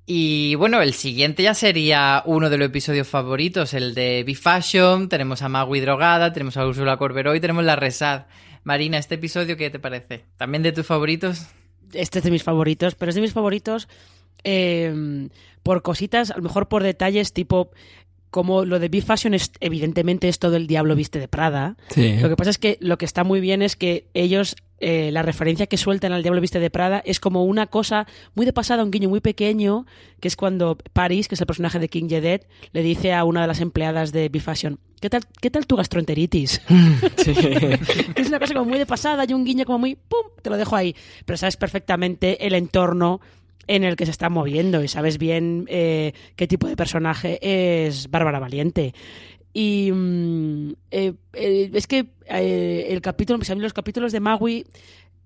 Y 0.06 0.56
bueno, 0.56 0.82
el 0.82 0.94
siguiente 0.94 1.44
ya 1.44 1.54
sería 1.54 2.24
uno 2.26 2.50
de 2.50 2.58
los 2.58 2.68
episodios 2.68 3.08
favoritos, 3.08 3.74
el 3.74 3.94
de 3.94 4.24
B-Fashion, 4.26 5.10
tenemos 5.10 5.42
a 5.42 5.50
Magui 5.50 5.80
drogada, 5.80 6.34
tenemos 6.34 6.58
a 6.58 6.66
Úrsula 6.66 6.98
Corberó 6.98 7.36
y 7.36 7.40
tenemos 7.40 7.64
la 7.64 7.76
Resad. 7.76 8.26
Marina, 8.64 8.98
¿este 8.98 9.16
episodio 9.16 9.58
qué 9.58 9.70
te 9.70 9.80
parece? 9.80 10.26
¿También 10.38 10.64
de 10.64 10.72
tus 10.72 10.86
favoritos? 10.86 11.48
Este 11.94 12.20
es 12.20 12.26
de 12.26 12.32
mis 12.32 12.44
favoritos, 12.44 12.96
pero 12.96 13.10
es 13.10 13.16
de 13.16 13.22
mis 13.22 13.34
favoritos 13.34 13.88
eh, 14.44 15.30
por 15.64 15.82
cositas, 15.82 16.32
a 16.32 16.38
lo 16.38 16.44
mejor 16.44 16.68
por 16.68 16.84
detalles 16.84 17.34
tipo 17.34 17.72
como 18.32 18.64
lo 18.64 18.80
de 18.80 18.88
B-Fashion 18.88 19.34
es 19.34 19.52
evidentemente 19.60 20.30
es 20.30 20.40
todo 20.40 20.56
el 20.56 20.66
diablo 20.66 20.96
viste 20.96 21.20
de 21.20 21.28
Prada. 21.28 21.76
Sí. 21.90 22.18
Lo 22.20 22.30
que 22.30 22.38
pasa 22.38 22.50
es 22.50 22.58
que 22.58 22.78
lo 22.80 22.98
que 22.98 23.06
está 23.06 23.24
muy 23.24 23.42
bien 23.42 23.62
es 23.62 23.76
que 23.76 24.08
ellos 24.14 24.56
eh, 24.82 25.12
la 25.12 25.22
referencia 25.22 25.68
que 25.68 25.78
sueltan 25.78 26.12
al 26.12 26.24
diablo 26.24 26.42
viste 26.42 26.60
de 26.60 26.70
Prada 26.70 27.02
es 27.06 27.20
como 27.20 27.46
una 27.46 27.68
cosa 27.68 28.08
muy 28.36 28.46
de 28.46 28.54
pasada, 28.54 28.84
un 28.84 28.92
guiño 28.92 29.10
muy 29.10 29.22
pequeño, 29.22 29.86
que 30.20 30.28
es 30.28 30.36
cuando 30.36 30.78
Paris, 30.94 31.28
que 31.28 31.36
es 31.36 31.42
el 31.42 31.48
personaje 31.48 31.80
de 31.80 31.88
King 31.88 32.10
Jedet, 32.10 32.48
le 32.74 32.82
dice 32.82 33.14
a 33.14 33.24
una 33.24 33.42
de 33.42 33.48
las 33.48 33.62
empleadas 33.62 34.12
de 34.12 34.30
B-Fashion, 34.30 34.80
¿qué 35.00 35.10
tal, 35.10 35.22
¿qué 35.40 35.52
tal 35.52 35.68
tu 35.68 35.76
gastroenteritis? 35.76 36.62
Sí. 37.18 37.34
es 38.16 38.28
una 38.28 38.40
cosa 38.40 38.54
como 38.54 38.66
muy 38.66 38.80
de 38.80 38.86
pasada 38.86 39.26
y 39.28 39.34
un 39.34 39.46
guiño 39.46 39.66
como 39.66 39.80
muy, 39.80 39.96
¡pum!, 39.96 40.32
te 40.42 40.50
lo 40.50 40.58
dejo 40.58 40.76
ahí. 40.76 40.96
Pero 41.26 41.38
sabes 41.38 41.58
perfectamente 41.58 42.48
el 42.48 42.56
entorno 42.56 43.22
en 43.68 43.84
el 43.84 43.96
que 43.96 44.06
se 44.06 44.12
está 44.12 44.30
moviendo 44.30 44.84
y 44.84 44.88
sabes 44.88 45.18
bien 45.18 45.66
eh, 45.70 46.14
qué 46.36 46.48
tipo 46.48 46.68
de 46.68 46.76
personaje 46.76 47.40
es 47.86 48.10
Bárbara 48.10 48.40
Valiente. 48.40 48.94
Y 49.54 49.92
mm, 49.92 50.74
eh, 50.92 51.14
eh, 51.34 51.72
es 51.74 51.88
que 51.88 52.08
eh, 52.28 52.88
el 52.90 53.02
capítulo, 53.02 53.40
pues 53.40 53.50
los 53.50 53.74
capítulos 53.74 54.12
de 54.12 54.20
Magui 54.20 54.66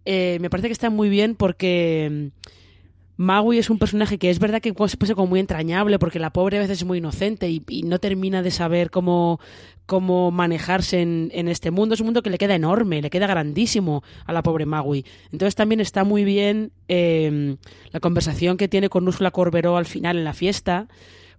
eh, 0.06 0.38
me 0.42 0.50
parece 0.50 0.68
que 0.68 0.74
están 0.74 0.96
muy 0.96 1.10
bien 1.10 1.36
porque 1.36 2.10
mm, 2.12 3.22
Magui 3.22 3.60
es 3.60 3.70
un 3.70 3.78
personaje 3.78 4.18
que 4.18 4.32
es 4.32 4.40
verdad 4.40 4.62
que 4.62 4.74
se 4.74 5.06
ser 5.06 5.16
como 5.16 5.28
muy 5.28 5.40
entrañable 5.40 6.00
porque 6.00 6.20
la 6.20 6.32
pobre 6.32 6.58
a 6.58 6.62
veces 6.62 6.80
es 6.80 6.86
muy 6.86 6.98
inocente 6.98 7.50
y, 7.50 7.64
y 7.70 7.84
no 7.84 8.00
termina 8.00 8.42
de 8.42 8.50
saber 8.50 8.90
cómo, 8.90 9.40
cómo 9.86 10.32
manejarse 10.32 11.02
en, 11.02 11.30
en, 11.34 11.48
este 11.48 11.70
mundo. 11.70 11.94
Es 11.94 12.02
un 12.02 12.08
mundo 12.08 12.24
que 12.24 12.32
le 12.32 12.40
queda 12.40 12.56
enorme, 12.56 13.04
le 13.04 13.12
queda 13.12 13.28
grandísimo 13.28 14.04
a 14.26 14.34
la 14.34 14.42
pobre 14.42 14.66
Magui. 14.66 15.06
Entonces 15.32 15.54
también 15.54 15.82
está 15.82 16.04
muy 16.04 16.24
bien 16.26 16.72
la 16.88 18.00
conversación 18.02 18.58
que 18.58 18.68
tiene 18.68 18.90
con 18.90 19.08
Úrsula 19.08 19.30
Corberó 19.30 19.78
al 19.78 19.86
final 19.86 20.18
en 20.18 20.24
la 20.24 20.34
fiesta 20.34 20.88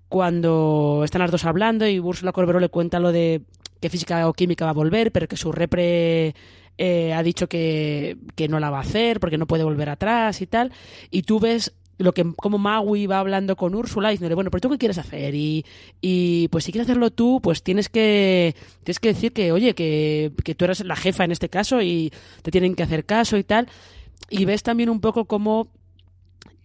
cuando 0.09 1.03
están 1.05 1.21
las 1.21 1.31
dos 1.31 1.45
hablando 1.45 1.87
y 1.87 1.99
Úrsula 1.99 2.33
Corberó 2.33 2.61
le 2.61 2.69
cuenta 2.69 3.01
lo 3.01 3.13
de 3.13 3.43
que 3.81 3.91
física 3.91 4.29
o 4.29 4.33
química 4.33 4.65
va 4.65 4.71
a 4.71 4.75
volver, 4.75 5.13
pero 5.13 5.29
que 5.29 5.37
su 5.37 5.53
repre 5.53 6.35
eh, 6.79 7.13
ha 7.13 7.23
dicho 7.23 7.49
que, 7.49 8.17
que, 8.35 8.49
no 8.49 8.61
la 8.61 8.71
va 8.71 8.79
a 8.79 8.83
hacer 8.83 9.21
porque 9.21 9.39
no 9.39 9.47
puede 9.47 9.65
volver 9.65 9.89
atrás 9.89 10.41
y 10.41 10.47
tal. 10.47 10.73
Y 11.11 11.23
tú 11.23 11.41
ves 11.41 11.75
lo 11.99 12.13
que 12.13 12.25
como 12.37 12.59
Maui 12.59 13.07
va 13.07 13.21
hablando 13.21 13.57
con 13.57 13.75
Úrsula 13.75 14.11
diciéndole, 14.11 14.35
bueno, 14.35 14.51
pero 14.51 14.61
tú 14.61 14.71
qué 14.71 14.79
quieres 14.79 14.99
hacer 14.99 15.35
y, 15.35 15.65
y 16.01 16.49
pues 16.49 16.65
si 16.65 16.73
quieres 16.73 16.89
hacerlo 16.89 17.11
tú, 17.11 17.41
pues 17.43 17.63
tienes 17.63 17.89
que 17.89 18.55
tienes 18.85 19.01
que 19.01 19.09
decir 19.09 19.33
que, 19.33 19.53
oye, 19.53 19.75
que, 19.75 20.33
que 20.45 20.55
tú 20.55 20.67
eres 20.67 20.85
la 20.85 20.97
jefa 20.97 21.25
en 21.25 21.33
este 21.33 21.49
caso 21.49 21.81
y 21.83 22.13
te 22.43 22.51
tienen 22.51 22.75
que 22.75 22.83
hacer 22.83 23.05
caso 23.05 23.37
y 23.37 23.45
tal. 23.45 23.69
Y 24.29 24.45
ves 24.45 24.63
también 24.63 24.91
un 24.91 25.01
poco 25.01 25.27
cómo 25.27 25.69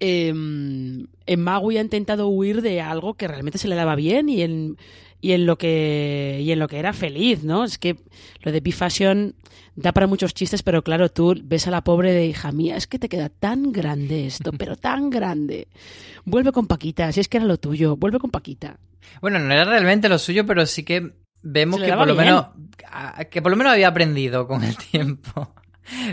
eh, 0.02 0.30
en 0.30 1.42
Magui 1.42 1.78
ha 1.78 1.82
intentado 1.82 2.28
huir 2.28 2.62
de 2.62 2.82
algo 2.82 3.14
que 3.14 3.28
realmente 3.28 3.60
se 3.60 3.68
le 3.68 3.76
daba 3.76 3.96
bien 3.96 4.30
y 4.30 4.42
en, 4.42 4.78
y 5.22 5.34
en 5.34 5.46
lo 5.46 5.58
que 5.58 6.40
y 6.42 6.52
en 6.52 6.60
lo 6.60 6.68
que 6.68 6.80
era 6.80 6.92
feliz, 6.92 7.44
¿no? 7.44 7.64
Es 7.64 7.78
que 7.78 7.98
lo 8.42 8.52
de 8.52 8.62
B-Fashion 8.62 9.36
da 9.76 9.92
para 9.92 10.08
muchos 10.08 10.34
chistes, 10.34 10.64
pero 10.64 10.84
claro, 10.84 11.10
tú 11.10 11.40
ves 11.44 11.68
a 11.68 11.72
la 11.72 11.84
pobre 11.84 12.12
de 12.14 12.26
hija 12.26 12.52
mía, 12.52 12.76
es 12.76 12.88
que 12.88 12.98
te 13.00 13.10
queda 13.10 13.30
tan 13.30 13.72
grande 13.72 14.26
esto, 14.26 14.52
pero 14.58 14.76
tan 14.76 15.12
grande. 15.12 15.68
Vuelve 16.26 16.52
con 16.52 16.66
Paquita, 16.66 17.12
si 17.12 17.20
es 17.20 17.28
que 17.28 17.38
era 17.38 17.46
lo 17.46 17.58
tuyo, 17.58 17.96
vuelve 17.96 18.20
con 18.20 18.32
Paquita. 18.32 18.80
Bueno, 19.22 19.38
no 19.38 19.54
era 19.54 19.66
realmente 19.66 20.10
lo 20.10 20.18
suyo, 20.18 20.46
pero 20.48 20.66
sí 20.66 20.84
que 20.84 21.14
vemos 21.44 21.80
que 21.80 21.94
por 21.94 22.08
lo 22.08 22.16
bien. 22.16 22.26
menos 22.26 22.48
que 23.30 23.42
por 23.42 23.52
lo 23.52 23.58
menos 23.58 23.74
había 23.74 23.88
aprendido 23.88 24.48
con 24.48 24.64
el 24.64 24.76
tiempo. 24.92 25.54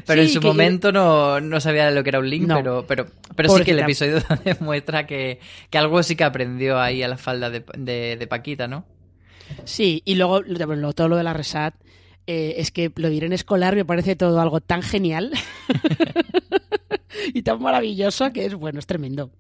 Pero 0.07 0.23
sí, 0.23 0.29
en 0.29 0.35
su 0.35 0.41
momento 0.41 0.93
no, 0.93 1.41
no, 1.41 1.61
sabía 1.61 1.91
lo 1.91 2.03
que 2.03 2.11
era 2.11 2.19
un 2.19 2.29
link, 2.29 2.47
no. 2.47 2.57
pero, 2.57 2.87
pero, 2.87 3.07
pero 3.35 3.49
sí 3.51 3.65
que 3.65 3.71
el 3.73 3.81
episodio 3.81 4.19
demuestra 4.45 5.07
que, 5.07 5.41
que, 5.71 5.79
algo 5.79 6.03
sí 6.03 6.17
que 6.17 6.25
aprendió 6.25 6.81
ahí 6.81 7.03
a 7.03 7.09
la 7.09 7.17
falda 7.17 7.51
de, 7.51 7.65
de, 7.77 8.17
de 8.17 8.27
Paquita, 8.27 8.69
¿no? 8.69 8.87
Sí, 9.65 10.03
y 10.05 10.15
luego, 10.17 10.43
luego 10.43 10.93
todo 10.93 11.09
lo 11.09 11.17
de 11.17 11.25
la 11.25 11.33
Resat, 11.33 11.75
eh, 12.27 12.57
es 12.59 12.71
que 12.71 12.93
lo 12.97 13.09
diré 13.09 13.27
en 13.27 13.33
escolar, 13.33 13.75
me 13.75 13.85
parece 13.85 14.17
todo 14.17 14.41
algo 14.41 14.61
tan 14.61 14.83
genial 14.83 15.33
y 17.35 17.43
tan 17.43 17.61
maravilloso 17.61 18.33
que 18.33 18.47
es, 18.47 18.55
bueno, 18.55 18.79
es 18.79 18.87
tremendo. 18.87 19.31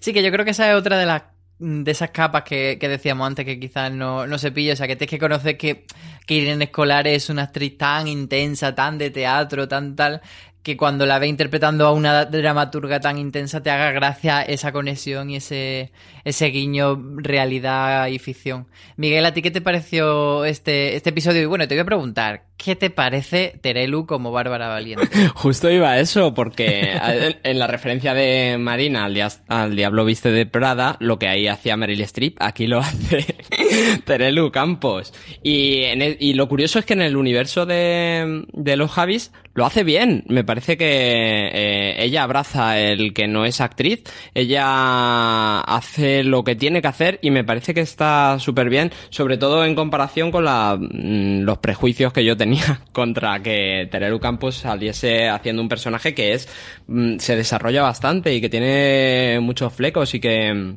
Sí, 0.00 0.12
que 0.12 0.22
yo 0.22 0.30
creo 0.30 0.44
que 0.44 0.50
esa 0.50 0.70
es 0.70 0.76
otra 0.76 0.98
de 0.98 1.06
las 1.06 1.22
de 1.58 1.90
esas 1.90 2.10
capas 2.10 2.42
que, 2.42 2.76
que, 2.78 2.88
decíamos 2.88 3.26
antes 3.26 3.44
que 3.44 3.58
quizás 3.58 3.90
no, 3.90 4.26
no 4.26 4.38
se 4.38 4.52
pilla, 4.52 4.74
o 4.74 4.76
sea, 4.76 4.86
que 4.86 4.96
tienes 4.96 5.10
que 5.10 5.18
conocer 5.18 5.56
que, 5.56 5.86
que 6.26 6.34
Irene 6.34 6.64
Escolar 6.64 7.06
es 7.06 7.30
una 7.30 7.44
actriz 7.44 7.78
tan 7.78 8.08
intensa, 8.08 8.74
tan 8.74 8.98
de 8.98 9.10
teatro, 9.10 9.66
tan 9.66 9.96
tal, 9.96 10.20
que 10.66 10.76
cuando 10.76 11.06
la 11.06 11.20
ve 11.20 11.28
interpretando 11.28 11.86
a 11.86 11.92
una 11.92 12.24
dramaturga 12.24 12.98
tan 12.98 13.18
intensa 13.18 13.62
te 13.62 13.70
haga 13.70 13.92
gracia 13.92 14.42
esa 14.42 14.72
conexión 14.72 15.30
y 15.30 15.36
ese, 15.36 15.92
ese 16.24 16.46
guiño 16.46 17.00
realidad 17.18 18.08
y 18.08 18.18
ficción. 18.18 18.66
Miguel, 18.96 19.24
¿a 19.26 19.32
ti 19.32 19.42
qué 19.42 19.52
te 19.52 19.60
pareció 19.60 20.44
este, 20.44 20.96
este 20.96 21.10
episodio? 21.10 21.42
Y 21.42 21.44
bueno, 21.44 21.68
te 21.68 21.76
voy 21.76 21.82
a 21.82 21.84
preguntar, 21.84 22.46
¿qué 22.56 22.74
te 22.74 22.90
parece 22.90 23.60
Terelu 23.62 24.06
como 24.06 24.32
Bárbara 24.32 24.66
Valiente? 24.66 25.06
Justo 25.36 25.70
iba 25.70 25.92
a 25.92 26.00
eso, 26.00 26.34
porque 26.34 26.98
en 27.44 27.58
la 27.60 27.68
referencia 27.68 28.12
de 28.12 28.58
Marina 28.58 29.08
al, 29.46 29.76
Diablo 29.76 30.04
Viste 30.04 30.32
de 30.32 30.46
Prada, 30.46 30.96
lo 30.98 31.20
que 31.20 31.28
ahí 31.28 31.46
hacía 31.46 31.76
Meryl 31.76 32.00
Streep, 32.00 32.38
aquí 32.40 32.66
lo 32.66 32.80
hace 32.80 33.24
Terelu 34.04 34.50
Campos. 34.50 35.14
Y, 35.44 35.84
en 35.84 36.16
y 36.18 36.32
lo 36.32 36.48
curioso 36.48 36.80
es 36.80 36.84
que 36.84 36.94
en 36.94 37.02
el 37.02 37.16
universo 37.16 37.66
de, 37.66 38.44
de 38.52 38.76
los 38.76 38.90
Javis 38.90 39.30
lo 39.56 39.64
hace 39.64 39.82
bien. 39.82 40.22
Me 40.28 40.44
parece 40.44 40.76
que 40.76 40.86
eh, 40.86 42.04
ella 42.04 42.22
abraza 42.22 42.78
el 42.78 43.12
que 43.12 43.26
no 43.26 43.44
es 43.44 43.60
actriz, 43.60 44.04
ella 44.34 45.60
hace 45.60 46.22
lo 46.22 46.44
que 46.44 46.54
tiene 46.54 46.82
que 46.82 46.88
hacer 46.88 47.18
y 47.22 47.30
me 47.30 47.42
parece 47.42 47.74
que 47.74 47.80
está 47.80 48.38
súper 48.38 48.68
bien, 48.68 48.92
sobre 49.08 49.38
todo 49.38 49.64
en 49.64 49.74
comparación 49.74 50.30
con 50.30 50.44
la, 50.44 50.76
mm, 50.78 51.40
los 51.40 51.58
prejuicios 51.58 52.12
que 52.12 52.24
yo 52.24 52.36
tenía 52.36 52.82
contra 52.92 53.42
que 53.42 53.88
Terelu 53.90 54.20
Campos 54.20 54.56
saliese 54.56 55.28
haciendo 55.28 55.62
un 55.62 55.68
personaje 55.68 56.14
que 56.14 56.34
es 56.34 56.48
mm, 56.86 57.16
se 57.18 57.34
desarrolla 57.34 57.82
bastante 57.82 58.34
y 58.34 58.40
que 58.42 58.50
tiene 58.50 59.38
muchos 59.40 59.72
flecos 59.72 60.14
y 60.14 60.20
que 60.20 60.52
mm, 60.52 60.76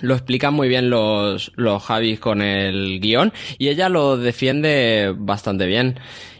lo 0.00 0.14
explican 0.14 0.54
muy 0.54 0.68
bien 0.68 0.88
los, 0.90 1.52
los 1.56 1.82
Javis 1.82 2.18
con 2.18 2.40
el 2.40 3.00
guion 3.00 3.32
y 3.58 3.68
ella 3.68 3.88
lo 3.88 4.16
defiende 4.16 5.14
bastante 5.16 5.66
bien. 5.66 5.98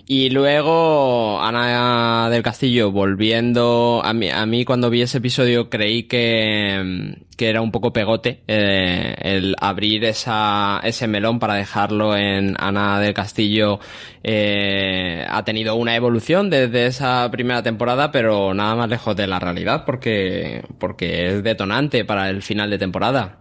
Y 0.08 0.30
luego 0.30 1.40
Ana 1.40 2.30
del 2.30 2.44
Castillo 2.44 2.92
volviendo 2.92 4.00
a 4.04 4.12
mí, 4.12 4.30
a 4.30 4.46
cuando 4.64 4.88
vi 4.88 5.02
ese 5.02 5.18
episodio 5.18 5.68
creí 5.68 6.04
que, 6.04 7.16
que 7.36 7.48
era 7.48 7.60
un 7.60 7.72
poco 7.72 7.92
pegote 7.92 8.44
eh, 8.46 9.16
el 9.18 9.56
abrir 9.60 10.04
esa, 10.04 10.80
ese 10.84 11.08
melón 11.08 11.40
para 11.40 11.54
dejarlo 11.54 12.16
en 12.16 12.54
Ana 12.60 13.00
del 13.00 13.14
Castillo 13.14 13.80
eh, 14.22 15.26
ha 15.28 15.44
tenido 15.44 15.74
una 15.74 15.96
evolución 15.96 16.50
desde 16.50 16.86
esa 16.86 17.28
primera 17.32 17.64
temporada 17.64 18.12
pero 18.12 18.54
nada 18.54 18.76
más 18.76 18.88
lejos 18.88 19.16
de 19.16 19.26
la 19.26 19.40
realidad 19.40 19.84
porque, 19.84 20.62
porque 20.78 21.26
es 21.26 21.42
detonante 21.42 22.04
para 22.04 22.30
el 22.30 22.42
final 22.42 22.70
de 22.70 22.78
temporada. 22.78 23.40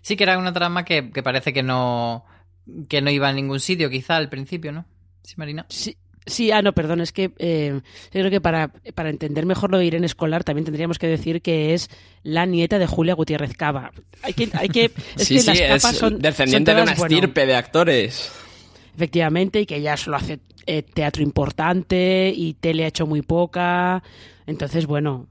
Sí 0.00 0.16
que 0.16 0.24
era 0.24 0.38
una 0.38 0.54
trama 0.54 0.86
que, 0.86 1.10
que 1.10 1.22
parece 1.22 1.52
que 1.52 1.62
no, 1.62 2.24
que 2.88 3.02
no 3.02 3.10
iba 3.10 3.28
a 3.28 3.34
ningún 3.34 3.60
sitio 3.60 3.90
quizá 3.90 4.16
al 4.16 4.30
principio, 4.30 4.72
¿no? 4.72 4.86
Sí, 5.26 5.34
Marina. 5.36 5.66
Sí. 5.68 5.96
Sí, 6.28 6.50
ah, 6.50 6.60
no, 6.60 6.72
perdón, 6.72 7.00
es 7.00 7.12
que 7.12 7.30
eh, 7.38 7.80
yo 8.06 8.10
creo 8.10 8.30
que 8.30 8.40
para, 8.40 8.72
para 8.96 9.10
entender 9.10 9.46
mejor 9.46 9.70
lo 9.70 9.78
de 9.78 9.84
Irene 9.84 10.06
Escolar 10.06 10.42
también 10.42 10.64
tendríamos 10.64 10.98
que 10.98 11.06
decir 11.06 11.40
que 11.40 11.72
es 11.72 11.88
la 12.24 12.46
nieta 12.46 12.80
de 12.80 12.88
Julia 12.88 13.14
Gutiérrez 13.14 13.56
Cava. 13.56 13.92
Hay 14.22 14.32
que, 14.32 14.48
hay 14.54 14.68
que, 14.68 14.86
es 15.16 15.24
sí, 15.24 15.34
que 15.36 15.40
sí, 15.40 15.46
las 15.46 15.60
es 15.60 15.68
capas 15.68 15.96
son 15.96 16.18
descendiente 16.18 16.72
son 16.72 16.78
de 16.78 16.82
una 16.82 16.94
bueno, 16.96 17.14
estirpe 17.14 17.46
de 17.46 17.54
actores. 17.54 18.32
Efectivamente, 18.96 19.60
y 19.60 19.66
que 19.66 19.76
ella 19.76 19.96
solo 19.96 20.16
hace 20.16 20.40
eh, 20.66 20.82
teatro 20.82 21.22
importante 21.22 22.32
y 22.34 22.54
tele 22.54 22.84
ha 22.84 22.88
hecho 22.88 23.06
muy 23.06 23.22
poca. 23.22 24.02
Entonces, 24.48 24.86
bueno. 24.86 25.28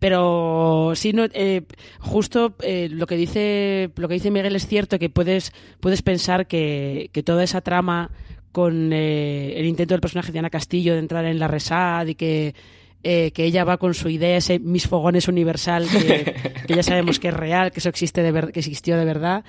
Pero 0.00 0.92
sí, 0.96 1.12
no, 1.12 1.26
eh, 1.32 1.62
justo 2.00 2.56
eh, 2.60 2.88
lo 2.90 3.06
que 3.06 3.16
dice 3.16 3.90
lo 3.96 4.08
que 4.08 4.14
dice 4.14 4.30
Miguel 4.30 4.56
es 4.56 4.66
cierto 4.66 4.98
que 4.98 5.08
puedes, 5.08 5.52
puedes 5.80 6.02
pensar 6.02 6.46
que, 6.46 7.08
que 7.12 7.22
toda 7.22 7.44
esa 7.44 7.60
trama 7.60 8.10
con 8.54 8.92
eh, 8.92 9.58
el 9.58 9.66
intento 9.66 9.94
del 9.94 10.00
personaje 10.00 10.30
de 10.30 10.38
Ana 10.38 10.48
Castillo 10.48 10.92
de 10.92 11.00
entrar 11.00 11.24
en 11.24 11.40
la 11.40 11.48
resad 11.48 12.06
y 12.06 12.14
que, 12.14 12.54
eh, 13.02 13.32
que 13.32 13.44
ella 13.44 13.64
va 13.64 13.78
con 13.78 13.94
su 13.94 14.08
idea, 14.08 14.36
ese 14.36 14.60
mis 14.60 14.86
fogones 14.86 15.26
universal, 15.26 15.88
que, 15.88 16.52
que 16.68 16.76
ya 16.76 16.84
sabemos 16.84 17.18
que 17.18 17.28
es 17.28 17.34
real, 17.34 17.72
que 17.72 17.80
eso 17.80 17.88
existe 17.88 18.22
de 18.22 18.30
ver, 18.30 18.52
que 18.52 18.60
existió 18.60 18.96
de 18.96 19.04
verdad, 19.04 19.44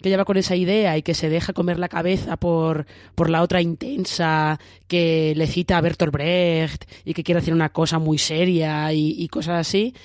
que 0.00 0.08
ella 0.08 0.18
va 0.18 0.24
con 0.24 0.36
esa 0.36 0.54
idea 0.54 0.96
y 0.96 1.02
que 1.02 1.14
se 1.14 1.28
deja 1.28 1.52
comer 1.52 1.80
la 1.80 1.88
cabeza 1.88 2.36
por, 2.36 2.86
por 3.16 3.28
la 3.28 3.42
otra 3.42 3.60
intensa, 3.60 4.60
que 4.86 5.34
le 5.34 5.48
cita 5.48 5.76
a 5.76 5.80
Bertolt 5.80 6.12
Brecht 6.12 6.84
y 7.04 7.12
que 7.12 7.24
quiere 7.24 7.40
hacer 7.40 7.54
una 7.54 7.70
cosa 7.70 7.98
muy 7.98 8.18
seria 8.18 8.92
y, 8.92 9.16
y 9.18 9.26
cosas 9.26 9.66
así. 9.66 9.96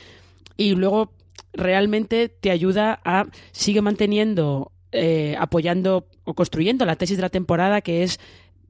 Y 0.57 0.73
luego 0.73 1.11
realmente 1.53 2.29
te 2.29 2.49
ayuda 2.49 2.99
a 3.05 3.27
sigue 3.51 3.83
manteniendo 3.83 4.71
eh, 4.91 5.35
apoyando 5.39 6.07
o 6.23 6.33
construyendo 6.33 6.85
la 6.85 6.95
tesis 6.95 7.17
de 7.17 7.21
la 7.23 7.29
temporada 7.29 7.81
que 7.81 8.03
es 8.03 8.19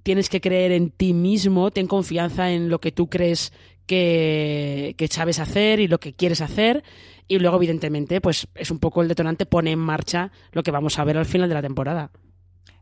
tienes 0.04 0.30
que 0.30 0.42
creer 0.42 0.72
en 0.72 0.92
ti 0.92 1.14
mismo, 1.14 1.72
ten 1.72 1.88
confianza 1.88 2.52
en 2.52 2.70
lo 2.70 2.80
que 2.80 2.92
tú 2.92 3.10
crees 3.10 3.52
que, 3.86 4.96
que 4.98 5.08
sabes 5.08 5.40
hacer 5.40 5.80
y 5.80 5.88
lo 5.88 6.00
que 6.00 6.14
quieres 6.14 6.42
hacer 6.42 6.84
y 7.28 7.38
luego 7.40 7.58
evidentemente 7.58 8.22
pues 8.22 8.48
es 8.56 8.72
un 8.72 8.80
poco 8.80 9.02
el 9.02 9.08
detonante 9.08 9.46
pone 9.46 9.72
en 9.72 9.80
marcha 9.80 10.32
lo 10.52 10.64
que 10.64 10.72
vamos 10.72 10.98
a 11.00 11.04
ver 11.04 11.18
al 11.18 11.26
final 11.26 11.50
de 11.50 11.56
la 11.56 11.62
temporada. 11.62 12.12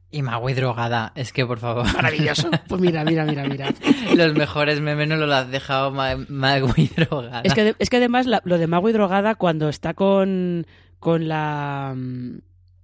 Y 0.09 0.21
Magui 0.21 0.53
drogada, 0.53 1.11
es 1.15 1.33
que 1.33 1.45
por 1.45 1.59
favor. 1.59 1.85
Maravilloso. 1.93 2.49
Pues 2.69 2.79
mira, 2.79 3.03
mira, 3.03 3.25
mira, 3.25 3.43
mira. 3.45 3.73
Los 4.15 4.33
mejores 4.35 4.79
memes 4.79 5.09
no 5.09 5.17
los 5.17 5.29
has 5.33 5.51
dejado 5.51 5.91
Ma- 5.91 6.15
Magui 6.29 6.87
drogada. 6.95 7.41
Es 7.43 7.53
que, 7.53 7.75
es 7.77 7.89
que 7.89 7.97
además 7.97 8.25
la- 8.25 8.41
lo 8.45 8.57
de 8.57 8.67
Mago 8.67 8.87
y 8.89 8.93
Drogada 8.93 9.35
cuando 9.35 9.67
está 9.67 9.93
con, 9.93 10.65
con 10.99 11.27
la, 11.27 11.93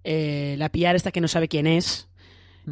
eh, 0.03 0.55
la 0.57 0.69
PR 0.69 0.95
esta 0.95 1.11
que 1.11 1.21
no 1.21 1.27
sabe 1.27 1.47
quién 1.47 1.67
es, 1.67 2.07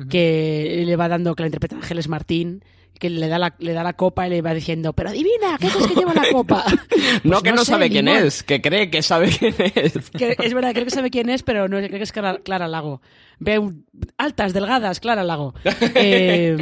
que 0.09 0.83
le 0.85 0.95
va 0.95 1.07
dando, 1.09 1.35
que 1.35 1.43
la 1.43 1.47
interpreta 1.47 1.75
Ángeles 1.75 2.07
Martín, 2.07 2.63
que 2.97 3.09
le 3.09 3.27
da 3.27 3.39
la, 3.39 3.55
le 3.59 3.73
da 3.73 3.83
la 3.83 3.93
copa 3.93 4.27
y 4.27 4.29
le 4.29 4.41
va 4.43 4.53
diciendo, 4.53 4.93
pero 4.93 5.09
adivina, 5.09 5.57
¿qué 5.59 5.67
es 5.67 5.75
que 5.75 5.95
lleva 5.95 6.13
la 6.13 6.29
copa? 6.31 6.63
no 7.23 7.31
Pues 7.31 7.43
que 7.43 7.51
no, 7.51 7.65
sé, 7.65 7.71
sabe 7.71 7.89
quién 7.89 8.05
limón. 8.05 8.25
es, 8.27 8.43
que 8.43 8.61
cree 8.61 8.89
que 8.91 9.01
sabe 9.01 9.29
quién 9.39 9.55
es. 9.57 10.09
Que 10.11 10.35
es 10.37 10.53
verdad, 10.53 10.71
creo 10.73 10.85
que 10.85 10.91
sabe 10.91 11.09
quién 11.09 11.29
es, 11.29 11.41
pero 11.43 11.67
no 11.67 11.77
creo 11.77 11.89
que 11.89 12.03
es 12.03 12.11
Clara, 12.11 12.37
Clara 12.43 12.67
Lago. 12.67 13.01
Ve 13.39 13.57
un- 13.59 13.85
altas, 14.17 14.53
delgadas, 14.53 14.99
Clara 14.99 15.23
Lago. 15.23 15.53
Eh, 15.95 16.55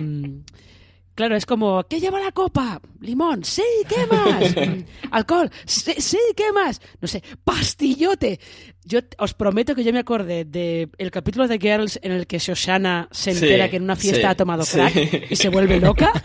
claro, 1.20 1.36
es 1.36 1.46
como, 1.46 1.84
¿qué 1.84 2.00
lleva 2.00 2.18
la 2.18 2.32
copa? 2.32 2.80
Limón, 3.02 3.44
sí, 3.44 3.62
¿qué 3.90 4.08
más? 4.08 4.56
Alcohol, 5.12 5.52
sí, 5.66 5.94
sí, 5.98 6.18
¿qué 6.34 6.54
más? 6.54 6.82
No 7.02 7.10
sé, 7.10 7.22
pastillote. 7.44 8.40
Yo 8.86 9.02
os 9.18 9.34
prometo 9.34 9.76
que 9.76 9.84
yo 9.84 9.92
me 9.92 10.00
acordé 10.00 10.46
de 10.46 10.88
el 10.98 11.12
capítulo 11.12 11.46
de 11.50 11.60
Girls 11.60 12.00
en 12.04 12.14
el 12.14 12.26
que 12.26 12.40
Shoshana 12.40 13.10
se 13.12 13.34
Sí, 13.34 13.44
entera 13.44 13.70
que 13.70 13.76
en 13.76 13.84
una 13.84 13.98
fiesta 13.98 14.22
sí, 14.22 14.26
ha 14.28 14.36
tomado 14.36 14.64
sí. 14.64 14.78
crack 14.78 15.30
y 15.30 15.36
se 15.36 15.50
vuelve 15.50 15.82
loca. 15.82 16.14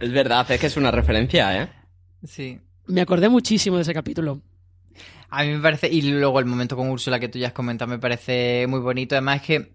Es 0.00 0.10
verdad, 0.10 0.50
es 0.50 0.60
que 0.60 0.66
es 0.66 0.76
una 0.76 0.90
referencia, 0.90 1.62
¿eh? 1.62 1.68
Sí. 2.26 2.58
Me 2.86 3.02
acordé 3.02 3.28
muchísimo 3.28 3.76
de 3.76 3.82
ese 3.82 3.94
capítulo. 3.94 4.40
A 5.28 5.44
mí 5.44 5.52
me 5.52 5.60
parece, 5.60 5.88
y 5.88 6.02
luego 6.02 6.40
el 6.40 6.46
momento 6.46 6.74
con 6.76 6.90
Úrsula 6.90 7.20
que 7.20 7.28
tú 7.28 7.38
ya 7.38 7.48
has 7.48 7.52
comentado 7.52 7.88
me 7.88 8.00
parece 8.00 8.66
muy 8.68 8.80
bonito. 8.80 9.14
Además 9.14 9.36
es 9.36 9.42
que 9.42 9.72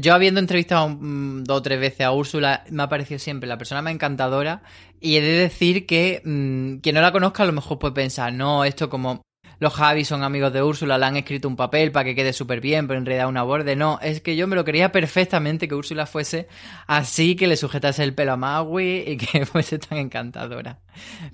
yo 0.00 0.14
habiendo 0.14 0.40
entrevistado 0.40 0.88
mm, 0.88 1.44
dos 1.44 1.58
o 1.58 1.62
tres 1.62 1.80
veces 1.80 2.00
a 2.02 2.12
Úrsula, 2.12 2.64
me 2.70 2.82
ha 2.82 2.88
parecido 2.88 3.18
siempre 3.18 3.48
la 3.48 3.58
persona 3.58 3.82
más 3.82 3.92
encantadora. 3.94 4.62
Y 5.00 5.16
he 5.16 5.20
de 5.20 5.32
decir 5.38 5.86
que 5.86 6.22
mm, 6.24 6.76
quien 6.80 6.94
no 6.94 7.00
la 7.00 7.12
conozca 7.12 7.42
a 7.42 7.46
lo 7.46 7.52
mejor 7.52 7.78
puede 7.78 7.94
pensar, 7.94 8.32
no, 8.32 8.64
esto 8.64 8.88
como 8.88 9.22
los 9.60 9.72
Javi 9.72 10.04
son 10.04 10.24
amigos 10.24 10.52
de 10.52 10.62
Úrsula, 10.62 10.98
le 10.98 11.06
han 11.06 11.16
escrito 11.16 11.46
un 11.46 11.54
papel 11.56 11.92
para 11.92 12.04
que 12.04 12.14
quede 12.16 12.32
súper 12.32 12.60
bien, 12.60 12.88
pero 12.88 12.98
en 12.98 13.06
realidad 13.06 13.28
una 13.28 13.44
borde. 13.44 13.76
No, 13.76 13.98
es 14.02 14.20
que 14.20 14.34
yo 14.34 14.46
me 14.48 14.56
lo 14.56 14.64
creía 14.64 14.90
perfectamente 14.90 15.68
que 15.68 15.74
Úrsula 15.74 16.06
fuese 16.06 16.48
así, 16.86 17.36
que 17.36 17.46
le 17.46 17.56
sujetase 17.56 18.02
el 18.02 18.14
pelo 18.14 18.32
a 18.32 18.36
Maui 18.36 19.04
y 19.06 19.16
que 19.16 19.46
fuese 19.46 19.78
tan 19.78 19.98
encantadora. 19.98 20.80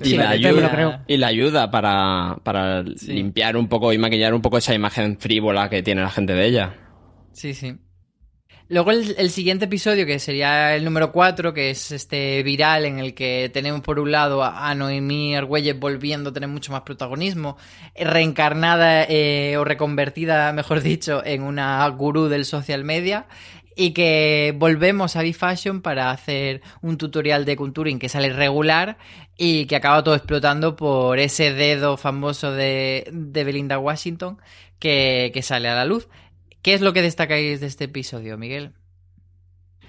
Y, 0.01 0.05
Sí, 0.11 0.17
la 0.17 0.31
ayuda, 0.31 0.71
creo. 0.71 1.01
y 1.07 1.17
la 1.17 1.29
ayuda 1.29 1.71
para, 1.71 2.37
para 2.43 2.85
Sí. 2.97 3.13
limpiar 3.15 3.57
un 3.57 3.69
poco 3.69 3.93
y 3.93 3.99
maquillar 3.99 4.35
un 4.35 4.43
poco 4.43 4.59
esa 4.59 4.75
imagen 4.75 5.19
frívola 5.19 5.71
que 5.71 5.83
tiene 5.83 6.03
la 6.03 6.11
gente 6.11 6.35
de 6.35 6.47
ella. 6.47 6.75
Sí, 7.33 7.55
sí. 7.55 7.75
Luego 8.71 8.93
el, 8.93 9.31
siguiente 9.31 9.65
episodio, 9.65 10.07
que 10.07 10.21
sería 10.21 10.77
el 10.77 10.85
número 10.85 11.11
4, 11.11 11.53
que 11.53 11.71
es 11.71 11.91
este 11.91 12.41
viral 12.45 12.85
en 12.85 13.01
el 13.01 13.15
que 13.15 13.51
tenemos 13.53 13.81
por 13.81 13.99
un 13.99 14.13
lado 14.13 14.45
a, 14.45 14.71
a 14.71 14.77
Noemí 14.77 15.35
Argüelles 15.35 15.77
volviendo 15.77 16.31
a 16.31 16.33
tener 16.33 16.49
mucho 16.49 16.71
más 16.71 16.83
protagonismo, 16.83 17.57
eh, 17.97 18.05
reencarnada 18.05 19.07
eh, 19.09 19.57
o 19.57 19.65
reconvertida, 19.65 20.53
mejor 20.53 20.83
dicho, 20.85 21.21
en 21.27 21.43
una 21.43 21.85
gurú 21.89 22.29
del 22.29 22.45
social 22.45 22.85
media, 22.85 23.27
y 23.75 23.91
que 23.91 24.55
volvemos 24.57 25.17
a 25.17 25.23
B-Fashion 25.23 25.83
para 25.83 26.13
hacer 26.13 26.63
un 26.81 26.97
tutorial 26.97 27.45
de 27.45 27.57
contouring 27.57 27.99
que 27.99 28.09
sale 28.09 28.33
regular 28.33 28.99
y 29.37 29.67
que 29.67 29.75
acaba 29.75 30.05
todo 30.05 30.15
explotando 30.15 30.77
por 30.77 31.19
ese 31.19 31.53
dedo 31.53 31.97
famoso 31.97 32.53
de, 32.53 33.09
de 33.11 33.43
Belinda 33.43 33.81
Washington 33.81 34.39
que, 34.79 35.33
que 35.35 35.43
sale 35.43 35.69
a 35.69 35.75
la 35.75 35.85
luz. 35.85 36.07
¿Qué 36.63 36.75
es 36.75 36.81
lo 36.81 36.93
que 36.93 37.03
destacáis 37.03 37.61
de 37.61 37.67
este 37.67 37.85
episodio, 37.85 38.37
Miguel? 38.37 38.73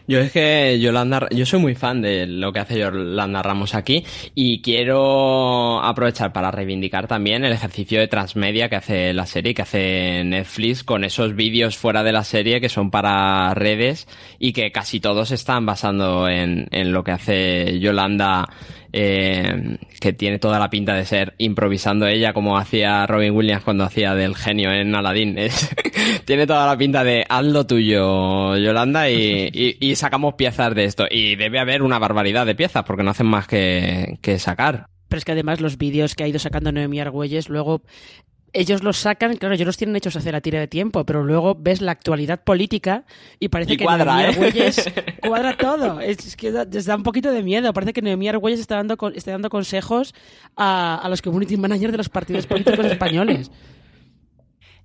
Yo 0.07 0.19
es 0.19 0.31
que 0.31 0.79
Yolanda, 0.79 1.27
yo 1.31 1.45
soy 1.45 1.59
muy 1.59 1.75
fan 1.75 2.01
de 2.01 2.25
lo 2.25 2.51
que 2.51 2.59
hace 2.59 2.79
Yolanda 2.79 3.41
Ramos 3.43 3.75
aquí 3.75 4.03
y 4.33 4.61
quiero 4.61 5.81
aprovechar 5.81 6.33
para 6.33 6.51
reivindicar 6.51 7.07
también 7.07 7.45
el 7.45 7.53
ejercicio 7.53 7.99
de 7.99 8.07
transmedia 8.07 8.67
que 8.67 8.75
hace 8.75 9.13
la 9.13 9.25
serie, 9.25 9.53
que 9.53 9.61
hace 9.61 10.23
Netflix 10.25 10.83
con 10.83 11.03
esos 11.03 11.35
vídeos 11.35 11.77
fuera 11.77 12.03
de 12.03 12.11
la 12.11 12.23
serie 12.23 12.59
que 12.59 12.67
son 12.67 12.89
para 12.89 13.53
redes 13.53 14.07
y 14.39 14.53
que 14.53 14.71
casi 14.71 14.99
todos 14.99 15.31
están 15.31 15.65
basando 15.65 16.27
en, 16.27 16.67
en 16.71 16.91
lo 16.91 17.03
que 17.03 17.11
hace 17.11 17.79
Yolanda 17.79 18.49
eh, 18.93 19.77
que 19.99 20.13
tiene 20.13 20.39
toda 20.39 20.59
la 20.59 20.69
pinta 20.69 20.93
de 20.93 21.05
ser 21.05 21.33
improvisando 21.37 22.07
ella 22.07 22.33
como 22.33 22.57
hacía 22.57 23.05
Robin 23.07 23.33
Williams 23.33 23.63
cuando 23.63 23.83
hacía 23.83 24.15
del 24.15 24.35
genio 24.35 24.71
en 24.71 24.93
Aladdin. 24.93 25.37
Tiene 26.25 26.47
toda 26.47 26.67
la 26.67 26.77
pinta 26.77 27.03
de 27.03 27.25
haz 27.27 27.45
lo 27.45 27.65
tuyo, 27.65 28.57
Yolanda, 28.57 29.09
y, 29.09 29.49
y, 29.51 29.77
y, 29.79 29.95
sacamos 29.95 30.35
piezas 30.35 30.73
de 30.75 30.85
esto. 30.85 31.05
Y 31.09 31.35
debe 31.35 31.59
haber 31.59 31.83
una 31.83 31.99
barbaridad 31.99 32.45
de 32.45 32.55
piezas 32.55 32.83
porque 32.83 33.03
no 33.03 33.11
hacen 33.11 33.27
más 33.27 33.47
que, 33.47 34.17
que 34.21 34.39
sacar. 34.39 34.87
Pero 35.07 35.17
es 35.17 35.25
que 35.25 35.33
además 35.33 35.59
los 35.59 35.77
vídeos 35.77 36.15
que 36.15 36.23
ha 36.23 36.27
ido 36.27 36.39
sacando 36.39 36.71
Noemí 36.71 36.99
Argüelles 36.99 37.49
luego 37.49 37.81
ellos 38.53 38.83
los 38.83 38.97
sacan, 38.97 39.37
claro, 39.37 39.55
ellos 39.55 39.65
los 39.65 39.77
tienen 39.77 39.95
hechos 39.95 40.15
hace 40.15 40.31
la 40.31 40.41
tira 40.41 40.59
de 40.59 40.67
tiempo, 40.67 41.05
pero 41.05 41.23
luego 41.23 41.55
ves 41.55 41.81
la 41.81 41.91
actualidad 41.91 42.43
política 42.43 43.05
y 43.39 43.49
parece 43.49 43.73
Y 43.73 43.77
que 43.77 43.85
cuadra, 43.85 44.13
Noemí 44.13 44.23
¿eh? 44.23 44.27
Argüelles 44.27 44.93
cuadra 45.21 45.57
todo. 45.57 46.01
Es, 46.01 46.25
es 46.25 46.35
que 46.35 46.51
da, 46.51 46.65
les 46.65 46.85
da 46.85 46.95
un 46.95 47.03
poquito 47.03 47.31
de 47.31 47.43
miedo. 47.43 47.71
Parece 47.73 47.93
que 47.93 48.01
Noemí 48.01 48.27
Argüelles 48.27 48.59
está 48.59 48.75
dando, 48.75 48.97
está 49.15 49.31
dando 49.31 49.49
consejos 49.49 50.13
a, 50.55 50.95
a 50.95 51.09
los 51.09 51.21
community 51.21 51.57
managers 51.57 51.91
de 51.91 51.97
los 51.97 52.09
partidos 52.09 52.47
políticos 52.47 52.85
españoles. 52.85 53.51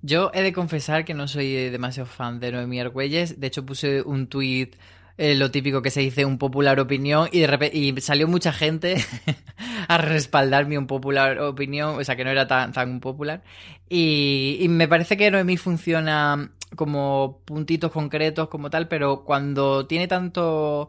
Yo 0.03 0.31
he 0.35 0.43
de 0.43 0.53
confesar 0.53 1.05
que 1.05 1.15
no 1.15 1.27
soy 1.27 1.71
demasiado 1.71 2.07
fan 2.07 2.39
de 2.39 2.53
Noemí 2.53 2.79
Argüelles. 2.79 3.41
De 3.41 3.49
hecho, 3.49 3.67
puse 3.67 4.03
un 4.03 4.29
tuit, 4.29 4.77
eh, 5.19 5.35
lo 5.35 5.51
típico 5.51 5.83
que 5.83 5.91
se 5.91 6.01
dice, 6.01 6.25
un 6.25 6.39
popular 6.39 6.79
opinión, 6.81 7.29
y 7.33 7.41
de 7.41 7.47
repente 7.47 7.77
y 7.77 8.01
salió 8.01 8.29
mucha 8.29 8.53
gente 8.53 8.97
a 9.89 9.99
respaldar 9.99 10.67
mi 10.67 10.77
un 10.77 10.87
popular 10.87 11.39
opinión, 11.41 11.99
o 11.99 12.05
sea 12.05 12.17
que 12.17 12.25
no 12.25 12.31
era 12.31 12.47
tan, 12.47 12.73
tan 12.73 13.01
popular. 13.01 13.43
Y, 13.89 14.59
y 14.61 14.69
me 14.69 14.89
parece 14.89 15.17
que 15.17 15.31
Noemí 15.31 15.57
funciona 15.57 16.51
como 16.75 17.41
puntitos 17.45 17.93
concretos, 17.93 18.49
como 18.49 18.71
tal, 18.71 18.89
pero 18.89 19.25
cuando 19.25 19.87
tiene 19.87 20.09
tanto 20.09 20.89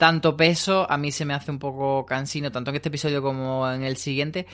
tanto 0.00 0.34
peso, 0.34 0.90
a 0.90 0.96
mí 0.96 1.12
se 1.12 1.26
me 1.26 1.34
hace 1.34 1.50
un 1.50 1.58
poco 1.58 2.06
cansino, 2.06 2.50
tanto 2.50 2.70
en 2.70 2.76
este 2.76 2.88
episodio 2.88 3.20
como 3.22 3.70
en 3.70 3.82
el 3.82 3.98
siguiente. 3.98 4.46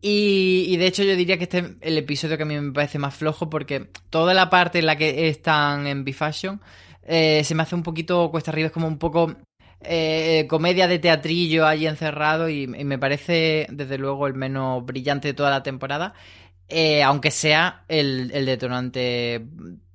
Y, 0.00 0.76
de 0.78 0.86
hecho 0.86 1.02
yo 1.02 1.16
diría 1.16 1.36
que 1.36 1.44
este 1.44 1.58
es 1.58 1.64
el 1.80 1.98
episodio 1.98 2.36
que 2.36 2.44
a 2.44 2.46
mí 2.46 2.58
me 2.58 2.72
parece 2.72 2.98
más 2.98 3.14
flojo 3.14 3.50
porque 3.50 3.90
toda 4.08 4.34
la 4.34 4.48
parte 4.48 4.78
en 4.78 4.86
la 4.86 4.96
que 4.96 5.28
están 5.28 5.86
en 5.86 6.04
B-Fashion 6.04 6.60
eh, 7.06 7.44
se 7.44 7.54
me 7.54 7.62
hace 7.62 7.74
un 7.74 7.82
poquito 7.82 8.30
cuesta 8.30 8.50
arriba, 8.50 8.66
es 8.66 8.72
como 8.72 8.88
un 8.88 8.98
poco 8.98 9.36
eh, 9.80 10.46
comedia 10.48 10.88
de 10.88 10.98
teatrillo 10.98 11.66
allí 11.66 11.86
encerrado 11.86 12.48
y, 12.48 12.66
me 12.66 12.98
parece 12.98 13.66
desde 13.70 13.98
luego 13.98 14.26
el 14.26 14.34
menos 14.34 14.84
brillante 14.84 15.28
de 15.28 15.34
toda 15.34 15.50
la 15.50 15.62
temporada, 15.62 16.14
eh, 16.68 17.02
aunque 17.02 17.30
sea 17.30 17.84
el, 17.88 18.28
detonante 18.46 19.46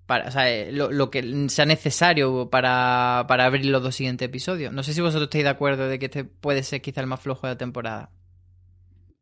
para, 0.05 0.29
o 0.29 0.31
sea, 0.31 0.71
lo, 0.71 0.91
lo 0.91 1.09
que 1.09 1.49
sea 1.49 1.65
necesario 1.65 2.49
para, 2.49 3.25
para 3.27 3.45
abrir 3.45 3.65
los 3.65 3.83
dos 3.83 3.95
siguientes 3.95 4.27
episodios. 4.27 4.71
No 4.71 4.83
sé 4.83 4.93
si 4.93 5.01
vosotros 5.01 5.23
estáis 5.23 5.43
de 5.43 5.49
acuerdo 5.49 5.87
de 5.89 5.99
que 5.99 6.05
este 6.05 6.23
puede 6.23 6.63
ser 6.63 6.81
quizá 6.81 7.01
el 7.01 7.07
más 7.07 7.19
flojo 7.19 7.47
de 7.47 7.53
la 7.53 7.57
temporada. 7.57 8.09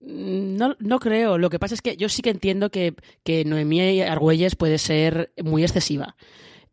Mm, 0.02 0.56
No, 0.58 0.76
no 0.80 1.00
creo. 1.00 1.38
Lo 1.38 1.50
que 1.50 1.60
pasa 1.60 1.74
es 1.74 1.82
que 1.82 1.98
yo 1.98 2.10
sí 2.10 2.22
que 2.22 2.30
entiendo 2.30 2.70
que, 2.70 2.96
que 3.24 3.46
Noemí 3.46 4.02
Argüelles 4.02 4.56
puede 4.56 4.78
ser 4.78 5.32
muy 5.44 5.64
excesiva. 5.64 6.16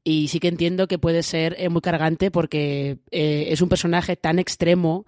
Y 0.08 0.28
sí 0.28 0.38
que 0.38 0.46
entiendo 0.46 0.86
que 0.86 1.00
puede 1.00 1.24
ser 1.24 1.56
eh, 1.58 1.68
muy 1.68 1.80
cargante 1.80 2.30
porque 2.30 2.98
eh, 3.10 3.48
es 3.50 3.60
un 3.60 3.68
personaje 3.68 4.14
tan 4.14 4.38
extremo 4.38 5.04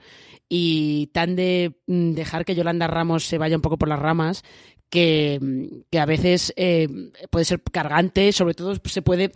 y 0.48 1.06
tan 1.12 1.36
de 1.36 1.76
mm, 1.86 2.14
dejar 2.14 2.44
que 2.44 2.56
Yolanda 2.56 2.88
Ramos 2.88 3.22
se 3.24 3.38
vaya 3.38 3.54
un 3.54 3.62
poco 3.62 3.78
por 3.78 3.88
las 3.88 4.00
ramas 4.00 4.42
que, 4.90 5.38
mm, 5.40 5.82
que 5.92 6.00
a 6.00 6.04
veces 6.04 6.52
eh, 6.56 6.88
puede 7.30 7.44
ser 7.44 7.62
cargante, 7.62 8.32
sobre 8.32 8.54
todo 8.54 8.74
se 8.86 9.00
puede 9.00 9.30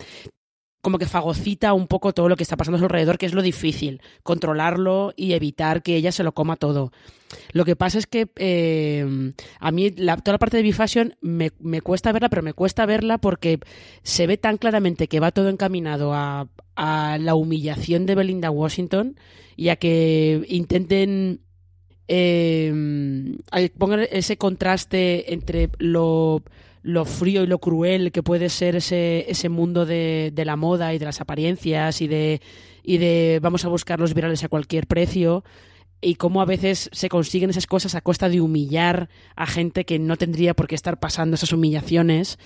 como 0.82 0.98
que 0.98 1.06
fagocita 1.06 1.72
un 1.72 1.86
poco 1.86 2.12
todo 2.12 2.28
lo 2.28 2.36
que 2.36 2.42
está 2.42 2.56
pasando 2.56 2.76
a 2.76 2.80
su 2.80 2.84
alrededor, 2.84 3.16
que 3.16 3.26
es 3.26 3.34
lo 3.34 3.40
difícil, 3.40 4.02
controlarlo 4.22 5.14
y 5.16 5.32
evitar 5.32 5.82
que 5.82 5.96
ella 5.96 6.12
se 6.12 6.24
lo 6.24 6.32
coma 6.32 6.56
todo. 6.56 6.92
Lo 7.52 7.64
que 7.64 7.76
pasa 7.76 7.98
es 7.98 8.06
que 8.06 8.28
eh, 8.36 9.32
a 9.60 9.70
mí 9.70 9.90
la- 9.96 10.16
toda 10.18 10.34
la 10.34 10.38
parte 10.38 10.58
de 10.58 10.64
B-Fashion 10.64 11.14
me, 11.22 11.52
me 11.60 11.80
cuesta 11.80 12.12
verla, 12.12 12.28
pero 12.28 12.42
me 12.42 12.52
cuesta 12.52 12.84
verla 12.84 13.16
porque 13.18 13.60
se 14.02 14.26
ve 14.26 14.36
tan 14.36 14.58
claramente 14.58 15.08
que 15.08 15.20
va 15.20 15.30
todo 15.30 15.48
encaminado 15.48 16.12
a, 16.12 16.48
a 16.76 17.16
la 17.18 17.34
humillación 17.36 18.04
de 18.04 18.16
Belinda 18.16 18.50
Washington 18.50 19.16
y 19.56 19.68
a 19.68 19.76
que 19.76 20.44
intenten 20.48 21.40
eh, 22.08 23.38
pongan 23.78 24.00
ese 24.10 24.36
contraste 24.36 25.32
entre 25.32 25.70
lo, 25.78 26.42
lo 26.82 27.04
frío 27.04 27.42
y 27.42 27.46
lo 27.46 27.58
cruel 27.58 28.12
que 28.12 28.22
puede 28.22 28.48
ser 28.48 28.76
ese, 28.76 29.30
ese 29.30 29.48
mundo 29.48 29.86
de, 29.86 30.32
de 30.34 30.44
la 30.44 30.56
moda 30.56 30.92
y 30.94 30.98
de 30.98 31.04
las 31.04 31.20
apariencias 31.20 32.00
y 32.00 32.08
de, 32.08 32.40
y 32.82 32.98
de 32.98 33.38
vamos 33.42 33.64
a 33.64 33.68
buscar 33.68 34.00
los 34.00 34.14
virales 34.14 34.42
a 34.44 34.48
cualquier 34.48 34.86
precio 34.86 35.44
y 36.00 36.16
cómo 36.16 36.42
a 36.42 36.44
veces 36.44 36.90
se 36.92 37.08
consiguen 37.08 37.50
esas 37.50 37.66
cosas 37.66 37.94
a 37.94 38.00
costa 38.00 38.28
de 38.28 38.40
humillar 38.40 39.08
a 39.36 39.46
gente 39.46 39.84
que 39.84 39.98
no 40.00 40.16
tendría 40.16 40.54
por 40.54 40.66
qué 40.66 40.74
estar 40.74 40.98
pasando 40.98 41.36
esas 41.36 41.52
humillaciones 41.52 42.38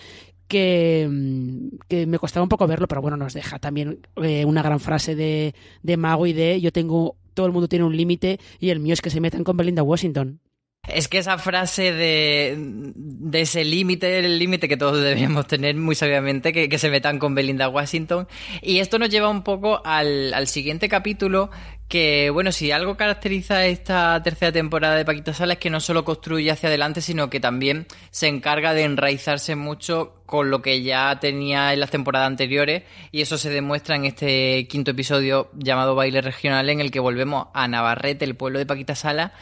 que, 0.47 1.09
mm, 1.11 1.79
que 1.89 2.07
me 2.07 2.19
costaba 2.19 2.45
un 2.45 2.51
poco 2.51 2.67
verlo, 2.67 2.87
pero 2.87 3.03
bueno, 3.03 3.17
nos 3.17 3.33
deja 3.33 3.59
también 3.59 4.01
eh, 4.23 4.45
una 4.45 4.63
gran 4.63 4.79
frase 4.79 5.17
de, 5.17 5.55
de 5.83 5.97
Mago 5.97 6.27
y 6.27 6.35
de 6.35 6.61
yo 6.61 6.71
tengo, 6.71 7.17
todo 7.35 7.47
el 7.47 7.53
mundo 7.53 7.69
tiene 7.69 7.85
un 7.85 7.97
límite 7.97 8.39
y 8.61 8.69
el 8.69 8.81
mío 8.81 8.93
es 8.93 9.01
que 9.01 9.11
se 9.11 9.21
metan 9.21 9.43
con 9.43 9.57
Belinda 9.57 9.83
Washington. 9.83 10.41
Es 10.89 11.09
que 11.09 11.19
esa 11.19 11.39
frase 11.39 11.93
de, 11.93 12.55
de 12.57 13.41
ese 13.41 13.65
límite, 13.65 14.19
el 14.19 14.39
límite 14.39 14.69
que 14.69 14.77
todos 14.77 15.01
deberíamos 15.01 15.47
tener 15.47 15.75
muy 15.77 15.95
sabiamente, 15.95 16.53
que, 16.53 16.79
se 16.79 16.91
metan 16.91 17.19
con 17.19 17.35
Belinda 17.35 17.69
Washington. 17.69 18.29
Y 18.63 18.79
esto 18.79 18.99
nos 18.99 19.09
lleva 19.09 19.29
un 19.29 19.43
poco 19.43 19.83
al, 19.85 20.33
al 20.35 20.47
siguiente 20.47 20.89
capítulo, 20.89 21.51
que 21.89 22.31
bueno, 22.31 22.51
si 22.51 22.73
algo 22.73 22.97
caracteriza 22.97 23.67
esta 23.67 24.21
tercera 24.23 24.51
temporada 24.51 24.97
de 24.97 25.05
Paquita 25.05 25.33
Sala 25.33 25.55
es 25.55 25.59
que 25.59 25.71
no 25.71 25.81
solo 25.81 26.05
construye 26.05 26.51
hacia 26.51 26.69
adelante, 26.69 27.01
sino 27.01 27.31
que 27.31 27.39
también 27.39 27.87
se 28.11 28.27
encarga 28.27 28.75
de 28.75 28.83
enraizarse 28.83 29.55
mucho 29.55 30.15
con 30.27 30.51
lo 30.51 30.63
que 30.63 30.83
ya 30.83 31.19
tenía 31.21 31.73
en 31.73 31.81
las 31.81 31.91
temporadas 31.91 32.27
anteriores. 32.27 32.83
Y 33.13 33.21
eso 33.21 33.39
se 33.39 33.51
demuestra 33.51 33.97
en 33.97 34.05
este 34.05 34.67
quinto 34.69 34.91
episodio 34.91 35.51
llamado 35.55 35.95
Baile 35.95 36.21
Regional, 36.21 36.69
en 36.71 36.81
el 36.81 36.91
que 36.91 37.01
volvemos 37.01 37.47
a 37.55 37.69
Navarrete, 37.69 38.25
el 38.25 38.35
pueblo 38.35 38.59
de 38.59 38.67
Paquita 38.67 38.95
Sala 38.95 39.33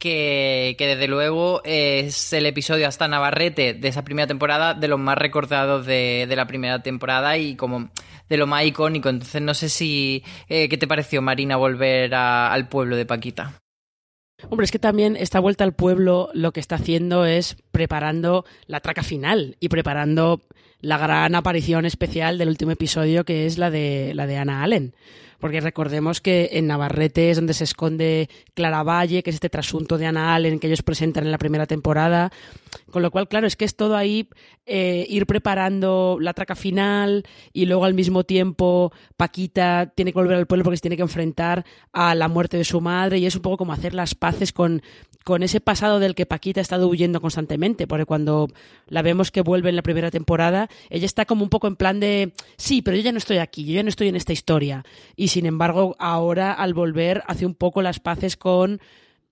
que, 0.00 0.74
que 0.76 0.86
desde 0.88 1.06
luego 1.06 1.60
es 1.64 2.32
el 2.32 2.46
episodio 2.46 2.88
hasta 2.88 3.06
Navarrete 3.06 3.74
de 3.74 3.88
esa 3.88 4.02
primera 4.02 4.26
temporada 4.26 4.74
de 4.74 4.88
los 4.88 4.98
más 4.98 5.16
recordados 5.16 5.86
de, 5.86 6.26
de 6.28 6.36
la 6.36 6.46
primera 6.46 6.82
temporada 6.82 7.36
y 7.38 7.54
como 7.54 7.90
de 8.28 8.36
lo 8.36 8.48
más 8.48 8.64
icónico. 8.64 9.08
Entonces 9.08 9.40
no 9.42 9.54
sé 9.54 9.68
si... 9.68 10.24
eh, 10.48 10.68
¿Qué 10.68 10.78
te 10.78 10.88
pareció, 10.88 11.22
Marina, 11.22 11.56
volver 11.56 12.12
al 12.14 12.68
pueblo 12.68 12.96
de 12.96 13.06
Paquita? 13.06 13.60
Hombre, 14.48 14.64
es 14.64 14.70
que 14.72 14.78
también 14.78 15.16
esta 15.16 15.38
vuelta 15.38 15.64
al 15.64 15.74
pueblo 15.74 16.30
lo 16.32 16.52
que 16.52 16.60
está 16.60 16.76
haciendo 16.76 17.26
es 17.26 17.56
preparando 17.70 18.46
la 18.66 18.80
traca 18.80 19.02
final 19.02 19.56
y 19.60 19.68
preparando 19.68 20.40
la 20.80 20.96
gran 20.96 21.34
aparición 21.34 21.84
especial 21.84 22.38
del 22.38 22.48
último 22.48 22.70
episodio 22.70 23.24
que 23.24 23.44
es 23.44 23.58
la 23.58 23.70
de 23.70 24.12
la 24.14 24.26
de 24.26 24.38
Ana 24.38 24.62
Allen. 24.62 24.94
Porque 25.40 25.60
recordemos 25.60 26.20
que 26.20 26.50
en 26.52 26.66
Navarrete 26.66 27.30
es 27.30 27.36
donde 27.38 27.54
se 27.54 27.64
esconde 27.64 28.28
Clara 28.54 28.82
Valle, 28.82 29.22
que 29.22 29.30
es 29.30 29.34
este 29.34 29.48
trasunto 29.50 29.98
de 29.98 30.06
Ana 30.06 30.34
Allen 30.34 30.60
que 30.60 30.66
ellos 30.66 30.82
presentan 30.82 31.24
en 31.24 31.32
la 31.32 31.38
primera 31.38 31.66
temporada. 31.66 32.30
Con 32.90 33.02
lo 33.02 33.10
cual, 33.10 33.28
claro, 33.28 33.46
es 33.46 33.56
que 33.56 33.64
es 33.64 33.74
todo 33.74 33.96
ahí 33.96 34.28
eh, 34.66 35.06
ir 35.08 35.26
preparando 35.26 36.18
la 36.20 36.34
traca 36.34 36.54
final 36.54 37.24
y 37.52 37.66
luego 37.66 37.84
al 37.84 37.94
mismo 37.94 38.24
tiempo 38.24 38.92
Paquita 39.16 39.92
tiene 39.94 40.12
que 40.12 40.18
volver 40.18 40.36
al 40.36 40.46
pueblo 40.46 40.64
porque 40.64 40.76
se 40.76 40.82
tiene 40.82 40.96
que 40.96 41.02
enfrentar 41.02 41.64
a 41.92 42.14
la 42.14 42.28
muerte 42.28 42.56
de 42.56 42.64
su 42.64 42.80
madre 42.80 43.18
y 43.18 43.26
es 43.26 43.34
un 43.34 43.42
poco 43.42 43.56
como 43.56 43.72
hacer 43.72 43.94
las 43.94 44.14
paces 44.14 44.52
con, 44.52 44.82
con 45.24 45.42
ese 45.42 45.60
pasado 45.60 45.98
del 45.98 46.14
que 46.14 46.26
Paquita 46.26 46.60
ha 46.60 46.62
estado 46.62 46.88
huyendo 46.88 47.20
constantemente, 47.20 47.86
porque 47.86 48.06
cuando 48.06 48.48
la 48.86 49.02
vemos 49.02 49.30
que 49.30 49.42
vuelve 49.42 49.70
en 49.70 49.76
la 49.76 49.82
primera 49.82 50.10
temporada, 50.10 50.68
ella 50.88 51.06
está 51.06 51.24
como 51.26 51.42
un 51.42 51.50
poco 51.50 51.66
en 51.66 51.76
plan 51.76 52.00
de, 52.00 52.32
sí, 52.56 52.82
pero 52.82 52.96
yo 52.96 53.02
ya 53.02 53.12
no 53.12 53.18
estoy 53.18 53.38
aquí, 53.38 53.64
yo 53.64 53.74
ya 53.74 53.82
no 53.82 53.88
estoy 53.88 54.08
en 54.08 54.16
esta 54.16 54.32
historia. 54.32 54.84
Y 55.16 55.28
sin 55.28 55.46
embargo, 55.46 55.96
ahora 55.98 56.52
al 56.52 56.74
volver 56.74 57.22
hace 57.26 57.46
un 57.46 57.54
poco 57.54 57.82
las 57.82 58.00
paces 58.00 58.36
con, 58.36 58.80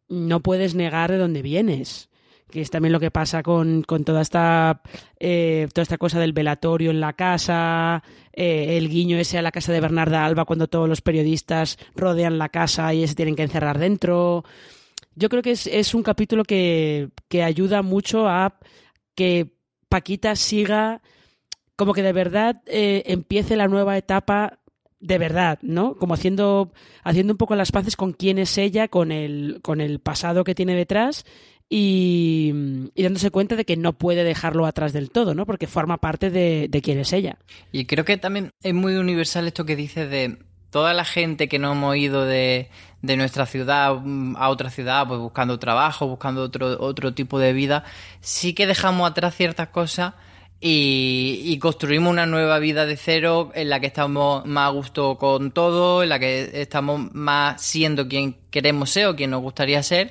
no 0.08 0.40
puedes 0.40 0.74
negar 0.74 1.10
de 1.10 1.18
dónde 1.18 1.42
vienes 1.42 2.08
que 2.50 2.60
es 2.60 2.70
también 2.70 2.92
lo 2.92 3.00
que 3.00 3.10
pasa 3.10 3.42
con, 3.42 3.82
con 3.82 4.04
toda 4.04 4.22
esta 4.22 4.80
eh, 5.20 5.68
toda 5.72 5.82
esta 5.82 5.98
cosa 5.98 6.18
del 6.18 6.32
velatorio 6.32 6.90
en 6.90 7.00
la 7.00 7.12
casa, 7.12 8.02
eh, 8.32 8.78
el 8.78 8.88
guiño 8.88 9.18
ese 9.18 9.38
a 9.38 9.42
la 9.42 9.52
casa 9.52 9.72
de 9.72 9.80
Bernarda 9.80 10.24
Alba 10.24 10.44
cuando 10.44 10.66
todos 10.66 10.88
los 10.88 11.02
periodistas 11.02 11.78
rodean 11.94 12.38
la 12.38 12.48
casa 12.48 12.94
y 12.94 13.06
se 13.06 13.14
tienen 13.14 13.36
que 13.36 13.42
encerrar 13.42 13.78
dentro. 13.78 14.44
Yo 15.18 15.28
creo 15.28 15.42
que 15.42 15.50
es, 15.52 15.66
es 15.66 15.94
un 15.94 16.02
capítulo 16.02 16.44
que, 16.44 17.10
que 17.28 17.42
ayuda 17.42 17.82
mucho 17.82 18.28
a 18.28 18.58
que 19.14 19.54
Paquita 19.88 20.36
siga 20.36 21.02
como 21.78 21.94
que 21.94 22.02
de 22.02 22.12
verdad 22.12 22.60
eh, 22.66 23.04
empiece 23.06 23.54
la 23.54 23.68
nueva 23.68 23.96
etapa 23.96 24.58
de 25.00 25.16
verdad, 25.16 25.60
¿no? 25.62 25.94
Como 25.94 26.14
haciendo, 26.14 26.72
haciendo 27.04 27.34
un 27.34 27.36
poco 27.36 27.54
las 27.54 27.70
paces 27.70 27.94
con 27.94 28.12
quién 28.12 28.38
es 28.38 28.58
ella, 28.58 28.88
con 28.88 29.12
el, 29.12 29.60
con 29.62 29.80
el 29.80 30.00
pasado 30.00 30.42
que 30.42 30.56
tiene 30.56 30.74
detrás 30.74 31.24
y, 31.68 32.52
y 32.96 33.02
dándose 33.04 33.30
cuenta 33.30 33.54
de 33.54 33.64
que 33.64 33.76
no 33.76 33.92
puede 33.92 34.24
dejarlo 34.24 34.66
atrás 34.66 34.92
del 34.92 35.10
todo, 35.10 35.34
¿no? 35.34 35.46
Porque 35.46 35.68
forma 35.68 35.98
parte 35.98 36.30
de, 36.30 36.80
quién 36.82 36.98
es 36.98 37.12
ella. 37.12 37.38
Y 37.70 37.84
creo 37.84 38.04
que 38.04 38.16
también 38.16 38.50
es 38.60 38.74
muy 38.74 38.94
universal 38.94 39.46
esto 39.46 39.64
que 39.64 39.76
dices 39.76 40.10
de 40.10 40.38
toda 40.70 40.94
la 40.94 41.04
gente 41.04 41.48
que 41.48 41.60
no 41.60 41.72
hemos 41.72 41.96
ido 41.96 42.24
de, 42.24 42.70
de 43.02 43.16
nuestra 43.16 43.46
ciudad 43.46 43.94
mm, 44.02 44.36
a 44.36 44.48
otra 44.48 44.70
ciudad, 44.70 45.06
pues 45.06 45.20
buscando 45.20 45.58
trabajo, 45.58 46.06
buscando 46.06 46.42
otro, 46.42 46.76
otro 46.80 47.14
tipo 47.14 47.38
de 47.38 47.52
vida, 47.52 47.84
sí 48.20 48.54
que 48.54 48.66
dejamos 48.66 49.08
atrás 49.08 49.34
ciertas 49.34 49.68
cosas 49.68 50.14
y, 50.60 51.40
y 51.44 51.58
construimos 51.58 52.10
una 52.10 52.26
nueva 52.26 52.58
vida 52.58 52.84
de 52.84 52.96
cero 52.96 53.52
en 53.54 53.68
la 53.68 53.78
que 53.78 53.86
estamos 53.86 54.44
más 54.44 54.68
a 54.68 54.70
gusto 54.70 55.16
con 55.16 55.52
todo, 55.52 56.02
en 56.02 56.08
la 56.08 56.18
que 56.18 56.50
estamos 56.54 57.12
más 57.14 57.62
siendo 57.62 58.08
quien 58.08 58.36
queremos 58.50 58.90
ser 58.90 59.06
o 59.06 59.16
quien 59.16 59.30
nos 59.30 59.40
gustaría 59.40 59.82
ser 59.82 60.10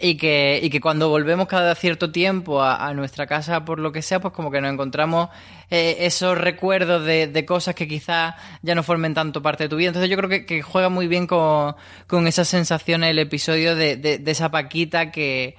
y 0.00 0.16
que, 0.16 0.60
y 0.62 0.70
que 0.70 0.80
cuando 0.80 1.08
volvemos 1.08 1.48
cada 1.48 1.74
cierto 1.74 2.12
tiempo 2.12 2.62
a, 2.62 2.86
a 2.86 2.94
nuestra 2.94 3.26
casa 3.26 3.64
por 3.64 3.80
lo 3.80 3.92
que 3.92 4.02
sea, 4.02 4.20
pues 4.20 4.32
como 4.32 4.50
que 4.50 4.60
nos 4.60 4.72
encontramos 4.72 5.28
eh, 5.70 5.96
esos 6.00 6.38
recuerdos 6.38 7.04
de, 7.04 7.26
de 7.26 7.44
cosas 7.44 7.74
que 7.74 7.88
quizás 7.88 8.34
ya 8.62 8.74
no 8.74 8.82
formen 8.82 9.14
tanto 9.14 9.42
parte 9.42 9.64
de 9.64 9.68
tu 9.68 9.76
vida. 9.76 9.88
Entonces 9.88 10.10
yo 10.10 10.16
creo 10.16 10.30
que, 10.30 10.46
que 10.46 10.62
juega 10.62 10.88
muy 10.88 11.08
bien 11.08 11.26
con, 11.26 11.74
con 12.06 12.26
esas 12.26 12.48
sensaciones 12.48 13.10
el 13.10 13.18
episodio 13.18 13.74
de, 13.74 13.96
de, 13.96 14.18
de 14.18 14.30
esa 14.30 14.50
Paquita 14.50 15.10
que 15.10 15.56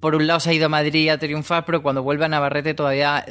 por 0.00 0.16
un 0.16 0.26
lado 0.26 0.40
se 0.40 0.50
ha 0.50 0.52
ido 0.52 0.66
a 0.66 0.68
Madrid 0.68 1.08
a 1.08 1.18
triunfar, 1.18 1.64
pero 1.64 1.82
cuando 1.82 2.02
vuelve 2.02 2.24
a 2.24 2.28
Navarrete 2.28 2.74
todavía 2.74 3.24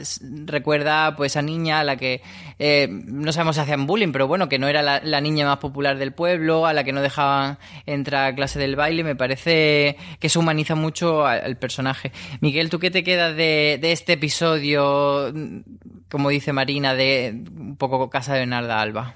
recuerda 0.46 1.16
pues 1.18 1.36
a 1.36 1.42
niña 1.42 1.82
a 1.82 1.84
la 1.84 1.98
que 1.98 2.22
eh, 2.58 2.88
no 2.90 3.34
sabemos 3.34 3.58
si 3.58 3.62
hacían 3.62 3.86
bullying, 3.86 4.14
pero 4.14 4.28
bueno, 4.28 4.48
que 4.48 4.58
no 4.58 4.68
era 4.70 4.82
la, 4.82 5.22
niña 5.22 5.46
más 5.46 5.58
popular 5.58 5.98
del 5.98 6.14
pueblo, 6.14 6.66
a 6.66 6.72
la 6.72 6.86
que 6.86 6.94
no 6.94 7.02
dejaban 7.02 7.58
entrar 7.86 8.32
a 8.32 8.36
clase 8.36 8.60
del 8.60 8.78
baile. 8.78 9.04
Me 9.04 9.16
parece 9.16 9.98
que 10.20 10.30
se 10.30 10.40
humaniza 10.40 10.76
mucho 10.76 11.26
al, 11.26 11.58
personaje. 11.58 12.14
Miguel, 12.40 12.70
¿tú 12.70 12.80
qué 12.80 12.92
te 12.92 13.04
quedas 13.04 13.36
de, 13.36 13.80
este 13.82 14.14
episodio, 14.14 15.34
como 16.10 16.30
dice 16.30 16.54
Marina, 16.54 16.96
de 16.96 17.44
un 17.58 17.76
poco 17.76 18.10
Casa 18.10 18.34
de 18.34 18.40
Bernarda 18.40 18.80
Alba? 18.80 19.16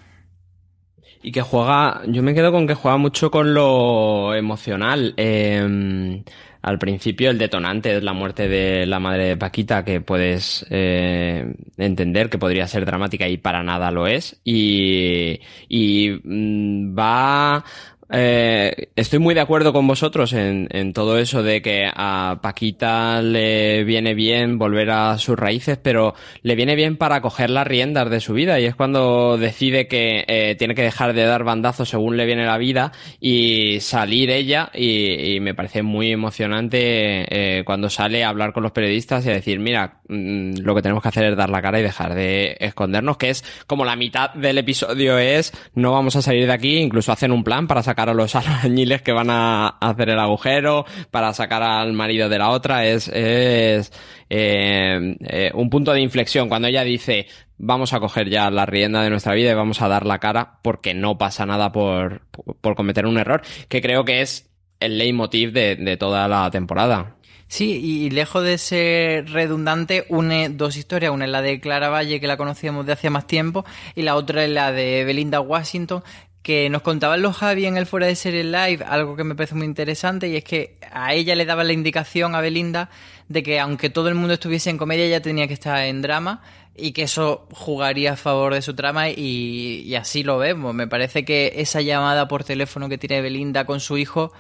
Y 1.24 1.32
que 1.32 1.42
juega, 1.42 2.02
yo 2.08 2.24
me 2.24 2.34
quedo 2.34 2.52
con 2.52 2.68
que 2.68 2.74
juega 2.74 2.98
mucho 2.98 3.32
con 3.32 3.54
lo 3.54 4.34
emocional. 4.34 5.14
Eh, 5.18 6.24
al 6.62 6.78
principio 6.78 7.30
el 7.32 7.38
detonante 7.38 7.96
es 7.96 8.04
la 8.04 8.14
muerte 8.14 8.48
de 8.48 8.86
la 8.86 9.00
madre 9.00 9.26
de 9.26 9.38
Paquita, 9.38 9.84
que 9.84 10.02
puedes 10.02 10.66
eh, 10.70 11.54
entender 11.78 12.30
que 12.30 12.38
podría 12.38 12.68
ser 12.68 12.86
dramática 12.86 13.28
y 13.28 13.38
para 13.38 13.64
nada 13.64 13.92
lo 13.92 14.08
es. 14.08 14.40
Y, 14.44 15.40
y 15.68 16.20
mm, 16.24 16.98
va... 16.98 17.64
eh, 18.12 18.90
estoy 18.96 19.20
muy 19.20 19.34
de 19.34 19.42
acuerdo 19.42 19.72
con 19.72 19.88
vosotros 19.88 20.34
en, 20.34 20.68
todo 20.94 21.18
eso 21.18 21.44
de 21.44 21.62
que 21.62 21.90
a 21.94 22.40
Paquita 22.42 23.22
le 23.22 23.86
viene 23.86 24.14
bien 24.14 24.58
volver 24.58 24.90
a 24.92 25.18
sus 25.18 25.38
raíces, 25.38 25.78
pero 25.82 26.14
le 26.42 26.56
viene 26.56 26.76
bien 26.76 26.98
para 26.98 27.22
coger 27.22 27.50
las 27.50 27.66
riendas 27.66 28.10
de 28.10 28.20
su 28.20 28.34
vida 28.34 28.60
y 28.60 28.66
es 28.66 28.76
cuando 28.76 29.38
decide 29.38 29.88
que 29.88 30.26
eh, 30.28 30.56
tiene 30.60 30.76
que 30.76 30.82
dejar 30.82 31.14
de 31.14 31.24
dar 31.24 31.46
bandazos 31.46 31.90
según 31.90 32.18
le 32.18 32.26
viene 32.26 32.46
la 32.46 32.58
vida 32.58 32.92
y 33.22 33.80
salir 33.80 34.30
ella 34.30 34.70
y, 34.74 35.36
y 35.36 35.40
me 35.40 35.54
parece 35.54 35.82
muy 35.82 36.12
emocionante 36.12 37.60
eh, 37.60 37.64
cuando 37.64 37.90
sale 37.90 38.24
a 38.24 38.30
hablar 38.30 38.52
con 38.52 38.64
los 38.64 38.74
periodistas 38.74 39.26
y 39.26 39.30
a 39.30 39.34
decir, 39.34 39.60
mira, 39.60 40.02
mm, 40.10 40.58
lo 40.60 40.76
que 40.76 40.82
tenemos 40.82 41.02
que 41.02 41.10
hacer 41.10 41.26
es 41.26 41.38
dar 41.38 41.50
la 41.50 41.62
cara 41.62 41.80
y 41.80 41.84
dejar 41.84 42.14
de 42.14 42.58
escondernos, 42.60 43.18
que 43.18 43.30
es 43.30 43.46
como 43.68 43.86
la 43.86 43.96
mitad 43.96 44.34
del 44.34 44.58
episodio 44.58 45.18
es, 45.18 45.54
no 45.76 45.94
vamos 45.94 46.16
a 46.18 46.22
salir 46.22 46.46
de 46.48 46.54
aquí, 46.54 46.78
incluso 46.78 47.12
hacen 47.12 47.32
un 47.32 47.44
plan 47.44 47.68
para 47.68 47.84
sacar 47.84 48.01
a 48.10 48.14
los 48.14 48.36
albañiles 48.36 49.02
que 49.02 49.12
van 49.12 49.30
a 49.30 49.68
hacer 49.68 50.10
el 50.10 50.20
agujero, 50.20 50.86
para 51.12 51.34
sacar 51.34 51.64
al 51.64 51.94
marido 51.94 52.30
de 52.30 52.38
la 52.38 52.50
otra, 52.50 52.86
es, 52.86 53.08
es 53.10 53.92
eh, 54.30 55.18
eh, 55.22 55.52
un 55.54 55.70
punto 55.70 55.94
de 55.94 56.02
inflexión 56.02 56.50
cuando 56.50 56.68
ella 56.68 56.84
dice 56.84 57.28
vamos 57.64 57.94
a 57.94 58.00
coger 58.00 58.28
ya 58.30 58.50
la 58.50 58.66
rienda 58.66 59.04
de 59.04 59.12
nuestra 59.12 59.36
vida 59.36 59.52
y 59.52 59.54
vamos 59.54 59.82
a 59.82 59.88
dar 59.88 60.06
la 60.06 60.18
cara 60.18 60.60
porque 60.64 60.96
no 60.96 61.20
pasa 61.20 61.46
nada 61.46 61.72
por, 61.72 62.22
por 62.60 62.76
cometer 62.76 63.06
un 63.06 63.20
error, 63.20 63.42
que 63.70 63.82
creo 63.82 64.04
que 64.04 64.22
es 64.22 64.50
el 64.80 64.98
leitmotiv 64.98 65.52
de, 65.54 65.76
de 65.76 65.96
toda 65.96 66.28
la 66.28 66.50
temporada. 66.50 67.18
Sí, 67.52 67.82
y 67.84 68.10
lejos 68.12 68.46
de 68.46 68.58
ser 68.58 69.30
redundante, 69.30 70.06
une 70.08 70.48
dos 70.48 70.78
historias. 70.78 71.12
Una 71.12 71.26
es 71.26 71.32
la 71.32 71.42
de 71.42 71.60
Clara 71.60 71.90
Valle, 71.90 72.22
que 72.22 72.28
la 72.28 72.38
conocíamos 72.38 72.86
de 72.86 72.94
hace 72.94 73.10
más 73.10 73.28
tiempo, 73.28 73.66
y 73.94 74.04
la 74.04 74.16
otra 74.16 74.46
es 74.46 74.50
la 74.50 74.72
de 74.72 75.04
Belinda 75.04 75.42
Washington, 75.42 76.02
que 76.44 76.70
nos 76.70 76.82
contaban 76.82 77.22
los 77.22 77.38
Javi 77.38 77.66
en 77.66 77.78
el 77.78 77.86
Fuera 77.86 78.08
de 78.08 78.16
Series 78.16 78.46
Live, 78.46 78.84
algo 78.86 79.16
que 79.16 79.24
me 79.24 79.36
parece 79.36 79.56
muy 79.56 79.66
interesante, 79.66 80.28
y 80.28 80.36
es 80.36 80.44
que 80.44 80.76
a 80.92 81.14
ella 81.14 81.36
le 81.36 81.46
daba 81.46 81.64
la 81.64 81.74
indicación 81.74 82.36
a 82.36 82.42
Belinda 82.42 82.90
de 83.30 83.44
que 83.44 83.60
aunque 83.60 83.90
todo 83.90 84.10
el 84.10 84.16
mundo 84.16 84.34
estuviese 84.34 84.70
en 84.70 84.78
comedia, 84.78 85.06
ella 85.06 85.22
tenía 85.22 85.48
que 85.48 85.54
estar 85.54 85.84
en 85.86 86.02
drama 86.02 86.42
y 86.76 86.94
que 86.94 87.04
eso 87.04 87.48
jugaría 87.52 88.14
a 88.14 88.16
favor 88.18 88.54
de 88.54 88.62
su 88.62 88.74
trama 88.74 89.10
y 89.10 89.94
así 89.96 90.24
lo 90.24 90.38
vemos. 90.38 90.74
Me 90.74 90.88
parece 90.88 91.24
que 91.24 91.54
esa 91.58 91.82
llamada 91.82 92.28
por 92.28 92.44
teléfono 92.44 92.90
que 92.90 92.98
tiene 92.98 93.22
Belinda 93.22 93.66
con 93.66 93.80
su 93.80 93.98
hijo 93.98 94.34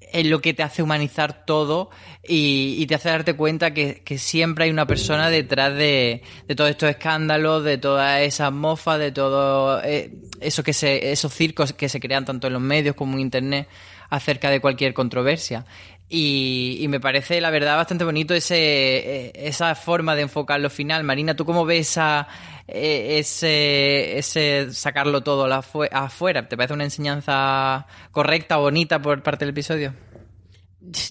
es 0.00 0.26
lo 0.26 0.40
que 0.40 0.54
te 0.54 0.62
hace 0.62 0.82
humanizar 0.82 1.44
todo 1.44 1.90
y, 2.26 2.76
y 2.78 2.86
te 2.86 2.94
hace 2.94 3.08
darte 3.08 3.34
cuenta 3.34 3.72
que, 3.74 4.02
que, 4.04 4.18
siempre 4.18 4.64
hay 4.64 4.70
una 4.70 4.86
persona 4.86 5.30
detrás 5.30 5.74
de, 5.74 6.22
de 6.46 6.54
todos 6.54 6.70
estos 6.70 6.90
escándalos, 6.90 7.64
de 7.64 7.78
todas 7.78 8.22
esas 8.22 8.52
mofas, 8.52 8.98
de 8.98 9.12
todo 9.12 9.82
eh, 9.82 10.12
eso 10.40 10.62
que 10.62 10.72
se, 10.72 11.12
esos 11.12 11.32
circos 11.32 11.72
que 11.72 11.88
se 11.88 12.00
crean 12.00 12.24
tanto 12.24 12.46
en 12.46 12.54
los 12.54 12.62
medios 12.62 12.94
como 12.94 13.14
en 13.14 13.20
internet 13.20 13.68
acerca 14.10 14.50
de 14.50 14.60
cualquier 14.60 14.94
controversia. 14.94 15.66
Y, 16.10 16.78
y 16.80 16.88
me 16.88 17.00
parece, 17.00 17.38
la 17.38 17.50
verdad, 17.50 17.76
bastante 17.76 18.04
bonito 18.04 18.32
ese, 18.32 19.30
esa 19.34 19.74
forma 19.74 20.16
de 20.16 20.22
enfocarlo 20.22 20.70
final. 20.70 21.04
Marina, 21.04 21.36
¿tú 21.36 21.44
cómo 21.44 21.66
ves 21.66 21.90
esa, 21.90 22.28
ese, 22.68 24.18
ese 24.18 24.72
sacarlo 24.72 25.22
todo 25.22 25.52
afuera? 25.52 26.48
¿Te 26.48 26.56
parece 26.56 26.74
una 26.74 26.84
enseñanza 26.84 27.86
correcta, 28.10 28.58
bonita 28.58 29.00
por 29.00 29.22
parte 29.22 29.44
del 29.44 29.52
episodio? 29.52 29.94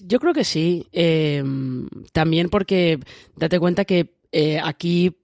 Yo 0.06 0.18
creo 0.18 0.32
que 0.32 0.44
sí. 0.44 0.86
Eh, 0.92 1.42
también 2.12 2.48
porque 2.48 3.00
date 3.36 3.58
cuenta 3.58 3.84
que 3.84 4.14
eh, 4.32 4.60
aquí 4.62 5.16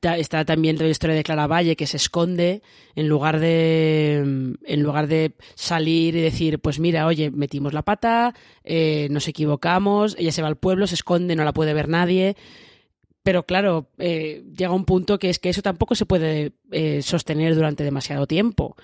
está 0.00 0.44
también 0.44 0.78
la 0.78 0.88
historia 0.88 1.16
de 1.16 1.24
Clara 1.24 1.46
Valle 1.46 1.76
que 1.76 1.86
se 1.86 1.96
esconde 1.96 2.62
en 2.94 3.08
lugar 3.08 3.40
de 3.40 4.18
en 4.18 4.82
lugar 4.82 5.08
de 5.08 5.34
salir 5.56 6.14
y 6.14 6.20
decir 6.20 6.60
pues 6.60 6.78
mira 6.78 7.06
oye 7.06 7.30
metimos 7.30 7.72
la 7.72 7.82
pata 7.82 8.34
eh, 8.62 9.08
nos 9.10 9.26
equivocamos 9.26 10.14
ella 10.18 10.30
se 10.30 10.42
va 10.42 10.48
al 10.48 10.56
pueblo 10.56 10.86
se 10.86 10.94
esconde 10.94 11.34
no 11.34 11.42
la 11.42 11.52
puede 11.52 11.74
ver 11.74 11.88
nadie 11.88 12.36
pero 13.28 13.42
claro 13.42 13.90
eh, 13.98 14.42
llega 14.56 14.72
un 14.72 14.86
punto 14.86 15.18
que 15.18 15.28
es 15.28 15.38
que 15.38 15.50
eso 15.50 15.60
tampoco 15.60 15.94
se 15.94 16.06
puede 16.06 16.52
eh, 16.70 17.02
sostener 17.02 17.54
durante 17.54 17.84
demasiado 17.84 18.26
tiempo 18.26 18.74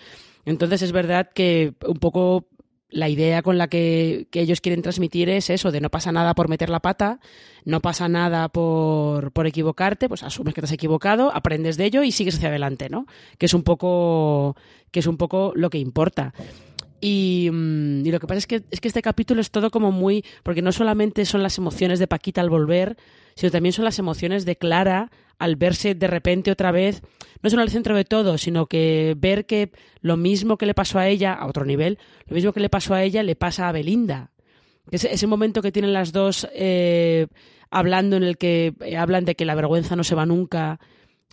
entonces 0.44 0.82
es 0.82 0.92
verdad 0.92 1.30
que 1.34 1.72
un 1.86 1.96
poco 1.96 2.48
la 2.90 3.08
idea 3.08 3.40
con 3.40 3.56
la 3.56 3.68
que, 3.68 4.28
que, 4.30 4.42
ellos 4.42 4.60
quieren 4.60 4.82
transmitir 4.82 5.30
es 5.30 5.48
eso, 5.48 5.72
de 5.72 5.80
no 5.80 5.88
pasa 5.88 6.12
nada 6.12 6.34
por 6.34 6.50
meter 6.50 6.68
la 6.68 6.80
pata, 6.80 7.20
no 7.64 7.80
pasa 7.80 8.06
nada 8.10 8.50
por, 8.50 9.32
por 9.32 9.46
equivocarte, 9.46 10.10
pues 10.10 10.22
asumes 10.22 10.52
que 10.52 10.60
te 10.60 10.66
has 10.66 10.72
equivocado, 10.72 11.34
aprendes 11.34 11.78
de 11.78 11.86
ello 11.86 12.02
y 12.02 12.12
sigues 12.12 12.36
hacia 12.36 12.50
adelante, 12.50 12.90
¿no? 12.90 13.06
Que 13.38 13.46
es 13.46 13.54
un 13.54 13.62
poco, 13.62 14.56
que 14.90 15.00
es 15.00 15.06
un 15.06 15.16
poco 15.16 15.52
lo 15.56 15.70
que 15.70 15.78
importa. 15.78 16.34
Y, 17.04 17.50
y, 17.52 18.10
lo 18.10 18.18
que 18.18 18.26
pasa 18.26 18.38
es 18.38 18.46
que, 18.46 18.62
es 18.70 18.80
que 18.80 18.88
este 18.88 19.02
capítulo 19.02 19.42
es 19.42 19.50
todo 19.50 19.70
como 19.70 19.92
muy. 19.92 20.24
Porque 20.42 20.62
no 20.62 20.72
solamente 20.72 21.26
son 21.26 21.42
las 21.42 21.58
emociones 21.58 21.98
de 21.98 22.06
Paquita 22.06 22.40
al 22.40 22.48
volver, 22.48 22.96
sino 23.34 23.52
también 23.52 23.74
son 23.74 23.84
las 23.84 23.98
emociones 23.98 24.46
de 24.46 24.56
Clara 24.56 25.10
al 25.38 25.56
verse 25.56 25.94
de 25.94 26.06
repente 26.06 26.50
otra 26.50 26.72
vez, 26.72 27.02
no 27.42 27.50
solo 27.50 27.62
al 27.62 27.70
centro 27.70 27.96
de 27.96 28.04
todo, 28.04 28.38
sino 28.38 28.66
que 28.66 29.14
ver 29.18 29.44
que 29.44 29.70
lo 30.00 30.16
mismo 30.16 30.56
que 30.56 30.64
le 30.64 30.74
pasó 30.74 30.98
a 30.98 31.08
ella, 31.08 31.34
a 31.34 31.46
otro 31.46 31.64
nivel, 31.64 31.98
lo 32.26 32.36
mismo 32.36 32.52
que 32.52 32.60
le 32.60 32.68
pasó 32.70 32.94
a 32.94 33.02
ella, 33.02 33.22
le 33.22 33.36
pasa 33.36 33.68
a 33.68 33.72
Belinda. 33.72 34.30
Ese, 34.90 35.12
ese 35.12 35.26
momento 35.26 35.60
que 35.60 35.72
tienen 35.72 35.92
las 35.92 36.12
dos 36.12 36.48
eh, 36.54 37.26
hablando 37.70 38.16
en 38.16 38.22
el 38.22 38.38
que 38.38 38.74
eh, 38.80 38.96
hablan 38.96 39.24
de 39.24 39.34
que 39.34 39.44
la 39.44 39.54
vergüenza 39.54 39.96
no 39.96 40.04
se 40.04 40.14
va 40.14 40.24
nunca 40.24 40.78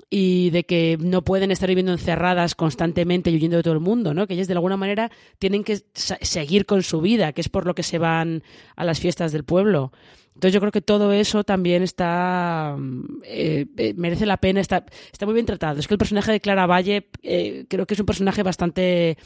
y 0.10 0.50
de 0.50 0.64
que 0.66 0.98
no 1.00 1.24
pueden 1.24 1.52
estar 1.52 1.68
viviendo 1.70 1.92
encerradas 1.92 2.56
constantemente 2.56 3.30
y 3.30 3.36
huyendo 3.36 3.58
de 3.58 3.64
todo 3.64 3.74
el 3.74 3.80
mundo, 3.80 4.14
¿no? 4.14 4.28
Que 4.28 4.34
ellas 4.34 4.48
de 4.48 4.54
alguna 4.54 4.78
manera 4.78 5.12
tienen 5.40 5.64
que 5.64 5.82
seguir 5.94 6.66
con 6.66 6.84
su 6.84 7.02
vida, 7.02 7.34
que 7.34 7.42
es 7.42 7.50
por 7.50 7.66
lo 7.66 7.76
que 7.76 7.84
se 7.84 7.98
van 7.98 8.44
a 8.76 8.84
las 8.84 9.00
fiestas 9.00 9.32
del 9.32 9.44
pueblo. 9.44 9.92
Entonces 10.34 10.54
yo 10.54 10.60
creo 10.62 10.72
que 10.72 10.82
todo 10.82 11.12
eso 11.12 11.44
también 11.44 11.84
está 11.84 12.78
eh, 13.26 13.66
eh, 13.78 13.94
merece 13.98 14.26
la 14.26 14.38
pena, 14.38 14.62
está, 14.62 14.86
está 15.12 15.26
muy 15.26 15.34
bien 15.34 15.46
tratado. 15.46 15.80
Es 15.80 15.88
que 15.88 15.94
el 15.94 15.98
personaje 15.98 16.32
de 16.32 16.40
Clara 16.40 16.66
Valle 16.66 17.10
eh, 17.22 17.66
creo 17.68 17.86
que 17.86 17.94
es 17.94 18.00
un 18.00 18.06
personaje 18.06 18.42
bastante 18.42 19.18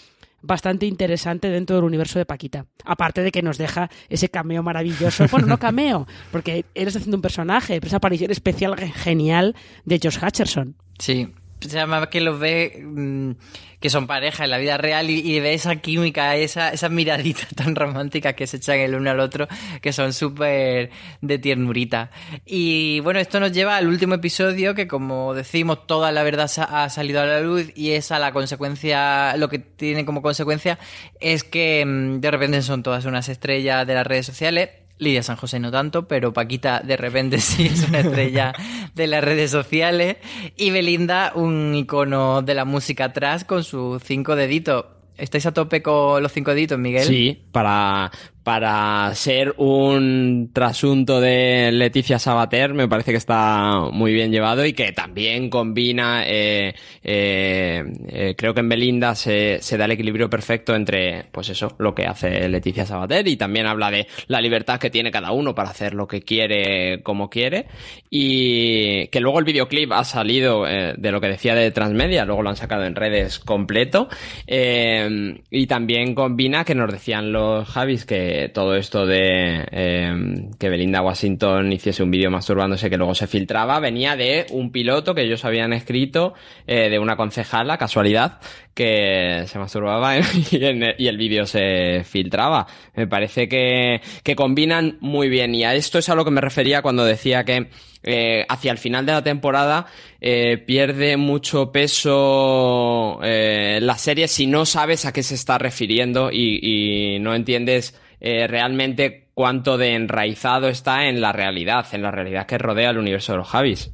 bastante 0.45 0.85
interesante 0.85 1.49
dentro 1.49 1.75
del 1.75 1.85
universo 1.85 2.19
de 2.19 2.25
Paquita. 2.25 2.65
Aparte 2.83 3.21
de 3.21 3.31
que 3.31 3.41
nos 3.41 3.57
deja 3.57 3.89
ese 4.09 4.29
cameo 4.29 4.63
maravilloso. 4.63 5.25
Bueno, 5.35 5.47
no 5.47 5.57
cameo, 5.57 6.07
porque 6.31 6.65
está 6.73 6.99
haciendo 6.99 7.17
un 7.17 7.21
personaje, 7.21 7.81
pero 7.81 7.87
esa 7.87 7.97
aparición 7.97 8.31
especial 8.31 8.77
genial 8.77 9.53
de 9.83 9.99
Josh 10.01 10.17
Hutcherson. 10.23 10.75
Sí, 10.97 11.33
sea, 11.69 11.85
más 11.85 12.07
que 12.07 12.21
los 12.21 12.39
ve 12.39 12.83
mm, 12.83 13.31
que 13.79 13.89
son 13.89 14.07
pareja 14.07 14.45
en 14.45 14.49
la 14.49 14.57
vida 14.57 14.77
real 14.77 15.09
y, 15.09 15.39
ve 15.39 15.53
esa 15.53 15.75
química, 15.75 16.35
esa, 16.35 16.69
esas 16.69 16.89
miraditas 16.91 17.49
tan 17.55 17.75
románticas 17.75 18.33
que 18.33 18.47
se 18.47 18.57
echan 18.57 18.79
el 18.79 18.95
uno 18.95 19.11
al 19.11 19.19
otro, 19.19 19.47
que 19.81 19.93
son 19.93 20.13
súper 20.13 20.89
de 21.21 21.37
tiernurita. 21.37 22.09
Y 22.45 22.99
bueno, 23.01 23.19
esto 23.19 23.39
nos 23.39 23.51
lleva 23.51 23.77
al 23.77 23.87
último 23.87 24.15
episodio 24.15 24.73
que 24.73 24.87
como 24.87 25.33
decimos, 25.33 25.85
toda 25.87 26.11
la 26.11 26.23
verdad 26.23 26.49
ha 26.69 26.89
salido 26.89 27.21
a 27.21 27.25
la 27.25 27.41
luz 27.41 27.71
y 27.75 27.91
esa 27.91 28.17
la 28.17 28.31
consecuencia, 28.31 29.37
lo 29.37 29.49
que 29.49 29.59
tiene 29.59 30.05
como 30.05 30.21
consecuencia 30.21 30.79
es 31.19 31.43
que 31.43 31.85
mm, 31.85 32.21
de 32.21 32.31
repente 32.31 32.61
son 32.61 32.81
todas 32.81 33.05
unas 33.05 33.29
estrellas 33.29 33.85
de 33.85 33.93
las 33.93 34.07
redes 34.07 34.25
sociales. 34.25 34.69
Lidia 34.97 35.23
San 35.23 35.35
José 35.35 35.59
no 35.59 35.71
tanto, 35.71 36.07
pero 36.07 36.33
Paquita 36.33 36.81
de 36.81 36.97
repente 36.97 37.39
sí 37.41 37.65
es 37.65 37.87
una 37.87 37.99
estrella 37.99 38.53
de 38.93 39.07
las 39.07 39.23
redes 39.23 39.51
sociales. 39.51 40.17
Y 40.55 40.71
Belinda, 40.71 41.31
un 41.35 41.73
icono 41.75 42.41
de 42.41 42.53
la 42.53 42.65
música 42.65 43.05
atrás 43.05 43.45
con 43.45 43.63
sus 43.63 44.01
cinco 44.03 44.35
deditos. 44.35 44.85
¿Estáis 45.17 45.45
a 45.45 45.53
tope 45.53 45.81
con 45.81 46.21
los 46.21 46.31
cinco 46.31 46.51
deditos, 46.51 46.77
Miguel? 46.77 47.05
Sí, 47.05 47.45
para, 47.51 48.11
para 48.45 49.11
ser 49.15 49.55
un 49.57 50.51
trasunto 50.53 51.19
de 51.19 51.71
Leticia 51.71 52.19
Sabater 52.19 52.75
me 52.75 52.87
parece 52.87 53.09
que 53.09 53.17
está 53.17 53.89
muy 53.91 54.13
bien 54.13 54.31
llevado 54.31 54.63
y 54.67 54.73
que 54.73 54.91
también 54.91 55.49
combina, 55.49 56.23
eh, 56.27 56.75
eh, 57.03 57.83
eh, 58.07 58.35
creo 58.37 58.53
que 58.53 58.59
en 58.59 58.69
Belinda 58.69 59.15
se, 59.15 59.59
da 59.79 59.85
el 59.85 59.91
equilibrio 59.93 60.29
perfecto 60.29 60.75
entre, 60.75 61.25
pues 61.31 61.49
eso, 61.49 61.73
lo 61.79 61.95
que 61.95 62.05
hace 62.05 62.47
Leticia 62.47 62.85
Sabater 62.85 63.27
y 63.27 63.35
también 63.35 63.65
habla 63.65 63.89
de 63.89 64.05
la 64.27 64.41
libertad 64.41 64.79
que 64.79 64.91
tiene 64.91 65.09
cada 65.09 65.31
uno 65.31 65.55
para 65.55 65.71
hacer 65.71 65.95
lo 65.95 66.07
que 66.07 66.21
quiere 66.21 67.01
como 67.01 67.31
quiere. 67.31 67.65
Y 68.09 69.07
que 69.07 69.19
luego 69.19 69.39
el 69.39 69.45
videoclip 69.45 69.91
ha 69.91 70.03
salido 70.03 70.67
eh, 70.67 70.93
de 70.97 71.11
lo 71.11 71.19
que 71.19 71.27
decía 71.27 71.55
de 71.55 71.71
Transmedia, 71.71 72.25
luego 72.25 72.43
lo 72.43 72.49
han 72.49 72.55
sacado 72.55 72.85
en 72.85 72.95
redes 72.95 73.39
completo. 73.39 74.07
Eh, 74.45 75.41
y 75.49 75.67
también 75.67 76.13
combina 76.13 76.63
que 76.63 76.75
nos 76.75 76.91
decían 76.91 77.31
los 77.31 77.67
Javis 77.67 78.05
que 78.05 78.34
todo 78.53 78.75
esto 78.75 79.05
de 79.05 79.65
eh, 79.71 80.49
que 80.59 80.69
Belinda 80.69 81.01
Washington 81.01 81.71
hiciese 81.71 82.03
un 82.03 82.11
vídeo 82.11 82.29
masturbándose 82.31 82.89
que 82.89 82.97
luego 82.97 83.15
se 83.15 83.27
filtraba 83.27 83.79
venía 83.79 84.15
de 84.15 84.45
un 84.51 84.71
piloto 84.71 85.13
que 85.13 85.21
ellos 85.21 85.45
habían 85.45 85.73
escrito 85.73 86.33
eh, 86.67 86.89
de 86.89 86.99
una 86.99 87.15
concejala, 87.15 87.77
casualidad, 87.77 88.39
que 88.75 89.45
se 89.47 89.57
masturbaba 89.57 90.17
y, 90.51 91.07
el 91.07 91.17
vídeo 91.17 91.45
se 91.45 92.03
filtraba. 92.03 92.67
Me 92.93 93.07
parece 93.07 93.47
que, 93.47 94.01
combinan 94.35 94.97
muy 94.99 95.29
bien 95.29 95.55
y 95.55 95.63
a 95.63 95.73
esto 95.73 95.97
es 95.97 96.09
a 96.09 96.15
lo 96.15 96.25
que 96.25 96.31
me 96.31 96.41
refería 96.41 96.81
cuando 96.81 97.05
decía 97.05 97.45
que 97.45 97.69
eh, 98.03 98.45
hacia 98.49 98.71
el 98.71 98.77
final 98.77 99.05
de 99.05 99.13
la 99.13 99.23
temporada 99.23 99.87
eh, 100.21 100.57
pierde 100.57 101.17
mucho 101.17 101.71
peso 101.71 103.19
eh, 103.23 103.79
la 103.81 103.97
serie 103.97 104.27
si 104.27 104.45
no 104.45 104.65
sabes 104.65 105.05
a 105.05 105.13
qué 105.13 105.23
se 105.23 105.35
está 105.35 105.57
refiriendo 105.57 106.29
y 106.31 107.17
no 107.21 107.33
entiendes 107.33 107.95
eh, 108.19 108.47
realmente 108.47 109.29
cuánto 109.33 109.77
de 109.77 109.93
enraizado 109.95 110.67
está 110.69 111.07
en 111.09 111.21
la 111.21 111.31
realidad, 111.31 111.85
en 111.93 112.01
la 112.01 112.11
realidad 112.11 112.45
que 112.45 112.57
rodea 112.57 112.89
el 112.91 112.97
universo 112.97 113.33
de 113.33 113.37
los 113.39 113.47
Javis. 113.47 113.91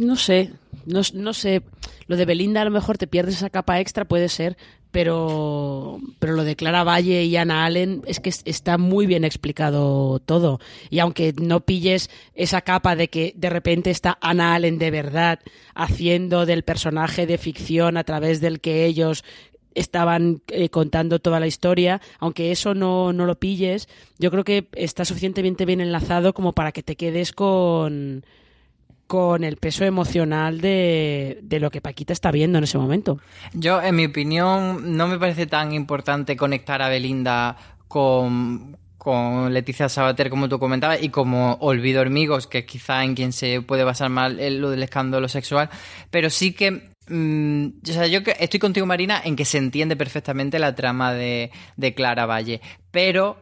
No, 0.00 0.16
sé, 0.16 0.50
no, 0.86 1.00
no 1.14 1.32
sé. 1.34 1.62
Lo 2.06 2.16
de 2.16 2.24
Belinda 2.24 2.62
a 2.62 2.64
lo 2.64 2.70
mejor 2.70 2.96
te 2.96 3.06
pierdes 3.06 3.34
esa 3.36 3.50
capa 3.50 3.80
extra, 3.80 4.06
puede 4.06 4.30
ser, 4.30 4.56
pero, 4.90 5.98
pero 6.18 6.32
lo 6.32 6.44
de 6.44 6.56
Clara 6.56 6.84
Valle 6.84 7.24
y 7.24 7.36
Ana 7.36 7.66
Allen 7.66 8.00
es 8.06 8.18
que 8.18 8.30
es- 8.30 8.40
está 8.46 8.78
muy 8.78 9.04
bien 9.04 9.24
explicado 9.24 10.20
todo. 10.20 10.58
Y 10.88 11.00
aunque 11.00 11.34
no 11.38 11.60
pilles 11.60 12.08
esa 12.34 12.62
capa 12.62 12.96
de 12.96 13.08
que 13.08 13.34
de 13.36 13.50
repente 13.50 13.90
está 13.90 14.16
Ana 14.22 14.54
Allen 14.54 14.78
de 14.78 14.90
verdad 14.90 15.40
haciendo 15.74 16.46
del 16.46 16.62
personaje 16.62 17.26
de 17.26 17.36
ficción 17.36 17.98
a 17.98 18.04
través 18.04 18.40
del 18.40 18.60
que 18.60 18.86
ellos 18.86 19.22
estaban 19.78 20.42
eh, 20.48 20.68
contando 20.68 21.18
toda 21.18 21.40
la 21.40 21.46
historia, 21.46 22.00
aunque 22.18 22.50
eso 22.52 22.74
no, 22.74 23.12
no 23.12 23.26
lo 23.26 23.38
pilles, 23.38 23.88
yo 24.18 24.30
creo 24.30 24.44
que 24.44 24.68
está 24.72 25.04
suficientemente 25.04 25.64
bien 25.64 25.80
enlazado 25.80 26.34
como 26.34 26.52
para 26.52 26.72
que 26.72 26.82
te 26.82 26.96
quedes 26.96 27.32
con, 27.32 28.24
con 29.06 29.44
el 29.44 29.56
peso 29.56 29.84
emocional 29.84 30.60
de, 30.60 31.38
de 31.42 31.60
lo 31.60 31.70
que 31.70 31.80
Paquita 31.80 32.12
está 32.12 32.30
viendo 32.30 32.58
en 32.58 32.64
ese 32.64 32.78
momento. 32.78 33.18
Yo, 33.54 33.80
en 33.82 33.96
mi 33.96 34.06
opinión, 34.06 34.96
no 34.96 35.08
me 35.08 35.18
parece 35.18 35.46
tan 35.46 35.72
importante 35.72 36.36
conectar 36.36 36.82
a 36.82 36.88
Belinda 36.88 37.56
con, 37.88 38.76
con 38.98 39.54
Leticia 39.54 39.88
Sabater, 39.88 40.28
como 40.28 40.48
tú 40.48 40.58
comentabas, 40.58 41.02
y 41.02 41.08
como 41.08 41.54
Olvido 41.60 42.02
Hormigos, 42.02 42.46
que 42.46 42.58
es 42.58 42.64
quizá 42.66 43.04
en 43.04 43.14
quien 43.14 43.32
se 43.32 43.62
puede 43.62 43.84
basar 43.84 44.10
más 44.10 44.34
en 44.38 44.60
lo 44.60 44.70
del 44.70 44.82
escándalo 44.82 45.28
sexual, 45.28 45.70
pero 46.10 46.28
sí 46.30 46.52
que. 46.52 46.90
Mm, 47.08 47.80
yo 47.82 48.22
estoy 48.38 48.60
contigo, 48.60 48.86
Marina, 48.86 49.20
en 49.24 49.36
que 49.36 49.44
se 49.44 49.58
entiende 49.58 49.96
perfectamente 49.96 50.58
la 50.58 50.74
trama 50.74 51.12
de, 51.12 51.50
Clara 51.96 52.26
Valle, 52.26 52.60
pero 52.90 53.36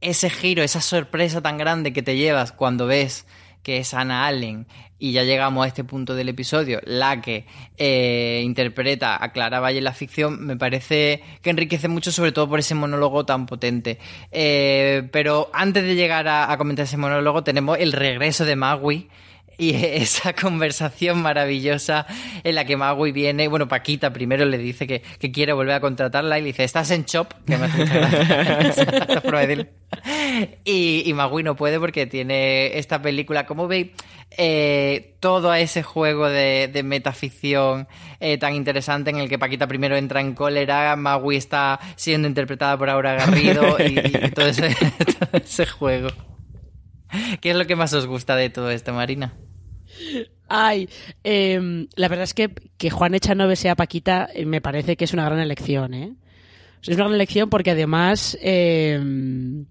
ese 0.00 0.30
giro, 0.30 0.62
esa 0.62 0.80
sorpresa 0.80 1.40
tan 1.40 1.58
grande 1.58 1.92
que 1.92 2.02
te 2.02 2.16
llevas 2.16 2.52
cuando 2.52 2.86
ves 2.86 3.26
que 3.62 3.78
es 3.78 3.94
Anna 3.94 4.26
Allen, 4.26 4.68
y 4.98 5.12
ya 5.12 5.24
llegamos 5.24 5.64
a 5.64 5.68
este 5.68 5.84
punto 5.84 6.14
del 6.14 6.28
episodio, 6.28 6.80
la 6.84 7.20
que 7.20 7.46
eh, 7.76 8.40
interpreta 8.44 9.22
a 9.22 9.32
Clara 9.32 9.60
Valle 9.60 9.78
en 9.78 9.84
la 9.84 9.92
ficción, 9.92 10.46
me 10.46 10.56
parece 10.56 11.22
que 11.42 11.50
enriquece 11.50 11.88
mucho, 11.88 12.12
sobre 12.12 12.32
todo 12.32 12.48
por 12.48 12.60
ese 12.60 12.74
monólogo 12.74 13.26
tan 13.26 13.44
potente. 13.44 13.98
Eh, 14.30 15.08
pero 15.10 15.50
antes 15.52 15.82
de 15.82 15.96
llegar 15.96 16.28
a, 16.28 16.50
a 16.50 16.56
comentar 16.56 16.84
ese 16.84 16.96
monólogo, 16.96 17.42
tenemos 17.42 17.78
el 17.78 17.92
regreso 17.92 18.44
de 18.44 18.56
Magui. 18.56 19.08
Y 19.58 19.74
esa 19.84 20.34
conversación 20.34 21.22
maravillosa 21.22 22.06
en 22.44 22.54
la 22.54 22.64
que 22.64 22.76
Magui 22.76 23.12
viene, 23.12 23.48
bueno, 23.48 23.68
Paquita 23.68 24.12
primero 24.12 24.44
le 24.44 24.58
dice 24.58 24.86
que, 24.86 25.02
que 25.18 25.32
quiere 25.32 25.52
volver 25.52 25.74
a 25.74 25.80
contratarla 25.80 26.38
y 26.38 26.42
le 26.42 26.46
dice, 26.48 26.64
¿estás 26.64 26.90
en 26.90 27.04
Chop? 27.04 27.32
Que 27.46 27.56
me 27.56 27.66
hace. 27.66 29.66
Y, 30.64 31.02
y 31.06 31.14
Magui 31.14 31.42
no 31.42 31.56
puede 31.56 31.78
porque 31.78 32.06
tiene 32.06 32.78
esta 32.78 33.00
película, 33.00 33.46
como 33.46 33.68
veis, 33.68 33.88
eh, 34.36 35.14
todo 35.20 35.54
ese 35.54 35.82
juego 35.82 36.28
de, 36.28 36.68
de 36.70 36.82
metaficción 36.82 37.88
eh, 38.20 38.36
tan 38.36 38.54
interesante 38.54 39.10
en 39.10 39.16
el 39.16 39.28
que 39.28 39.38
Paquita 39.38 39.66
primero 39.66 39.96
entra 39.96 40.20
en 40.20 40.34
cólera, 40.34 40.94
Magui 40.96 41.36
está 41.36 41.80
siendo 41.94 42.28
interpretada 42.28 42.76
por 42.76 42.90
Aura 42.90 43.14
Garrido 43.14 43.76
y, 43.78 43.98
y 43.98 44.30
todo, 44.32 44.46
ese, 44.46 44.74
todo 45.18 45.30
ese 45.32 45.66
juego. 45.66 46.08
¿Qué 47.40 47.50
es 47.50 47.56
lo 47.56 47.66
que 47.66 47.76
más 47.76 47.94
os 47.94 48.06
gusta 48.06 48.36
de 48.36 48.50
todo 48.50 48.70
esto, 48.70 48.92
Marina? 48.92 49.32
Ay, 50.48 50.88
em, 51.24 51.88
la 51.96 52.08
verdad 52.08 52.24
es 52.24 52.34
que 52.34 52.52
que 52.78 52.90
Juan 52.90 53.14
Echanove 53.14 53.56
sea 53.56 53.74
Paquita 53.74 54.28
eh, 54.32 54.44
me 54.44 54.60
parece 54.60 54.96
que 54.96 55.04
es 55.04 55.12
una 55.12 55.24
gran 55.24 55.40
elección, 55.40 55.94
¿eh? 55.94 56.14
Es 56.82 56.88
una 56.88 56.96
gran 56.98 57.14
elección 57.14 57.50
porque 57.50 57.72
además 57.72 58.38
em, 58.40 59.66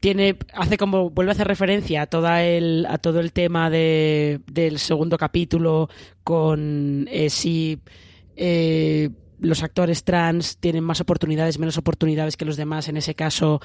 tiene 0.00 0.36
hace 0.52 0.76
como 0.76 1.10
vuelve 1.10 1.32
a 1.32 1.34
hacer 1.34 1.48
referencia 1.48 2.02
a 2.02 2.06
toda 2.06 2.44
el 2.44 2.86
a 2.88 2.98
todo 2.98 3.20
el 3.20 3.32
tema 3.32 3.70
de, 3.70 4.40
del 4.46 4.78
segundo 4.78 5.18
capítulo 5.18 5.88
con 6.22 7.08
eh, 7.10 7.30
si 7.30 7.80
eh, 8.36 9.10
los 9.40 9.62
actores 9.62 10.04
trans 10.04 10.58
tienen 10.58 10.84
más 10.84 11.00
oportunidades 11.00 11.58
menos 11.58 11.78
oportunidades 11.78 12.36
que 12.36 12.44
los 12.44 12.56
demás 12.56 12.88
en 12.88 12.96
ese 12.96 13.14
caso 13.16 13.60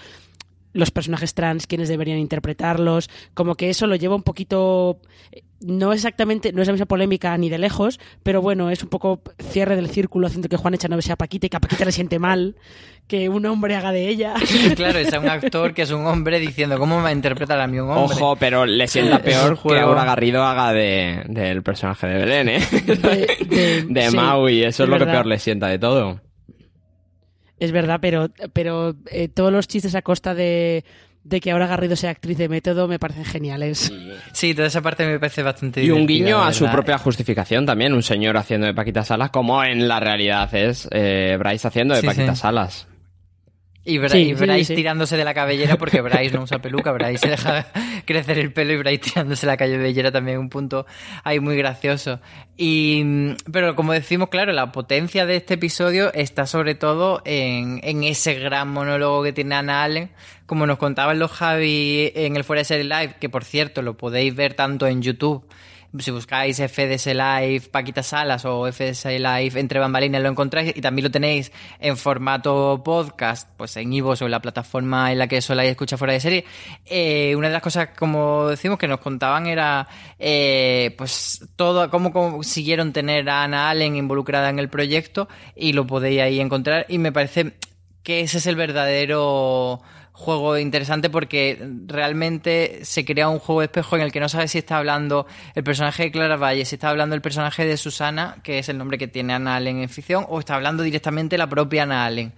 los 0.73 0.91
personajes 0.91 1.33
trans, 1.33 1.67
quiénes 1.67 1.87
deberían 1.89 2.17
interpretarlos, 2.17 3.09
como 3.33 3.55
que 3.55 3.69
eso 3.69 3.87
lo 3.87 3.95
lleva 3.95 4.15
un 4.15 4.23
poquito, 4.23 4.99
no 5.61 5.93
exactamente, 5.93 6.51
no 6.51 6.61
es 6.61 6.67
la 6.67 6.73
misma 6.73 6.87
polémica 6.87 7.37
ni 7.37 7.49
de 7.49 7.57
lejos, 7.59 7.99
pero 8.23 8.41
bueno, 8.41 8.69
es 8.71 8.83
un 8.83 8.89
poco 8.89 9.21
cierre 9.39 9.75
del 9.75 9.89
círculo 9.89 10.27
haciendo 10.27 10.49
que 10.49 10.57
Juan 10.57 10.73
Echanove 10.73 11.01
sea 11.03 11.15
Paquita 11.15 11.45
y 11.45 11.49
que 11.49 11.57
a 11.57 11.61
Paquita 11.61 11.85
le 11.85 11.91
siente 11.91 12.19
mal 12.19 12.55
que 13.07 13.27
un 13.29 13.45
hombre 13.45 13.75
haga 13.75 13.91
de 13.91 14.07
ella. 14.07 14.33
Claro, 14.75 14.97
es 14.97 15.13
un 15.13 15.27
actor 15.29 15.73
que 15.73 15.83
es 15.83 15.91
un 15.91 16.05
hombre 16.07 16.39
diciendo, 16.39 16.79
¿cómo 16.79 16.97
me 16.97 17.03
va 17.03 17.09
a 17.09 17.13
interpretar 17.13 17.59
a 17.59 17.67
mí 17.67 17.77
un 17.79 17.89
hombre? 17.91 18.15
Ojo, 18.15 18.35
pero 18.37 18.65
le 18.65 18.87
sienta 18.87 19.19
peor 19.21 19.59
que. 19.61 19.79
Aura 19.79 20.05
Garrido 20.05 20.43
haga 20.43 20.73
de, 20.73 21.23
del 21.27 21.61
personaje 21.63 22.07
de 22.07 22.17
Belén, 22.17 22.49
¿eh? 22.49 22.59
De, 22.71 22.95
de- 23.45 23.85
De 23.89 24.09
sí, 24.09 24.15
Maui, 24.15 24.63
eso 24.63 24.83
es, 24.83 24.89
lo 24.89 24.97
que 24.97 25.05
peor 25.05 25.25
le 25.27 25.37
sienta 25.37 25.67
de 25.67 25.77
todo. 25.79 26.21
Es 27.63 27.71
verdad, 27.71 27.99
pero, 28.01 28.29
pero 28.51 28.93
eh, 29.09 29.29
todos 29.29 29.51
los 29.51 29.69
chistes 29.69 29.95
a 29.95 30.01
costa 30.01 30.33
de, 30.35 30.83
de 31.23 31.39
que 31.39 31.51
ahora 31.51 31.65
Garrido 31.65 31.95
sea 31.95 32.09
actriz 32.09 32.37
de 32.37 32.49
método 32.49 32.89
me 32.89 32.99
parecen 32.99 33.23
geniales. 33.23 33.89
Sí, 34.33 34.53
toda 34.53 34.67
esa 34.67 34.81
parte 34.81 35.05
me 35.05 35.17
parece 35.17 35.43
bastante 35.43 35.81
Y 35.81 35.89
un 35.89 36.05
guiño 36.05 36.43
a 36.43 36.51
su 36.51 36.65
propia 36.69 36.97
justificación 36.97 37.65
también, 37.65 37.93
un 37.93 38.03
señor 38.03 38.35
haciendo 38.35 38.67
de 38.67 38.73
Paquita 38.73 39.05
Salas, 39.05 39.29
como 39.29 39.63
en 39.63 39.87
la 39.87 40.01
realidad 40.01 40.53
es 40.53 40.89
eh, 40.91 41.37
Bryce 41.39 41.67
haciendo 41.69 41.95
de 41.95 42.01
Sí, 42.01 42.07
Paquita 42.07 42.35
sí. 42.35 42.41
Salas. 42.41 42.87
Y, 43.85 43.97
Bra- 43.97 44.09
Sí, 44.09 44.17
y 44.19 44.25
sí, 44.27 44.33
Bryce 44.35 44.63
sí. 44.65 44.75
tirándose 44.75 45.17
de 45.17 45.25
la 45.25 45.33
cabellera 45.33 45.77
porque 45.77 45.99
Bryce 45.99 46.33
no 46.37 46.43
usa 46.43 46.59
peluca, 46.59 46.91
Bryce 46.93 47.17
se 47.17 47.29
deja 47.29 47.67
crecer 48.05 48.39
el 48.39 48.53
pelo 48.53 48.71
y 48.73 48.77
Bryce 48.77 48.97
tirándose 49.11 49.45
la 49.45 49.57
cabellera 49.57 50.09
también 50.11 50.37
un 50.37 50.47
punto 50.49 50.85
ahí 51.25 51.39
muy 51.41 51.57
gracioso. 51.57 52.21
Y 52.55 53.01
mm, 53.03 53.35
pero 53.51 53.75
como 53.75 53.91
decimos, 53.91 54.29
claro, 54.29 54.53
la 54.53 54.71
potencia 54.71 55.25
de 55.25 55.35
este 55.35 55.55
episodio 55.55 56.13
está 56.13 56.45
sobre 56.45 56.75
todo 56.75 57.21
en, 57.25 57.81
en 57.83 58.03
ese 58.05 58.35
gran 58.35 58.69
monólogo 58.69 59.21
que 59.23 59.33
tiene 59.33 59.55
Ana 59.55 59.83
Allen, 59.83 60.11
como 60.45 60.65
nos 60.65 60.77
contaban 60.77 61.19
los 61.19 61.31
Javi 61.31 62.11
en 62.15 62.37
el 62.37 62.45
Fuera 62.45 62.61
de 62.61 62.65
Serie 62.65 62.85
Live, 62.85 63.15
que 63.19 63.27
por 63.27 63.43
cierto 63.43 63.81
lo 63.81 63.97
podéis 63.97 64.33
ver 64.33 64.53
tanto 64.53 64.87
en 64.87 65.01
YouTube 65.01 65.45
si 65.99 66.11
buscáis 66.11 66.57
FDS 66.57 67.07
Live 67.07 67.69
Paquita 67.71 68.01
Salas 68.01 68.45
o 68.45 68.71
FDS 68.71 69.05
Live 69.05 69.59
Entre 69.59 69.79
Bambalinas 69.79 70.21
lo 70.21 70.29
encontráis 70.29 70.75
y 70.75 70.81
también 70.81 71.03
lo 71.03 71.11
tenéis 71.11 71.51
en 71.79 71.97
formato 71.97 72.81
podcast, 72.83 73.49
pues 73.57 73.77
en 73.77 73.93
Ivo 73.93 74.11
o 74.11 74.25
en 74.25 74.31
la 74.31 74.41
plataforma 74.41 75.11
en 75.11 75.19
la 75.19 75.27
que 75.27 75.41
soláis 75.41 75.71
escuchar 75.71 75.99
fuera 75.99 76.13
de 76.13 76.19
serie. 76.19 76.45
Eh, 76.85 77.35
una 77.35 77.47
de 77.47 77.53
las 77.53 77.61
cosas, 77.61 77.89
como 77.97 78.47
decimos, 78.47 78.79
que 78.79 78.87
nos 78.87 78.99
contaban 78.99 79.45
era 79.45 79.87
eh, 80.17 80.95
pues 80.97 81.47
todo, 81.55 81.89
cómo 81.89 82.11
consiguieron 82.11 82.93
tener 82.93 83.29
a 83.29 83.43
Ana 83.43 83.69
Allen 83.69 83.95
involucrada 83.95 84.49
en 84.49 84.59
el 84.59 84.69
proyecto 84.69 85.27
y 85.55 85.73
lo 85.73 85.85
podéis 85.85 86.21
ahí 86.21 86.39
encontrar 86.39 86.85
y 86.89 86.97
me 86.97 87.11
parece 87.11 87.53
que 88.03 88.21
ese 88.21 88.39
es 88.39 88.47
el 88.47 88.55
verdadero 88.55 89.81
juego 90.13 90.57
interesante 90.59 91.09
porque 91.09 91.59
realmente 91.87 92.85
se 92.85 93.03
crea 93.03 93.29
un 93.29 93.39
juego 93.39 93.61
de 93.61 93.65
espejo 93.65 93.95
en 93.95 94.03
el 94.03 94.11
que 94.11 94.19
no 94.19 94.29
sabes 94.29 94.51
si 94.51 94.59
está 94.59 94.77
hablando 94.77 95.25
el 95.55 95.63
personaje 95.63 96.03
de 96.03 96.11
Clara 96.11 96.37
Valle, 96.37 96.65
si 96.65 96.75
está 96.75 96.89
hablando 96.89 97.15
el 97.15 97.21
personaje 97.21 97.65
de 97.65 97.75
Susana, 97.77 98.37
que 98.43 98.59
es 98.59 98.69
el 98.69 98.77
nombre 98.77 98.97
que 98.97 99.07
tiene 99.07 99.33
Ana 99.33 99.55
Allen 99.55 99.81
en 99.81 99.89
ficción, 99.89 100.25
o 100.29 100.39
está 100.39 100.55
hablando 100.55 100.83
directamente 100.83 101.37
la 101.37 101.49
propia 101.49 101.83
Ana 101.83 102.05
Allen. 102.05 102.31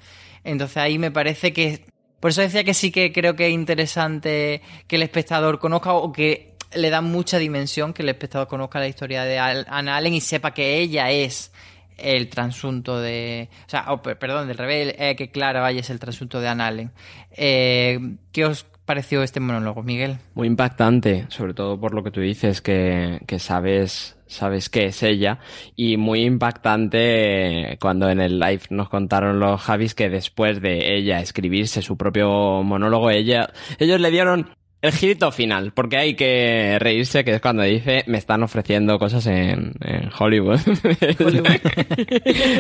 Entonces 0.44 0.78
ahí 0.78 0.98
me 0.98 1.12
parece 1.12 1.54
que... 1.54 1.86
Por 2.22 2.32
eso 2.32 2.42
decía 2.42 2.64
que 2.64 2.74
sí 2.74 2.92
que 2.92 3.12
creo 3.12 3.36
que 3.36 3.48
es 3.48 3.54
interesante 3.54 4.62
que 4.88 4.96
el 4.96 5.04
espectador 5.04 5.60
conozca 5.60 5.94
o 5.94 6.12
que 6.12 6.56
le 6.74 6.90
da 6.90 7.02
mucha 7.02 7.38
dimensión 7.38 7.94
que 7.94 8.04
el 8.04 8.10
espectador 8.10 8.48
conozca 8.48 8.80
la 8.80 8.88
historia 8.88 9.24
de 9.26 9.38
Ana 9.38 9.98
Allen 9.98 10.14
y 10.14 10.22
sepa 10.22 10.54
que 10.54 10.80
ella 10.80 11.12
es 11.12 11.52
el 11.98 12.30
transunto 12.30 13.00
de. 13.00 13.50
O 13.66 13.70
sea, 13.70 13.86
oh, 13.90 14.02
perdón, 14.02 14.48
del 14.48 14.58
revés, 14.58 14.96
eh, 14.98 15.16
que 15.16 15.32
Clara 15.32 15.62
Valle 15.62 15.80
es 15.80 15.90
el 15.90 16.00
transunto 16.00 16.40
de 16.40 16.48
Anna 16.48 16.68
Allen. 16.68 16.92
Eh, 17.32 18.00
¿Qué 18.32 18.46
os 18.46 18.66
pareció 18.86 19.24
este 19.24 19.40
monólogo, 19.40 19.84
Miguel? 19.84 20.18
Muy 20.36 20.48
impactante, 20.48 21.26
sobre 21.30 21.54
todo 21.54 21.80
por 21.80 21.94
lo 21.94 22.04
que 22.04 22.12
tú 22.12 22.22
dices, 22.22 22.62
que, 22.62 23.20
que 23.28 23.40
sabes, 23.40 24.18
sabes 24.28 24.70
que 24.70 24.86
es 24.86 25.04
ella. 25.04 25.40
Y 25.76 25.98
muy 25.98 26.24
impactante 26.24 27.78
cuando 27.82 28.10
en 28.10 28.22
el 28.22 28.40
live 28.40 28.62
nos 28.70 28.90
contaron 28.90 29.40
los 29.40 29.62
Javis 29.62 29.96
que 29.96 30.10
después 30.10 30.62
de 30.62 30.96
ella 30.96 31.20
escribirse 31.20 31.82
su 31.82 31.98
propio 31.98 32.64
monólogo, 32.64 33.10
ella, 33.10 33.50
ellos 33.80 34.00
le 34.00 34.12
dieron 34.12 34.56
el 34.86 34.94
girito 34.94 35.32
final, 35.32 35.72
porque 35.74 35.98
hay 35.98 36.16
que 36.16 36.78
reírse, 36.80 37.24
que 37.24 37.36
es 37.36 37.42
cuando 37.42 37.64
dice, 37.64 38.04
me 38.08 38.18
están 38.18 38.44
ofreciendo 38.44 39.00
cosas 39.00 39.26
en, 39.28 39.74
Hollywood. 40.20 40.60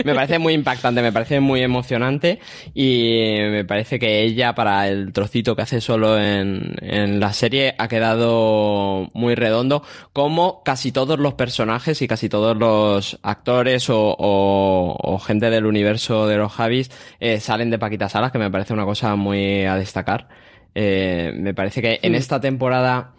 me 0.04 0.16
parece 0.16 0.40
muy 0.40 0.54
impactante, 0.54 1.02
me 1.02 1.12
parece 1.12 1.40
muy 1.40 1.62
emocionante 1.62 2.40
y 2.74 3.36
me 3.50 3.66
parece 3.66 4.00
que 4.00 4.24
ella, 4.24 4.56
para 4.56 4.88
el 4.88 5.14
trocito 5.14 5.56
que 5.56 5.62
hace 5.62 5.82
solo 5.82 6.20
en, 6.20 6.76
en 6.82 7.20
la 7.20 7.34
serie, 7.34 7.76
ha 7.78 7.88
quedado 7.88 9.10
muy 9.14 9.36
redondo, 9.36 9.84
como 10.14 10.64
casi 10.64 10.92
todos 10.92 11.20
los 11.20 11.34
personajes 11.36 12.02
y 12.02 12.08
casi 12.08 12.30
todos 12.30 12.58
los 12.58 13.20
actores 13.24 13.90
o, 13.90 14.16
o, 14.18 15.20
gente 15.20 15.50
del 15.50 15.66
universo 15.66 16.28
de 16.28 16.38
los 16.38 16.52
Javis 16.52 16.92
eh, 17.20 17.40
salen 17.40 17.70
de 17.70 17.80
Paquita 17.80 18.10
Salas, 18.10 18.32
que 18.32 18.40
me 18.40 18.52
parece 18.52 18.74
una 18.74 18.86
cosa 18.86 19.16
muy 19.16 19.66
a 19.66 19.76
destacar. 19.76 20.28
Eh, 20.76 21.32
me 21.34 21.54
parece 21.54 21.82
que 21.82 22.00
en 22.02 22.14
esta 22.14 22.40
temporada 22.40 23.16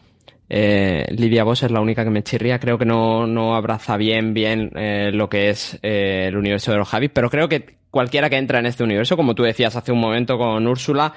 eh, 0.48 1.06
Lidia 1.10 1.42
Boss 1.42 1.64
es 1.64 1.70
la 1.70 1.80
única 1.80 2.04
que 2.04 2.10
me 2.10 2.22
chirría. 2.22 2.58
Creo 2.58 2.78
que 2.78 2.84
no, 2.84 3.26
no 3.26 3.56
abraza 3.56 3.96
bien, 3.96 4.34
bien 4.34 4.70
eh, 4.76 5.10
lo 5.12 5.28
que 5.28 5.50
es 5.50 5.78
eh, 5.82 6.26
el 6.28 6.36
universo 6.36 6.72
de 6.72 6.78
los 6.78 6.88
Javis, 6.88 7.10
pero 7.12 7.30
creo 7.30 7.48
que 7.48 7.76
cualquiera 7.90 8.28
que 8.30 8.36
entra 8.36 8.58
en 8.58 8.66
este 8.66 8.84
universo, 8.84 9.16
como 9.16 9.34
tú 9.34 9.42
decías 9.42 9.74
hace 9.74 9.90
un 9.90 10.00
momento 10.00 10.36
con 10.36 10.66
Úrsula, 10.66 11.14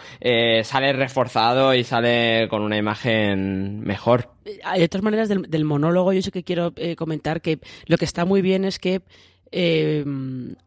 sale 0.64 0.94
reforzado 0.94 1.74
y 1.74 1.84
sale 1.84 2.48
con 2.48 2.62
una 2.62 2.78
imagen 2.78 3.82
mejor. 3.82 4.30
Hay 4.64 4.84
otras 4.84 5.04
maneras 5.04 5.28
del, 5.28 5.66
monólogo. 5.66 6.14
Yo 6.14 6.22
sé 6.22 6.32
que 6.32 6.44
quiero 6.44 6.74
comentar 6.96 7.42
que 7.42 7.60
lo 7.88 7.98
que 7.98 8.06
está 8.06 8.24
muy 8.24 8.42
bien 8.42 8.64
es 8.64 8.80
que, 8.80 9.02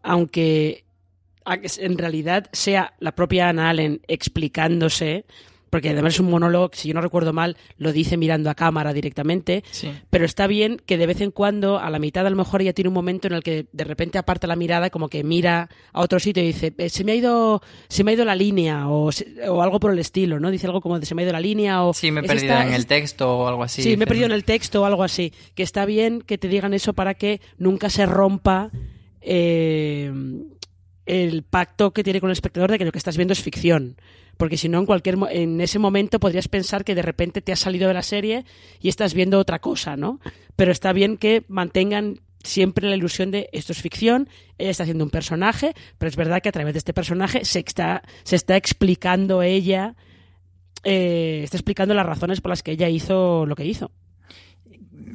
aunque 0.02 0.84
en 1.78 1.96
realidad 1.96 2.50
sea 2.52 2.92
la 2.98 3.12
propia 3.12 3.48
Anna 3.48 3.70
Allen 3.70 4.02
explicándose, 4.06 5.24
porque 5.72 5.88
además 5.88 6.12
es 6.12 6.20
un 6.20 6.28
monólogo 6.28 6.68
si 6.74 6.88
yo 6.88 6.94
no 6.94 7.00
recuerdo 7.00 7.32
mal, 7.32 7.56
lo 7.78 7.94
dice 7.94 8.18
mirando 8.18 8.50
a 8.50 8.54
cámara 8.54 8.92
directamente, 8.92 9.64
pero 10.10 10.26
está 10.26 10.46
bien 10.46 10.76
que 10.84 10.98
de 10.98 11.06
vez 11.06 11.22
en 11.22 11.30
cuando, 11.30 11.78
a 11.78 11.88
la 11.88 11.98
mitad 11.98 12.26
a 12.26 12.30
lo 12.30 12.36
mejor 12.36 12.60
ella 12.60 12.74
tiene 12.74 12.88
un 12.88 12.94
momento 12.94 13.26
en 13.26 13.32
el 13.32 13.42
que 13.42 13.64
de 13.72 13.84
repente 13.84 14.18
aparta 14.18 14.46
la 14.46 14.54
mirada, 14.54 14.90
como 14.90 15.08
que 15.08 15.24
mira 15.24 15.70
a 15.94 16.02
otro 16.02 16.20
sitio 16.20 16.42
y 16.42 16.48
dice, 16.48 16.74
eh, 16.76 16.90
se 16.90 17.04
me 17.04 17.12
ha 17.12 17.14
ido, 17.14 17.62
se 17.88 18.04
me 18.04 18.10
ha 18.10 18.14
ido 18.14 18.26
la 18.26 18.34
línea, 18.34 18.86
o, 18.90 19.08
o 19.48 19.62
algo 19.62 19.80
por 19.80 19.92
el 19.92 19.98
estilo, 19.98 20.38
¿no? 20.38 20.50
Dice 20.50 20.66
algo 20.66 20.82
como 20.82 21.00
de 21.00 21.06
se 21.06 21.14
me 21.14 21.22
ha 21.22 21.24
ido 21.24 21.32
la 21.32 21.40
línea, 21.40 21.82
o... 21.82 21.94
Sí, 21.94 22.10
me 22.10 22.20
he 22.20 22.24
perdido 22.24 22.60
en 22.60 22.74
el 22.74 22.84
texto 22.84 23.38
o 23.38 23.48
algo 23.48 23.62
así. 23.62 23.82
Sí, 23.82 23.96
me 23.96 24.04
he 24.04 24.06
perdido 24.06 24.26
en 24.26 24.32
el 24.32 24.44
texto 24.44 24.82
o 24.82 24.84
algo 24.84 25.04
así. 25.04 25.32
Que 25.54 25.62
está 25.62 25.86
bien 25.86 26.20
que 26.20 26.36
te 26.36 26.48
digan 26.48 26.74
eso 26.74 26.92
para 26.92 27.14
que 27.14 27.40
nunca 27.56 27.88
se 27.88 28.04
rompa 28.04 28.70
eh, 29.22 30.12
el 31.06 31.42
pacto 31.42 31.92
que 31.92 32.04
tiene 32.04 32.20
con 32.20 32.30
el 32.30 32.34
espectador 32.34 32.70
de 32.70 32.78
que 32.78 32.84
lo 32.84 32.92
que 32.92 32.98
estás 32.98 33.16
viendo 33.16 33.32
es 33.32 33.42
ficción 33.42 33.96
porque 34.36 34.56
si 34.56 34.68
no 34.68 34.78
en 34.78 34.86
cualquier 34.86 35.16
en 35.30 35.60
ese 35.60 35.78
momento 35.78 36.18
podrías 36.18 36.48
pensar 36.48 36.84
que 36.84 36.94
de 36.94 37.02
repente 37.02 37.42
te 37.42 37.52
has 37.52 37.60
salido 37.60 37.88
de 37.88 37.94
la 37.94 38.02
serie 38.02 38.44
y 38.80 38.88
estás 38.88 39.14
viendo 39.14 39.38
otra 39.38 39.60
cosa, 39.60 39.96
¿no? 39.96 40.20
Pero 40.56 40.72
está 40.72 40.92
bien 40.92 41.16
que 41.16 41.44
mantengan 41.48 42.20
siempre 42.42 42.88
la 42.88 42.96
ilusión 42.96 43.30
de 43.30 43.48
esto 43.52 43.72
es 43.72 43.80
ficción, 43.80 44.28
ella 44.58 44.70
está 44.70 44.82
haciendo 44.82 45.04
un 45.04 45.10
personaje, 45.10 45.74
pero 45.98 46.08
es 46.08 46.16
verdad 46.16 46.42
que 46.42 46.48
a 46.48 46.52
través 46.52 46.74
de 46.74 46.78
este 46.78 46.92
personaje 46.92 47.44
se 47.44 47.60
está, 47.60 48.02
se 48.24 48.36
está 48.36 48.56
explicando 48.56 49.42
ella, 49.42 49.94
eh, 50.82 51.42
está 51.44 51.56
explicando 51.56 51.94
las 51.94 52.06
razones 52.06 52.40
por 52.40 52.50
las 52.50 52.62
que 52.62 52.72
ella 52.72 52.88
hizo 52.88 53.46
lo 53.46 53.54
que 53.54 53.64
hizo. 53.64 53.92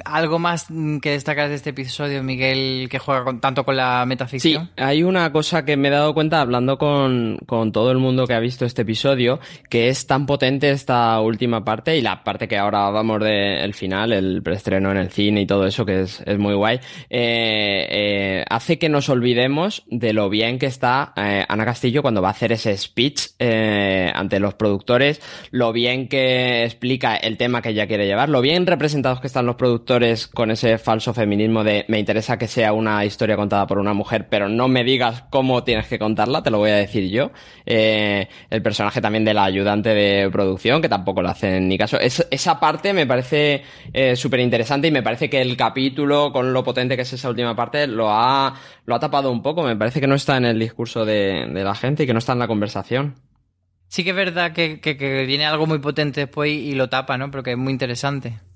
¿Algo 0.05 0.39
más 0.39 0.67
que 1.01 1.11
destacar 1.11 1.49
de 1.49 1.55
este 1.55 1.71
episodio, 1.71 2.23
Miguel, 2.23 2.87
que 2.89 2.99
juega 2.99 3.23
con, 3.23 3.39
tanto 3.39 3.63
con 3.63 3.75
la 3.75 4.05
metaficción? 4.05 4.65
Sí, 4.65 4.71
hay 4.77 5.03
una 5.03 5.31
cosa 5.31 5.65
que 5.65 5.77
me 5.77 5.87
he 5.87 5.91
dado 5.91 6.13
cuenta 6.13 6.41
hablando 6.41 6.77
con, 6.77 7.39
todo 7.71 7.91
el 7.91 7.97
mundo 7.97 8.27
que 8.27 8.33
ha 8.33 8.39
visto 8.39 8.65
este 8.65 8.83
episodio, 8.83 9.39
que 9.69 9.89
es 9.89 10.07
tan 10.07 10.25
potente 10.25 10.69
esta 10.69 11.19
última 11.21 11.63
parte 11.63 11.97
y 11.97 12.01
la 12.01 12.23
parte 12.23 12.47
que 12.47 12.57
ahora 12.57 12.89
vamos 12.89 13.21
del 13.23 13.73
final, 13.73 14.13
el 14.13 14.41
preestreno 14.43 14.91
en 14.91 14.97
el 14.97 15.09
cine 15.09 15.41
y 15.41 15.47
todo 15.47 15.65
eso, 15.65 15.85
que 15.85 16.01
es, 16.01 16.23
muy 16.37 16.53
guay, 16.53 16.79
eh, 17.09 17.87
eh, 17.89 18.45
hace 18.49 18.77
que 18.77 18.89
nos 18.89 19.09
olvidemos 19.09 19.83
de 19.87 20.13
lo 20.13 20.29
bien 20.29 20.59
que 20.59 20.67
está 20.67 21.13
eh, 21.15 21.45
Ana 21.47 21.65
Castillo 21.65 22.01
cuando 22.01 22.21
va 22.21 22.29
a 22.29 22.31
hacer 22.31 22.51
ese 22.51 22.77
speech 22.77 23.29
ante 24.13 24.39
los 24.39 24.53
productores, 24.53 25.21
lo 25.51 25.71
bien 25.71 26.07
que 26.07 26.63
explica 26.63 27.15
el 27.15 27.37
tema 27.37 27.61
que 27.61 27.69
ella 27.69 27.87
quiere 27.87 28.05
llevar, 28.05 28.29
lo 28.29 28.41
bien 28.41 28.67
representados 28.67 29.21
que 29.21 29.27
están 29.27 29.45
los 29.45 29.55
productores 29.55 29.86
con 30.33 30.51
ese 30.51 30.77
falso 30.77 31.13
feminismo 31.13 31.63
de 31.63 31.85
me 31.87 31.97
interesa 31.99 32.37
que 32.37 32.47
sea 32.47 32.73
una 32.73 33.05
historia 33.05 33.35
contada 33.35 33.65
por 33.65 33.79
una 33.79 33.93
mujer, 33.93 34.27
pero 34.29 34.49
no 34.49 34.67
me 34.67 34.83
digas 34.83 35.23
cómo 35.29 35.63
tienes 35.63 35.87
que 35.87 35.97
contarla, 35.97 36.43
te 36.43 36.51
lo 36.51 36.59
voy 36.59 36.71
a 36.71 36.75
decir 36.75 37.09
yo. 37.09 37.31
Eh, 37.65 38.27
el 38.49 38.61
personaje 38.61 39.01
también 39.01 39.23
de 39.25 39.33
la 39.33 39.45
ayudante 39.45 39.93
de 39.93 40.29
producción, 40.29 40.81
que 40.81 40.89
tampoco 40.89 41.21
lo 41.21 41.29
hacen 41.29 41.67
ni 41.67 41.77
caso. 41.77 41.97
esa 41.99 42.59
parte 42.59 42.93
me 42.93 43.07
parece 43.07 43.63
eh, 43.93 44.15
súper 44.15 44.41
interesante 44.41 44.89
y 44.89 44.91
me 44.91 45.03
parece 45.03 45.29
que 45.29 45.41
el 45.41 45.55
capítulo, 45.55 46.31
con 46.31 46.53
lo 46.53 46.63
potente 46.63 46.95
que 46.95 47.03
es 47.03 47.13
esa 47.13 47.29
última 47.29 47.55
parte, 47.55 47.87
lo 47.87 48.09
ha, 48.11 48.53
lo 48.85 48.95
ha 48.95 48.99
tapado 48.99 49.31
un 49.31 49.41
poco. 49.41 49.63
Me 49.63 49.75
parece 49.75 50.01
que 50.01 50.07
no 50.07 50.15
está 50.15 50.37
en 50.37 50.45
el 50.45 50.59
discurso 50.59 51.05
de, 51.05 51.47
la 51.47 51.75
gente 51.75 52.03
y 52.03 52.07
que 52.07 52.13
no 52.13 52.19
está 52.19 52.33
en 52.33 52.39
la 52.39 52.47
conversación. 52.47 53.15
Sí 53.87 54.03
que 54.03 54.09
es 54.09 54.15
verdad 54.15 54.51
que, 54.51 54.81
que, 54.81 55.25
viene 55.25 55.45
algo 55.45 55.65
muy 55.65 55.79
potente 55.79 56.21
después 56.21 56.51
y 56.51 56.75
lo 56.75 56.89
tapa, 56.89 57.17
¿no? 57.17 57.31
Pero 57.31 57.41
que 57.41 57.51
es 57.51 57.57
muy 57.57 57.71
interesante. 57.71 58.46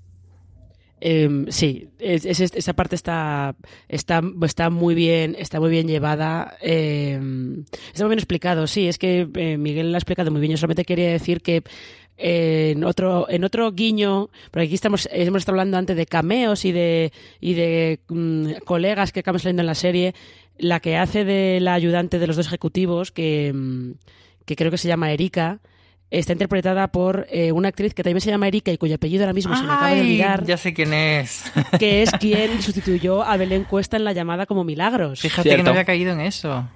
Em, 1.04 1.50
sí, 1.50 1.88
esa 1.98 2.74
parte 2.74 2.94
está, 2.94 3.56
está, 3.88 4.22
está, 4.42 4.70
muy 4.70 4.94
bien, 4.94 5.34
está 5.36 5.58
muy 5.58 5.68
bien 5.68 5.88
llevada. 5.88 6.56
Em, 6.60 7.64
está 7.92 8.04
muy 8.04 8.10
bien 8.10 8.20
explicado. 8.20 8.68
Sí, 8.68 8.86
es 8.86 8.98
que 8.98 9.28
eh, 9.34 9.56
Miguel 9.58 9.90
lo 9.90 9.96
ha 9.96 9.98
explicado 9.98 10.30
muy 10.30 10.40
bien. 10.40 10.52
Yo 10.52 10.58
solamente 10.58 10.84
quería 10.84 11.10
decir 11.10 11.42
que 11.42 11.64
en 12.16 12.84
otro 12.84 13.28
en 13.28 13.42
otro 13.42 13.72
guiño 13.72 14.28
porque 14.52 14.66
aquí 14.66 14.74
estamos 14.74 15.08
hemos 15.10 15.40
estado 15.40 15.54
hablando 15.54 15.78
antes 15.78 15.96
de 15.96 16.06
cameos 16.06 16.64
y 16.64 16.70
de 16.70 17.10
y 17.40 17.54
de 17.54 18.00
mm, 18.08 18.62
colegas 18.64 19.10
que 19.10 19.20
acaban 19.20 19.40
saliendo 19.40 19.62
en 19.62 19.66
la 19.66 19.74
serie 19.74 20.14
la 20.58 20.78
que 20.78 20.98
hace 20.98 21.24
de 21.24 21.58
la 21.60 21.72
ayudante 21.72 22.18
de 22.20 22.26
los 22.26 22.36
dos 22.36 22.46
ejecutivos 22.46 23.10
que, 23.10 23.50
mm, 23.52 23.92
que 24.44 24.56
creo 24.56 24.70
que 24.70 24.78
se 24.78 24.88
llama 24.88 25.10
Erika 25.10 25.60
está 26.12 26.32
interpretada 26.32 26.88
por 26.88 27.26
eh, 27.30 27.52
una 27.52 27.68
actriz 27.68 27.94
que 27.94 28.02
también 28.02 28.20
se 28.20 28.30
llama 28.30 28.46
Erika 28.46 28.70
y 28.70 28.76
cuyo 28.76 28.96
apellido 28.96 29.24
ahora 29.24 29.32
mismo 29.32 29.56
se 29.56 29.62
me 29.62 29.72
acaba 29.72 29.94
de 29.94 30.02
olvidar. 30.02 30.44
Ya 30.44 30.56
sé 30.56 30.74
quién 30.74 30.92
es. 30.92 31.44
Que 31.78 32.02
es 32.02 32.10
quien 32.12 32.60
sustituyó 32.60 33.22
a 33.22 33.36
Belén 33.36 33.64
Cuesta 33.64 33.96
en 33.96 34.04
la 34.04 34.12
llamada 34.12 34.46
como 34.46 34.62
Milagros. 34.62 35.20
Fíjate 35.20 35.56
que 35.56 35.62
no 35.62 35.70
había 35.70 35.84
caído 35.84 36.12
en 36.12 36.20
eso. 36.20 36.68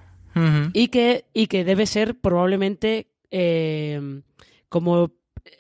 y, 0.73 0.89
que, 0.89 1.27
y 1.35 1.47
que 1.47 1.65
debe 1.65 1.87
ser 1.87 2.19
probablemente 2.19 3.09
eh, 3.31 4.21
como 4.69 5.13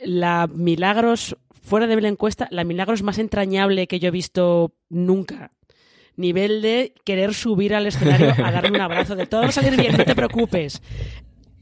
la 0.03 0.49
Milagros, 0.53 1.37
fuera 1.63 1.87
de 1.87 1.97
Belén 1.97 2.17
Cuesta, 2.17 2.49
la 2.51 2.65
Milagros 2.65 3.03
más 3.03 3.19
entrañable 3.19 3.87
que 3.87 4.01
yo 4.01 4.09
he 4.09 4.13
visto 4.13 4.75
nunca 4.89 5.53
nivel 6.17 6.63
de 6.63 6.95
querer 7.05 7.35
subir 7.35 7.75
al 7.75 7.87
escenario 7.87 8.33
a 8.43 8.51
darle 8.51 8.71
un 8.71 8.81
abrazo 8.81 9.17
de 9.17 9.27
todo 9.27 9.43
va 9.43 9.49
a 9.49 9.53
salir 9.53 9.77
bien, 9.79 9.97
no 9.99 10.05
te 10.05 10.15
preocupes 10.15 10.81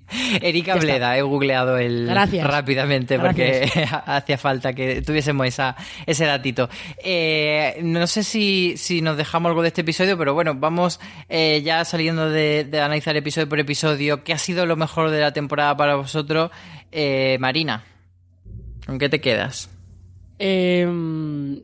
Erika. 0.43 0.77
Bleda, 0.77 1.17
he 1.17 1.23
googleado 1.23 1.79
el 1.79 2.07
Gracias. 2.07 2.47
rápidamente 2.47 3.19
porque 3.19 3.71
hacía 4.07 4.39
falta 4.39 4.73
que 4.73 5.03
tuviésemos 5.03 5.47
esa, 5.47 5.77
ese 6.07 6.25
datito. 6.25 6.69
Eh, 7.03 7.81
no 7.83 8.07
sé 8.07 8.23
si, 8.23 8.75
si 8.77 9.01
nos 9.01 9.17
dejamos 9.17 9.51
algo 9.51 9.63
de 9.63 9.69
este 9.69 9.81
episodio, 9.81 10.17
pero 10.19 10.35
bueno, 10.35 10.55
vamos 10.55 11.01
eh, 11.29 11.63
ya 11.65 11.85
saliendo 11.85 12.31
de, 12.31 12.65
de 12.65 12.81
analizar 12.81 13.17
episodio 13.17 13.49
por 13.49 13.59
episodio. 13.59 14.25
¿Qué 14.25 14.33
ha 14.33 14.39
sido 14.39 14.67
lo 14.67 14.77
mejor 14.77 15.11
de 15.11 15.21
la 15.21 15.33
temporada 15.33 15.77
para 15.77 15.97
vosotros? 15.97 16.51
Eh, 16.93 17.37
Marina, 17.41 17.85
¿con 18.87 18.99
qué 18.99 19.09
te 19.09 19.21
quedas? 19.21 19.71
Eh, 20.39 20.87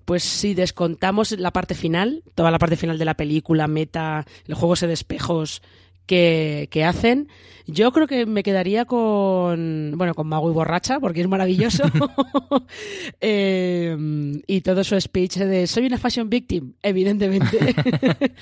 pues 0.05 0.22
si 0.22 0.55
descontamos 0.55 1.32
la 1.32 1.53
parte 1.53 1.74
final, 1.74 2.22
toda 2.34 2.51
la 2.51 2.59
parte 2.59 2.76
final 2.76 2.99
de 2.99 3.05
la 3.05 3.14
película, 3.14 3.66
meta, 3.66 4.26
el 4.47 4.55
juego 4.55 4.74
de 4.74 4.93
espejos 4.93 5.62
que, 6.11 6.67
que 6.73 6.83
hacen, 6.85 7.29
yo 7.69 7.93
creo 7.93 8.09
que 8.09 8.27
me 8.27 8.43
quedaría 8.43 8.85
con, 8.85 9.93
bueno, 9.95 10.13
con 10.13 10.27
Mago 10.27 10.51
y 10.51 10.53
Borracha, 10.53 10.99
porque 10.99 11.21
es 11.21 11.29
maravilloso. 11.29 11.85
Eh, 13.21 13.97
y 14.47 14.61
todo 14.63 14.83
su 14.83 14.99
speech 15.01 15.37
de 15.37 15.67
soy 15.67 15.87
una 15.87 15.99
fashion 15.99 16.29
victim, 16.29 16.73
evidentemente. 16.83 17.59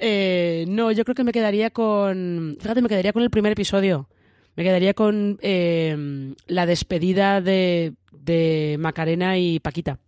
Eh, 0.00 0.64
no, 0.66 0.90
yo 0.90 1.04
creo 1.04 1.14
que 1.14 1.24
me 1.24 1.32
quedaría 1.32 1.70
con, 1.70 2.56
fíjate, 2.60 2.82
me 2.82 2.88
quedaría 2.88 3.12
con 3.12 3.22
el 3.22 3.30
primer 3.30 3.52
episodio. 3.52 4.08
Me 4.56 4.64
quedaría 4.64 4.92
con 4.92 5.38
eh, 5.40 6.34
la 6.48 6.66
despedida 6.66 7.40
de, 7.40 7.94
de 8.12 8.76
Macarena 8.80 9.38
y 9.38 9.60
Paquita. 9.60 10.00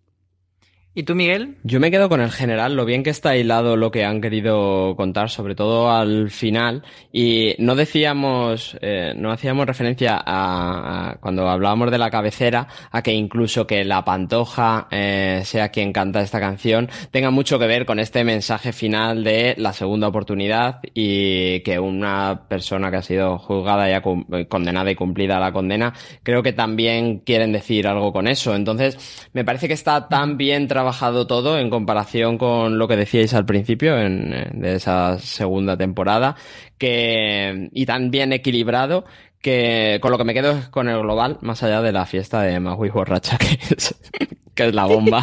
¿Y 0.99 1.03
tú, 1.03 1.15
Miguel? 1.15 1.59
Yo 1.63 1.79
me 1.79 1.91
quedo 1.91 2.09
con 2.09 2.23
el 2.23 2.31
general, 2.31 2.75
lo 2.75 2.87
bien 2.87 3.03
que 3.03 3.11
está 3.11 3.37
hilado 3.37 3.77
lo 3.77 3.91
que 3.91 4.07
han 4.07 4.23
querido 4.23 4.97
contar, 4.97 5.29
sobre 5.29 5.55
todo 5.55 5.91
al 5.91 6.31
final. 6.31 6.85
Y 7.13 7.55
no 7.59 7.75
decíamos, 7.75 8.79
eh, 8.81 9.13
no 9.15 9.31
hacíamos 9.31 9.67
referencia 9.67 10.19
a, 10.25 11.19
cuando 11.21 11.51
hablábamos 11.51 11.91
de 11.91 11.99
la 11.99 12.09
cabecera, 12.09 12.67
a 12.91 13.03
que 13.03 13.13
incluso 13.13 13.67
que 13.67 13.85
la 13.85 14.07
pantoja 14.07 14.89
eh, 14.91 15.43
sea 15.45 15.69
quien 15.69 15.93
canta 15.93 16.23
esta 16.23 16.41
canción, 16.41 16.89
tenga 17.11 17.31
mucho 17.31 17.59
que 17.59 17.67
ver 17.67 17.85
con 17.85 17.99
este 17.99 18.25
mensaje 18.25 18.73
final 18.73 19.23
de 19.23 19.55
la 19.59 19.75
segunda 19.75 20.09
oportunidad 20.09 20.81
y 20.95 21.61
que 21.61 21.79
una 21.79 22.47
persona 22.49 22.91
que 22.91 22.97
ha 22.97 23.03
sido 23.03 23.37
juzgada 23.39 23.87
y 23.91 24.47
condenada 24.47 24.91
y 24.91 24.95
cumplida 24.95 25.39
la 25.39 25.53
condena, 25.53 25.93
creo 26.23 26.43
que 26.43 26.55
también 26.55 27.19
quieren 27.19 27.53
decir 27.53 27.87
algo 27.87 28.15
con 28.15 28.27
eso. 28.27 28.55
Entonces, 28.55 29.29
me 29.35 29.45
parece 29.45 29.69
que 29.69 29.75
está 29.75 30.09
tan 30.09 30.39
bien 30.39 30.67
trabajado 30.67 30.86
todo 30.93 31.59
en 31.59 31.71
comparación 31.71 32.39
con 32.39 32.79
lo 32.79 32.89
que 32.89 32.97
decíais 32.97 33.35
al 33.35 33.47
principio 33.47 33.99
en, 33.99 34.33
eh, 34.33 34.51
de 34.53 34.75
esa 34.77 35.19
segunda 35.19 35.77
temporada, 35.77 36.37
que, 36.79 37.69
y 37.73 37.87
tan 37.87 38.11
bien 38.11 38.33
equilibrado 38.33 39.05
que 39.41 39.99
con 40.01 40.11
lo 40.11 40.19
que 40.19 40.25
me 40.25 40.35
quedo 40.35 40.53
es 40.53 40.69
con 40.69 40.89
el 40.89 41.01
global, 41.01 41.39
más 41.41 41.63
allá 41.63 41.81
de 41.83 41.93
la 41.93 42.07
fiesta 42.07 42.43
de 42.43 42.59
Magui 42.59 42.89
Borracha, 42.89 43.39
que 44.55 44.65
es, 44.65 44.75
la 44.75 44.87
bomba. 44.87 45.23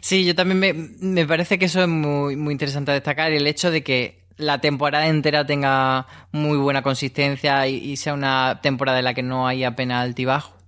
Sí, 0.00 0.24
yo 0.24 0.34
también 0.34 0.58
me, 0.58 0.72
me 0.72 1.26
parece 1.26 1.58
que 1.58 1.66
eso 1.66 1.82
es 1.82 1.88
muy, 1.88 2.36
muy 2.36 2.52
interesante 2.52 2.92
destacar. 2.92 3.32
El 3.32 3.46
hecho 3.46 3.70
de 3.70 3.82
que 3.82 4.22
la 4.36 4.60
temporada 4.60 5.06
entera 5.08 5.46
tenga 5.46 6.06
muy 6.32 6.56
buena 6.56 6.82
consistencia 6.82 7.66
y, 7.68 7.76
y 7.76 7.96
sea 7.96 8.14
una 8.14 8.60
temporada 8.62 8.98
en 8.98 9.04
la 9.04 9.14
que 9.14 9.22
no 9.22 9.46
hay 9.46 9.64
apenas 9.64 10.02
altibajo. 10.02 10.61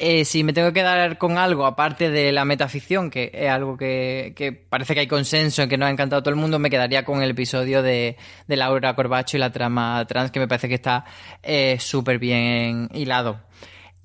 Eh, 0.00 0.24
si 0.24 0.44
me 0.44 0.52
tengo 0.52 0.68
que 0.68 0.74
quedar 0.74 1.18
con 1.18 1.38
algo, 1.38 1.66
aparte 1.66 2.08
de 2.08 2.30
la 2.30 2.44
metaficción, 2.44 3.10
que 3.10 3.32
es 3.34 3.50
algo 3.50 3.76
que, 3.76 4.32
que 4.36 4.52
parece 4.52 4.94
que 4.94 5.00
hay 5.00 5.06
consenso 5.08 5.62
en 5.62 5.68
que 5.68 5.76
nos 5.76 5.88
ha 5.88 5.90
encantado 5.90 6.20
a 6.20 6.22
todo 6.22 6.30
el 6.30 6.40
mundo, 6.40 6.60
me 6.60 6.70
quedaría 6.70 7.04
con 7.04 7.20
el 7.20 7.30
episodio 7.30 7.82
de, 7.82 8.16
de 8.46 8.56
Laura 8.56 8.94
Corbacho 8.94 9.36
y 9.36 9.40
la 9.40 9.50
trama 9.50 10.06
trans, 10.06 10.30
que 10.30 10.38
me 10.38 10.46
parece 10.46 10.68
que 10.68 10.76
está 10.76 11.04
eh, 11.42 11.78
súper 11.80 12.20
bien 12.20 12.88
hilado. 12.94 13.40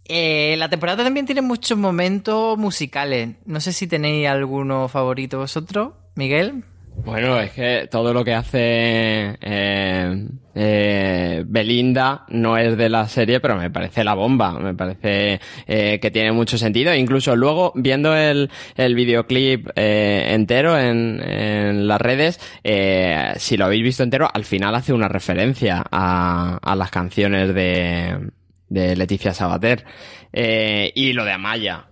Eh, 0.06 0.56
la 0.58 0.68
temporada 0.68 1.04
también 1.04 1.28
tiene 1.28 1.44
muchos 1.44 1.78
momentos 1.78 2.58
musicales. 2.58 3.36
No 3.46 3.62
sé 3.62 3.72
si 3.72 3.86
tenéis 3.86 4.28
alguno 4.28 4.88
favorito 4.88 5.38
vosotros, 5.38 5.94
Miguel. 6.16 6.66
Bueno, 6.96 7.39
es 7.39 7.52
que 7.52 7.88
todo 7.91 8.14
lo 8.14 8.24
que 8.24 8.34
hace 8.34 9.38
eh, 9.41 10.28
eh, 10.56 11.44
Belinda 11.46 12.24
no 12.30 12.58
es 12.58 12.78
de 12.78 12.88
la 12.88 13.08
serie, 13.10 13.39
pero 13.41 13.58
me 13.58 13.70
parece 13.70 14.04
la 14.04 14.14
bomba. 14.14 14.58
Me 14.58 14.74
parece 14.74 15.39
eh, 15.68 16.00
que 16.00 16.12
tiene 16.12 16.32
mucho 16.32 16.58
sentido. 16.58 16.94
Incluso 16.96 17.36
luego, 17.36 17.74
viendo 17.76 18.16
el, 18.16 18.50
el 18.78 18.96
videoclip 18.96 19.70
eh, 19.76 20.28
entero 20.30 20.80
en, 20.80 21.22
en 21.22 21.88
las 21.88 22.00
redes, 22.00 22.39
eh, 22.64 23.34
si 23.36 23.58
lo 23.58 23.66
habéis 23.66 23.84
visto 23.84 24.04
entero, 24.04 24.30
al 24.34 24.46
final 24.46 24.74
hace 24.76 24.94
una 24.94 25.10
referencia 25.10 25.84
a, 25.91 26.58
a 26.62 26.76
las 26.76 26.89
canciones 26.89 27.54
de, 27.54 28.30
de 28.70 28.96
Leticia 28.96 29.34
Sabater. 29.34 29.84
Eh, 30.32 30.91
y 30.96 31.12
lo 31.12 31.26
de 31.26 31.32
Amaya. 31.34 31.88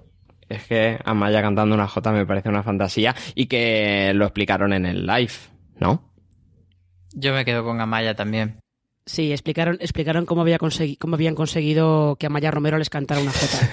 Es 0.52 0.64
que 0.68 1.00
Amaya 1.06 1.42
cantando 1.42 1.76
una 1.76 1.88
J 1.88 2.12
me 2.12 2.26
parece 2.26 2.50
una 2.50 2.64
fantasía 2.64 3.16
y 3.36 3.46
que 3.46 4.12
lo 4.14 4.26
explicaron 4.26 4.74
en 4.74 4.86
el 4.86 5.06
live, 5.08 5.32
¿no? 5.80 6.12
Yo 7.14 7.34
me 7.34 7.46
quedo 7.46 7.64
con 7.64 7.80
Amaya 7.80 8.16
también. 8.16 8.60
Sí, 9.06 9.32
explicaron, 9.32 9.78
explicaron 9.82 10.26
cómo, 10.26 10.42
había 10.42 10.58
consegui- 10.60 10.98
cómo 10.98 11.16
habían 11.16 11.36
conseguido 11.36 12.16
que 12.18 12.26
Amaya 12.28 12.52
Romero 12.52 12.78
les 12.78 12.90
cantara 12.90 13.22
una 13.22 13.32
jota. 13.32 13.70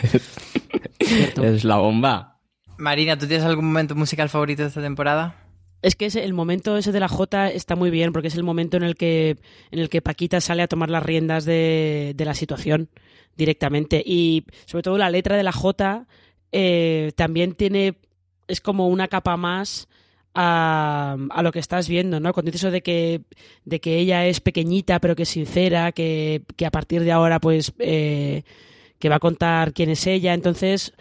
Es 1.43 1.65
la 1.65 1.77
bomba. 1.77 2.39
Marina, 2.77 3.19
¿tú 3.19 3.27
tienes 3.27 3.45
algún 3.47 3.67
momento 3.67 3.95
musical 3.95 4.29
favorito 4.29 4.63
de 4.63 4.69
esta 4.69 4.83
temporada? 4.83 5.37
Es 5.83 5.97
que 5.97 6.07
ese- 6.07 6.25
el 6.25 6.35
momento 6.35 6.77
ese 6.77 6.93
de 6.93 7.01
la 7.01 7.09
J 7.09 7.51
está 7.51 7.77
muy 7.77 7.91
bien 7.91 8.13
porque 8.13 8.29
es 8.29 8.37
el 8.37 8.43
momento 8.43 8.77
en 8.77 8.83
el 8.83 8.95
que, 8.95 9.37
en 9.71 9.79
el 9.79 9.89
que 9.89 10.03
Paquita 10.03 10.41
sale 10.41 10.63
a 10.63 10.69
tomar 10.69 10.91
las 10.91 11.03
riendas 11.03 11.45
de, 11.45 12.13
de 12.17 12.25
la 12.25 12.35
situación 12.35 12.89
directamente. 13.37 14.03
Y 14.05 14.45
sobre 14.67 14.83
todo 14.83 14.99
la 14.99 15.11
letra 15.11 15.37
de 15.37 15.43
la 15.45 15.53
J 15.53 16.07
eh, 16.53 17.13
también 17.17 17.55
tiene. 17.55 17.97
es 18.47 18.61
como 18.61 18.89
una 18.89 19.09
capa 19.09 19.37
más 19.37 19.89
a, 20.35 21.17
a 21.31 21.43
lo 21.43 21.53
que 21.53 21.59
estás 21.59 21.89
viendo, 21.89 22.21
¿no? 22.21 22.33
Cuando 22.33 22.51
dices 22.51 22.65
eso 22.65 22.71
de 22.71 22.83
que, 22.83 23.23
de 23.65 23.81
que 23.81 23.99
ella 23.99 24.27
es 24.27 24.41
pequeñita 24.41 25.01
pero 25.01 25.17
que 25.17 25.25
es 25.25 25.29
sincera, 25.29 25.93
que, 25.93 26.43
que 26.57 26.67
a 26.67 26.71
partir 26.71 27.03
de 27.03 27.13
ahora 27.13 27.41
pues 27.41 27.73
eh, 27.79 28.43
que 28.99 29.09
va 29.09 29.17
a 29.17 29.21
contar 29.21 29.73
quién 29.73 29.91
es 29.91 30.07
ella. 30.07 30.35
Entonces, 30.35 30.93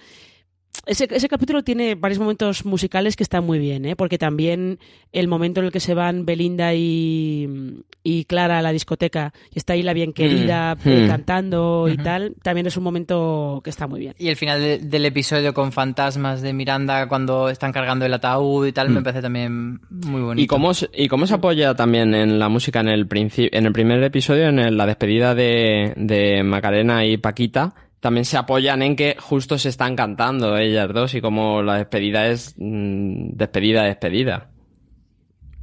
ese, 0.86 1.07
ese 1.11 1.28
capítulo 1.30 1.63
tiene 1.63 1.95
varios 1.95 2.19
momentos 2.19 2.65
musicales 2.65 3.15
que 3.15 3.23
están 3.23 3.45
muy 3.45 3.59
bien, 3.59 3.86
¿eh? 3.86 3.95
porque 3.95 4.17
también 4.17 4.80
el 5.11 5.28
momento 5.28 5.59
en 5.59 5.67
el 5.67 5.71
que 5.71 5.80
se 5.80 5.93
van 5.93 6.25
Belinda 6.25 6.73
y, 6.73 7.84
y 8.03 8.25
Clara 8.25 8.59
a 8.59 8.61
la 8.61 8.71
discoteca 8.71 9.34
y 9.53 9.57
está 9.59 9.73
ahí 9.73 9.84
la 9.84 9.93
bien 9.93 10.13
querida 10.13 10.75
Mm, 10.75 10.89
eh, 10.89 11.03
mm. 11.03 11.07
cantando 11.07 11.88
y 11.91 11.97
tal, 11.97 12.36
también 12.41 12.67
es 12.67 12.78
un 12.78 12.84
momento 12.84 13.61
que 13.63 13.69
está 13.69 13.88
muy 13.88 13.99
bien. 13.99 14.13
Y 14.19 14.28
el 14.28 14.36
final 14.36 14.59
de- 14.61 14.78
del 14.80 15.05
episodio 15.05 15.53
con 15.53 15.71
fantasmas 15.71 16.41
de 16.41 16.53
Miranda 16.53 17.07
cuando 17.07 17.49
están 17.49 17.71
cargando 17.71 18.05
el 18.05 18.13
ataúd 18.13 18.67
y 18.67 18.71
tal, 18.71 18.89
me 18.89 19.01
parece 19.01 19.21
también 19.21 19.82
muy 19.89 20.21
bonito. 20.21 20.43
¿Y 20.43 20.47
cómo, 20.47 20.73
se- 20.73 20.89
¿Y 20.93 21.07
cómo 21.07 21.25
se 21.28 21.34
apoya 21.36 21.73
también 21.75 22.13
en 22.13 22.39
la 22.39 22.49
música 22.49 22.80
en 22.82 22.89
el 22.89 23.07
principio, 23.07 23.49
en 23.57 23.65
el 23.65 23.73
primer 23.73 24.03
episodio, 24.03 24.47
en 24.47 24.59
el- 24.59 24.78
la 24.78 24.86
despedida 24.86 25.34
de, 25.36 25.93
de 25.95 26.43
Macarena 26.43 27.05
y 27.05 27.17
Paquita? 27.17 27.73
También 27.99 28.25
se 28.25 28.37
apoyan 28.37 28.81
en 28.83 28.95
que 28.95 29.15
justo 29.19 29.57
se 29.57 29.69
están 29.69 29.95
cantando 29.95 30.57
ellas 30.57 30.93
dos 30.93 31.15
y 31.15 31.21
como 31.21 31.63
la 31.63 31.75
despedida 31.77 32.27
es 32.27 32.53
mm, 32.57 33.31
despedida, 33.33 33.83
despedida. 33.83 34.49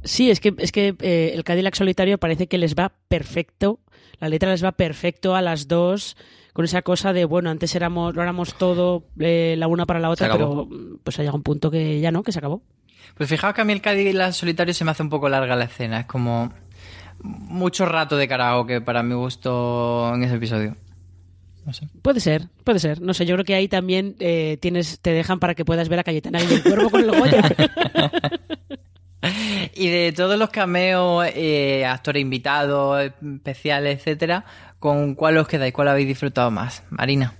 Sí, 0.03 0.29
es 0.29 0.39
que, 0.39 0.53
es 0.57 0.71
que 0.71 0.95
eh, 0.99 1.31
el 1.33 1.43
Cadillac 1.43 1.75
solitario 1.75 2.19
parece 2.19 2.47
que 2.47 2.57
les 2.57 2.75
va 2.75 2.93
perfecto, 3.07 3.79
la 4.19 4.29
letra 4.29 4.51
les 4.51 4.63
va 4.63 4.73
perfecto 4.73 5.35
a 5.35 5.41
las 5.41 5.67
dos, 5.67 6.15
con 6.53 6.63
esa 6.63 6.83
cosa 6.83 7.11
de, 7.11 7.25
bueno, 7.25 7.49
antes 7.49 7.75
éramos, 7.75 8.15
lo 8.15 8.21
éramos 8.21 8.55
todo 8.55 9.07
eh, 9.19 9.55
la 9.57 9.67
una 9.67 9.85
para 9.85 9.99
la 9.99 10.09
otra, 10.09 10.31
pero 10.31 10.69
pues 11.03 11.17
ha 11.17 11.21
llegado 11.23 11.37
un 11.37 11.43
punto 11.43 11.71
que 11.71 11.99
ya 11.99 12.11
no, 12.11 12.21
que 12.21 12.31
se 12.31 12.39
acabó. 12.39 12.61
Pues 13.15 13.29
fijaos 13.29 13.53
que 13.53 13.61
a 13.61 13.65
mí 13.65 13.73
el 13.73 13.81
Cadillac 13.81 14.31
solitario 14.31 14.73
se 14.73 14.85
me 14.85 14.91
hace 14.91 15.03
un 15.03 15.09
poco 15.09 15.27
larga 15.27 15.55
la 15.55 15.65
escena. 15.65 16.01
Es 16.01 16.05
como 16.05 16.53
mucho 17.19 17.85
rato 17.85 18.17
de 18.17 18.27
karaoke 18.27 18.81
para 18.81 19.03
mi 19.03 19.15
gusto 19.15 20.13
en 20.13 20.23
ese 20.23 20.35
episodio. 20.35 20.75
No 21.65 21.73
sé. 21.73 21.87
Puede 22.01 22.19
ser, 22.19 22.47
puede 22.63 22.79
ser. 22.79 23.01
No 23.01 23.13
sé, 23.13 23.25
yo 23.25 23.35
creo 23.35 23.45
que 23.45 23.55
ahí 23.55 23.67
también 23.67 24.15
eh, 24.19 24.57
tienes, 24.61 24.99
te 24.99 25.11
dejan 25.11 25.39
para 25.39 25.55
que 25.55 25.65
puedas 25.65 25.89
ver 25.89 25.99
a 25.99 26.03
Cayetana 26.03 26.39
y 26.41 26.53
el 26.53 26.63
cuervo 26.63 26.89
con 26.91 27.01
el 27.01 27.11
Goya. 27.11 27.41
Y 29.73 29.89
de 29.89 30.13
todos 30.13 30.37
los 30.37 30.51
cameos, 30.51 31.25
eh, 31.33 31.83
actores 31.85 32.21
invitados, 32.21 33.11
especiales, 33.21 33.97
etcétera, 33.97 34.45
¿con 34.79 35.15
cuál 35.15 35.37
os 35.37 35.47
quedáis? 35.47 35.73
¿Cuál 35.73 35.87
habéis 35.87 36.07
disfrutado 36.07 36.51
más? 36.51 36.83
Marina. 36.89 37.33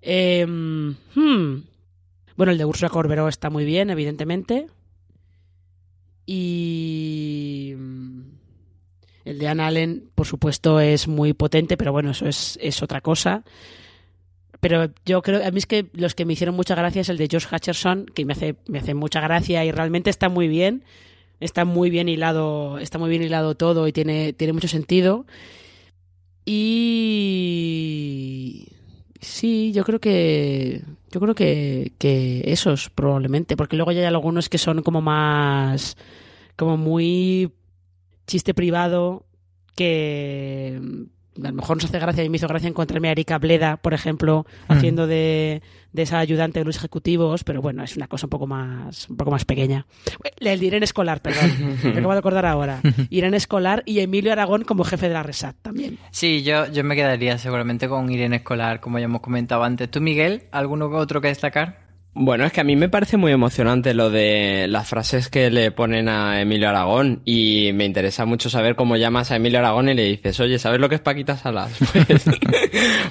Eh, 0.00 0.46
hmm. 0.46 1.56
Bueno, 2.36 2.52
el 2.52 2.58
de 2.58 2.64
Ursula 2.64 2.88
Corberó 2.88 3.28
está 3.28 3.50
muy 3.50 3.64
bien, 3.64 3.90
evidentemente. 3.90 4.66
Y 6.24 7.39
el 9.30 9.38
de 9.38 9.48
Anna 9.48 9.68
Allen, 9.68 10.10
por 10.14 10.26
supuesto, 10.26 10.80
es 10.80 11.08
muy 11.08 11.32
potente, 11.32 11.76
pero 11.76 11.92
bueno, 11.92 12.10
eso 12.10 12.26
es, 12.26 12.82
otra 12.82 13.00
cosa. 13.00 13.44
Pero 14.60 14.90
yo 15.06 15.22
creo, 15.22 15.46
a 15.46 15.50
mí 15.50 15.58
es 15.58 15.66
que 15.66 15.88
los 15.94 16.14
que 16.14 16.24
me 16.24 16.34
hicieron 16.34 16.54
mucha 16.54 16.74
gracia 16.74 17.00
es 17.00 17.08
el 17.08 17.16
de 17.16 17.28
Josh 17.30 17.46
Hutcherson, 17.50 18.06
que 18.06 18.24
me 18.24 18.34
hace, 18.34 18.56
me 18.66 18.78
hace 18.78 18.94
mucha 18.94 19.20
gracia 19.20 19.64
y 19.64 19.72
realmente 19.72 20.10
está 20.10 20.28
muy 20.28 20.48
bien. 20.48 20.84
Está 21.38 21.64
muy 21.64 21.88
bien 21.88 22.08
hilado, 22.08 22.78
está 22.78 22.98
muy 22.98 23.08
bien 23.08 23.22
hilado 23.22 23.54
todo 23.54 23.88
y 23.88 23.92
tiene, 23.92 24.34
tiene 24.34 24.52
mucho 24.52 24.68
sentido. 24.68 25.24
Y 26.44 28.68
sí, 29.20 29.72
yo 29.72 29.84
creo 29.84 30.00
que 30.00 30.82
yo 31.10 31.20
creo 31.20 31.34
que 31.34 32.42
esos 32.44 32.90
probablemente, 32.90 33.56
porque 33.56 33.76
luego 33.76 33.92
ya 33.92 34.00
hay 34.00 34.06
algunos 34.06 34.50
que 34.50 34.58
son 34.58 34.82
como 34.82 35.00
más 35.00 35.96
como 36.60 36.76
muy 36.76 37.50
chiste 38.30 38.54
privado 38.54 39.26
que 39.74 40.80
a 41.42 41.48
lo 41.48 41.54
mejor 41.54 41.76
nos 41.76 41.84
hace 41.86 41.98
gracia 41.98 42.22
y 42.22 42.28
me 42.28 42.36
hizo 42.36 42.46
gracia 42.46 42.68
encontrarme 42.68 43.08
a 43.08 43.12
Erika 43.12 43.38
Bleda, 43.38 43.76
por 43.76 43.94
ejemplo, 43.94 44.46
haciendo 44.68 45.06
de, 45.06 45.62
de 45.92 46.02
esa 46.02 46.18
ayudante 46.18 46.60
de 46.60 46.64
los 46.64 46.76
ejecutivos, 46.76 47.44
pero 47.44 47.60
bueno, 47.60 47.82
es 47.82 47.96
una 47.96 48.08
cosa 48.08 48.26
un 48.26 48.30
poco 48.30 48.46
más, 48.46 49.08
un 49.08 49.16
poco 49.16 49.30
más 49.30 49.44
pequeña. 49.44 49.86
El 50.38 50.60
de 50.60 50.66
Irene 50.66 50.84
Escolar, 50.84 51.22
perdón, 51.22 51.78
me 51.84 51.90
acabo 51.90 52.12
de 52.12 52.18
acordar 52.18 52.46
ahora. 52.46 52.80
Irene 53.10 53.36
Escolar 53.36 53.82
y 53.86 54.00
Emilio 54.00 54.32
Aragón 54.32 54.64
como 54.64 54.84
jefe 54.84 55.08
de 55.08 55.14
la 55.14 55.22
Resat 55.22 55.56
también. 55.62 55.98
Sí, 56.10 56.42
yo, 56.42 56.70
yo 56.70 56.84
me 56.84 56.94
quedaría 56.94 57.38
seguramente 57.38 57.88
con 57.88 58.10
Irene 58.10 58.36
Escolar, 58.36 58.80
como 58.80 58.98
ya 58.98 59.06
hemos 59.06 59.22
comentado 59.22 59.64
antes. 59.64 59.90
¿Tú, 59.90 60.00
Miguel, 60.00 60.44
alguno 60.52 60.86
otro 60.86 61.20
que 61.20 61.28
destacar? 61.28 61.89
Bueno, 62.12 62.44
es 62.44 62.52
que 62.52 62.60
a 62.60 62.64
mí 62.64 62.74
me 62.74 62.88
parece 62.88 63.16
muy 63.16 63.30
emocionante 63.30 63.94
lo 63.94 64.10
de 64.10 64.66
las 64.68 64.88
frases 64.88 65.28
que 65.28 65.48
le 65.48 65.70
ponen 65.70 66.08
a 66.08 66.40
Emilio 66.40 66.68
Aragón 66.68 67.22
y 67.24 67.70
me 67.72 67.84
interesa 67.84 68.24
mucho 68.24 68.50
saber 68.50 68.74
cómo 68.74 68.96
llamas 68.96 69.30
a 69.30 69.36
Emilio 69.36 69.60
Aragón 69.60 69.88
y 69.88 69.94
le 69.94 70.02
dices, 70.04 70.40
oye, 70.40 70.58
¿sabes 70.58 70.80
lo 70.80 70.88
que 70.88 70.96
es 70.96 71.00
Paquita 71.00 71.36
Salas? 71.36 71.72
Pues, 71.90 72.24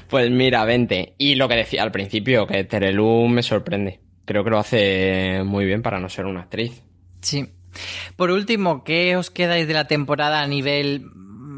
pues 0.09 0.31
mira, 0.31 0.65
vente. 0.65 1.13
Y 1.17 1.35
lo 1.35 1.47
que 1.47 1.55
decía 1.55 1.83
al 1.83 1.91
principio, 1.91 2.45
que 2.45 2.63
Terelu 2.65 3.27
me 3.27 3.43
sorprende. 3.43 4.01
Creo 4.25 4.43
que 4.43 4.49
lo 4.49 4.59
hace 4.59 5.43
muy 5.45 5.65
bien 5.65 5.81
para 5.81 5.99
no 5.99 6.09
ser 6.09 6.25
una 6.25 6.41
actriz. 6.41 6.83
Sí. 7.21 7.47
Por 8.15 8.31
último, 8.31 8.83
¿qué 8.83 9.15
os 9.15 9.29
quedáis 9.29 9.67
de 9.67 9.73
la 9.73 9.87
temporada 9.87 10.41
a 10.41 10.47
nivel 10.47 11.05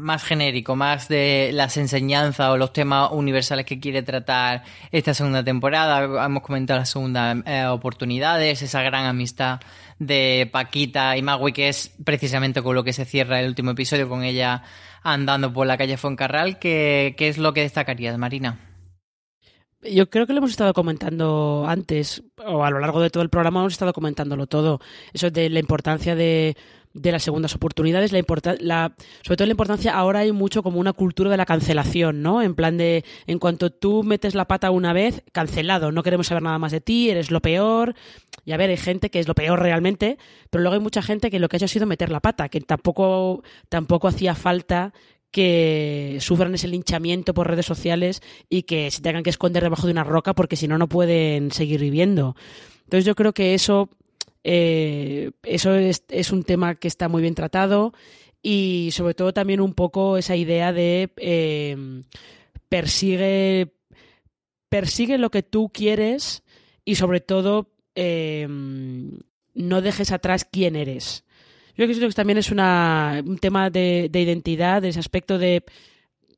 más 0.02 0.22
genérico, 0.24 0.76
más 0.76 1.08
de 1.08 1.50
las 1.54 1.76
enseñanzas 1.76 2.50
o 2.50 2.56
los 2.56 2.72
temas 2.72 3.10
universales 3.12 3.64
que 3.64 3.80
quiere 3.80 4.02
tratar 4.02 4.64
esta 4.90 5.14
segunda 5.14 5.42
temporada. 5.44 6.24
Hemos 6.24 6.42
comentado 6.42 6.80
las 6.80 6.90
segundas 6.90 7.38
eh, 7.46 7.64
oportunidades, 7.66 8.62
esa 8.62 8.82
gran 8.82 9.06
amistad 9.06 9.60
de 9.98 10.48
Paquita 10.52 11.16
y 11.16 11.22
Magui, 11.22 11.52
que 11.52 11.68
es 11.68 11.94
precisamente 12.04 12.62
con 12.62 12.74
lo 12.74 12.84
que 12.84 12.92
se 12.92 13.04
cierra 13.04 13.40
el 13.40 13.48
último 13.48 13.70
episodio, 13.70 14.08
con 14.08 14.24
ella 14.24 14.62
andando 15.02 15.52
por 15.52 15.66
la 15.66 15.78
calle 15.78 15.96
Fuencarral. 15.96 16.58
¿Qué, 16.58 17.14
qué 17.16 17.28
es 17.28 17.38
lo 17.38 17.54
que 17.54 17.62
destacarías, 17.62 18.18
Marina? 18.18 18.58
Yo 19.82 20.08
creo 20.08 20.28
que 20.28 20.32
lo 20.32 20.38
hemos 20.38 20.52
estado 20.52 20.72
comentando 20.74 21.64
antes, 21.66 22.22
o 22.36 22.64
a 22.64 22.70
lo 22.70 22.78
largo 22.78 23.00
de 23.00 23.10
todo 23.10 23.24
el 23.24 23.30
programa 23.30 23.60
hemos 23.60 23.72
estado 23.72 23.92
comentándolo 23.92 24.46
todo. 24.46 24.80
Eso 25.12 25.30
de 25.30 25.50
la 25.50 25.58
importancia 25.58 26.14
de 26.14 26.56
de 26.94 27.12
las 27.12 27.22
segundas 27.22 27.54
oportunidades, 27.54 28.12
la, 28.12 28.22
la 28.60 28.92
sobre 29.22 29.36
todo 29.36 29.46
la 29.46 29.52
importancia, 29.52 29.94
ahora 29.94 30.20
hay 30.20 30.32
mucho 30.32 30.62
como 30.62 30.78
una 30.78 30.92
cultura 30.92 31.30
de 31.30 31.36
la 31.36 31.46
cancelación, 31.46 32.22
¿no? 32.22 32.42
En 32.42 32.54
plan 32.54 32.76
de, 32.76 33.04
en 33.26 33.38
cuanto 33.38 33.70
tú 33.70 34.02
metes 34.02 34.34
la 34.34 34.46
pata 34.46 34.70
una 34.70 34.92
vez, 34.92 35.22
cancelado, 35.32 35.92
no 35.92 36.02
queremos 36.02 36.26
saber 36.26 36.42
nada 36.42 36.58
más 36.58 36.72
de 36.72 36.80
ti, 36.80 37.10
eres 37.10 37.30
lo 37.30 37.40
peor. 37.40 37.94
Y 38.44 38.52
a 38.52 38.56
ver, 38.56 38.70
hay 38.70 38.76
gente 38.76 39.10
que 39.10 39.20
es 39.20 39.28
lo 39.28 39.34
peor 39.34 39.60
realmente, 39.60 40.18
pero 40.50 40.62
luego 40.62 40.74
hay 40.74 40.80
mucha 40.80 41.02
gente 41.02 41.30
que 41.30 41.38
lo 41.38 41.48
que 41.48 41.56
ha 41.56 41.58
hecho 41.58 41.66
ha 41.66 41.68
sido 41.68 41.86
meter 41.86 42.10
la 42.10 42.20
pata, 42.20 42.48
que 42.48 42.60
tampoco, 42.60 43.42
tampoco 43.68 44.08
hacía 44.08 44.34
falta 44.34 44.92
que 45.30 46.18
sufran 46.20 46.54
ese 46.54 46.68
linchamiento 46.68 47.32
por 47.32 47.48
redes 47.48 47.64
sociales 47.64 48.20
y 48.50 48.64
que 48.64 48.90
se 48.90 49.00
tengan 49.00 49.22
que 49.22 49.30
esconder 49.30 49.62
debajo 49.62 49.86
de 49.86 49.92
una 49.92 50.04
roca 50.04 50.34
porque 50.34 50.56
si 50.56 50.68
no, 50.68 50.76
no 50.76 50.88
pueden 50.88 51.50
seguir 51.52 51.80
viviendo. 51.80 52.36
Entonces 52.84 53.06
yo 53.06 53.14
creo 53.14 53.32
que 53.32 53.54
eso 53.54 53.88
eh, 54.44 55.30
eso 55.42 55.74
es, 55.74 56.32
un 56.32 56.42
tema 56.44 56.74
que 56.74 56.88
está 56.88 57.08
muy 57.08 57.22
bien 57.22 57.34
tratado 57.34 57.92
y 58.42 58.90
sobre 58.92 59.14
todo 59.14 59.32
también 59.32 59.60
un 59.60 59.74
poco 59.74 60.16
esa 60.16 60.34
idea 60.34 60.72
de 60.72 61.10
eh, 61.16 62.02
persigue, 62.68 63.72
persigue 64.68 65.18
lo 65.18 65.30
que 65.30 65.42
tú 65.42 65.70
quieres 65.72 66.42
y 66.84 66.96
sobre 66.96 67.20
todo 67.20 67.70
eh, 67.94 68.48
no 68.48 69.80
dejes 69.80 70.10
atrás 70.10 70.44
quién 70.50 70.76
eres. 70.76 71.24
Yo 71.76 71.86
creo 71.86 72.08
que 72.08 72.14
también 72.14 72.38
es 72.38 72.50
una, 72.50 73.22
un 73.24 73.38
tema 73.38 73.70
de, 73.70 74.08
de 74.10 74.20
identidad, 74.20 74.82
de 74.82 74.90
ese 74.90 75.00
aspecto 75.00 75.38
de 75.38 75.64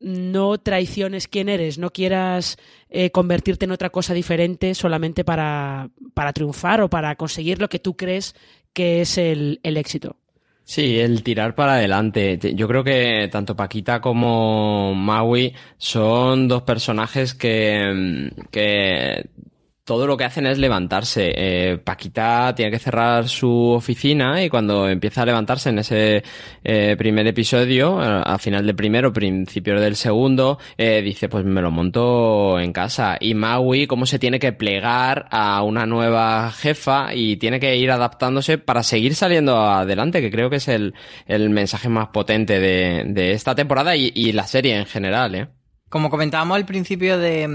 no 0.00 0.59
traiciones 0.59 1.28
quién 1.28 1.48
eres, 1.48 1.78
no 1.78 1.90
quieras 1.90 2.59
eh, 2.97 3.11
convertirte 3.11 3.64
en 3.64 3.72
otra 3.72 3.90
cosa 3.90 4.14
diferente 4.14 4.72
solamente 4.76 5.24
para, 5.24 5.90
para, 6.14 6.32
triunfar 6.32 6.80
o 6.80 6.88
para 6.88 7.16
conseguir 7.16 7.61
lo 7.61 7.68
que 7.68 7.80
tú 7.80 7.97
crees 7.97 8.36
que 8.72 9.01
es 9.01 9.18
el, 9.18 9.59
el 9.64 9.76
éxito. 9.76 10.14
Sí, 10.62 11.01
el 11.01 11.24
tirar 11.24 11.57
para 11.57 11.74
adelante. 11.74 12.38
Yo 12.55 12.68
creo 12.68 12.84
que 12.84 13.28
tanto 13.32 13.57
Paquita 13.57 14.01
como 14.01 14.95
Maui 14.95 15.55
son 15.76 16.47
dos 16.47 16.62
personajes 16.62 17.34
que, 17.34 18.30
que 18.53 19.26
todo 19.85 20.07
lo 20.07 20.16
que 20.16 20.24
hacen 20.24 20.47
es 20.47 20.59
levantarse. 20.59 21.32
Eh, 21.37 21.78
Paquita 21.78 22.55
tiene 22.55 22.70
que 22.70 22.78
cerrar 22.78 23.28
su 23.28 23.70
oficina 23.70 24.43
y 24.43 24.49
cuando 24.49 24.89
empieza 24.89 25.22
a 25.22 25.26
levantarse 25.26 25.68
en 25.68 25.78
ese 25.78 26.22
eh, 26.64 26.97
primer 26.97 27.26
episodio, 27.26 28.03
eh, 28.03 28.22
al 28.24 28.39
final 28.39 28.66
del 28.66 28.74
primero, 28.74 29.12
principio 29.12 29.78
del 29.78 29.97
segundo, 29.97 30.59
eh, 30.78 31.03
dice 31.03 31.28
pues 31.28 31.45
me 31.45 31.61
lo 31.61 31.70
monto 31.70 32.59
en 32.59 32.72
casa. 32.72 33.18
Y 33.20 33.35
Maui 33.35 33.87
cómo 33.87 34.07
se 34.07 34.18
tiene 34.18 34.39
que 34.39 34.53
plegar 34.53 35.26
a 35.30 35.62
una 35.62 35.85
nueva 35.87 36.51
jefa 36.51 37.14
y 37.14 37.37
tiene 37.37 37.61
que 37.61 37.76
ir 37.76 37.91
adaptándose 37.91 38.59
para 38.59 38.82
seguir 38.82 39.14
saliendo 39.14 39.59
adelante, 39.59 40.22
que 40.22 40.30
creo 40.30 40.49
que 40.49 40.57
es 40.57 40.68
el, 40.68 40.95
el 41.26 41.51
mensaje 41.51 41.89
más 41.91 42.09
potente 42.09 42.59
de, 42.59 43.05
de 43.07 43.32
esta 43.32 43.55
temporada 43.55 43.97
y, 43.97 44.11
y 44.14 44.32
la 44.32 44.47
serie 44.47 44.76
en 44.76 44.87
general, 44.87 45.35
¿eh? 45.35 45.49
Como 45.89 46.11
comentábamos 46.11 46.57
al 46.57 46.66
principio 46.66 47.18
de, 47.18 47.47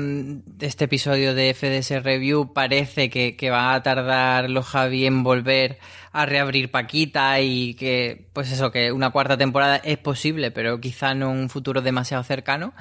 de, 0.46 0.66
este 0.66 0.86
episodio 0.86 1.36
de 1.36 1.54
FDS 1.54 2.04
Review, 2.04 2.54
parece 2.54 3.10
que, 3.10 3.50
va 3.50 3.74
a 3.74 3.84
tardar 3.84 4.50
los 4.50 4.66
Javi 4.66 5.06
en 5.06 5.24
volver 5.24 5.78
a 6.14 6.26
reabrir 6.26 6.72
Paquita 6.72 7.42
y 7.42 7.74
que, 7.74 8.30
pues 8.32 8.52
eso, 8.52 8.72
que 8.72 8.94
una 8.94 9.10
cuarta 9.10 9.38
temporada 9.38 9.78
es 9.78 9.98
posible, 9.98 10.52
pero 10.52 10.80
quizá 10.80 11.14
no 11.14 11.30
un 11.32 11.50
futuro 11.50 11.82
demasiado 11.82 12.24
cercano. 12.24 12.74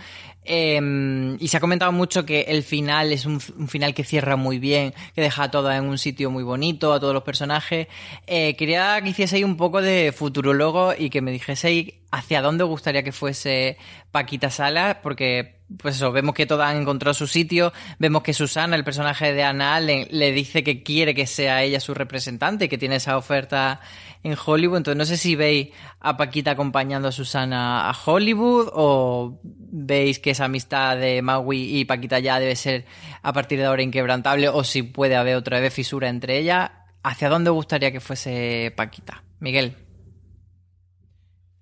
Eh, 0.51 1.37
y 1.39 1.49
se 1.49 1.59
ha 1.59 1.61
comentado 1.61 1.93
mucho 1.93 2.25
que 2.25 2.41
el 2.49 2.63
final 2.63 3.13
es 3.13 3.27
un, 3.27 3.39
final 3.39 3.93
que 3.93 4.03
cierra 4.03 4.37
muy 4.37 4.59
bien, 4.59 4.95
que 5.15 5.21
deja 5.21 5.51
todo 5.51 5.71
en 5.71 5.85
un 5.85 5.99
sitio 5.99 6.31
muy 6.31 6.43
bonito, 6.43 6.95
a 6.95 7.01
todos 7.01 7.13
los 7.13 7.23
personajes. 7.23 7.87
Eh, 8.27 8.57
quería 8.57 8.99
que 9.03 9.11
hicieseis 9.11 9.45
un 9.45 9.59
poco 9.59 9.83
de 9.83 10.11
futurologo 10.17 10.95
y 10.99 11.11
que 11.11 11.21
me 11.21 11.33
dijeseis 11.33 11.93
hacia 12.11 12.41
dónde 12.41 12.65
gustaría 12.65 13.03
que 13.03 13.13
fuese 13.13 13.77
Paquita 14.11 14.49
Salas, 14.49 14.97
porque 15.03 15.59
pues 15.77 15.97
eso, 15.97 16.11
vemos 16.13 16.35
que 16.35 16.47
todas 16.47 16.71
han 16.71 16.81
encontrado 16.81 17.13
su 17.13 17.27
sitio, 17.27 17.75
vemos 17.99 18.23
que 18.23 18.33
Susana, 18.33 18.75
el 18.75 18.85
personaje 18.85 19.35
de 19.35 19.43
Ana 19.43 19.75
Allen, 19.75 20.09
le 20.11 20.33
dice 20.33 20.65
que 20.65 20.83
quiere 20.83 21.15
que 21.15 21.27
sea 21.27 21.63
ella 21.63 21.79
su 21.79 21.93
representante, 21.93 22.71
que 22.71 22.79
tiene 22.79 22.97
esa 22.97 23.19
oferta 23.19 23.81
en 24.23 24.37
Hollywood, 24.45 24.79
entonces 24.79 24.99
no 24.99 25.05
sé 25.05 25.17
si 25.17 25.37
veis 25.37 25.69
a 26.01 26.17
Paquita 26.17 26.53
acompañando 26.53 27.09
a 27.09 27.13
Susana 27.13 27.89
a 27.89 27.97
Hollywood 28.05 28.69
o 28.73 29.41
veis 29.43 30.19
que 30.19 30.31
esa 30.31 30.47
amistad 30.47 30.97
de 30.97 31.23
Maui 31.23 31.79
y 31.79 31.85
Paquita 31.85 32.19
ya 32.19 32.39
debe 32.41 32.57
ser 32.57 32.85
a 33.23 33.33
partir 33.33 33.59
de 33.59 33.67
ahora 33.67 33.83
inquebrantable 33.83 34.49
o 34.49 34.65
si 34.65 34.83
puede 34.83 35.17
haber 35.17 35.37
otra 35.37 35.61
vez 35.61 35.73
fisura 35.73 36.09
entre 36.09 36.39
ellas, 36.39 36.71
¿hacia 37.03 37.29
dónde 37.29 37.51
gustaría 37.51 37.93
que 37.93 38.01
fuese 38.01 38.73
Paquita? 38.77 39.23
Miguel. 39.41 39.88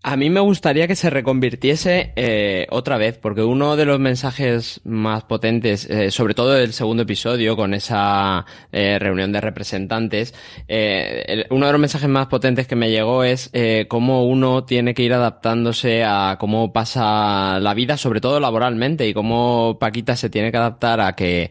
A 0.09 0.17
mí 0.17 0.31
me 0.31 0.39
gustaría 0.39 0.87
que 0.87 0.95
se 0.95 1.11
reconvirtiese 1.11 2.13
eh, 2.15 2.69
otra 2.71 2.97
vez, 2.97 3.19
porque 3.19 3.43
uno 3.43 3.75
de 3.75 3.85
los 3.87 3.99
mensajes 3.99 4.81
más 4.85 5.25
potentes, 5.25 5.85
eh, 5.91 6.13
sobre 6.13 6.33
todo 6.33 6.53
del 6.53 6.73
segundo 6.73 7.03
episodio, 7.03 7.57
con 7.57 7.75
esa 7.75 8.47
eh, 8.71 9.01
reunión 9.01 9.33
de 9.33 9.41
representantes, 9.41 10.33
eh, 10.69 11.25
el, 11.27 11.47
uno 11.51 11.67
de 11.67 11.73
los 11.73 11.81
mensajes 11.81 12.09
más 12.09 12.29
potentes 12.29 12.69
que 12.69 12.77
me 12.77 12.89
llegó 12.89 13.25
es 13.25 13.51
eh, 13.53 13.87
cómo 13.89 14.29
uno 14.29 14.63
tiene 14.63 14.95
que 14.95 15.03
ir 15.03 15.13
adaptándose 15.13 16.05
a 16.05 16.37
cómo 16.39 16.73
pasa 16.73 17.59
la 17.59 17.75
vida, 17.75 17.97
sobre 17.97 18.21
todo 18.21 18.39
laboralmente, 18.39 19.09
y 19.09 19.13
cómo 19.13 19.77
Paquita 19.81 20.15
se 20.15 20.31
tiene 20.31 20.53
que 20.53 20.59
adaptar 20.59 21.01
a 21.01 21.15
que 21.15 21.51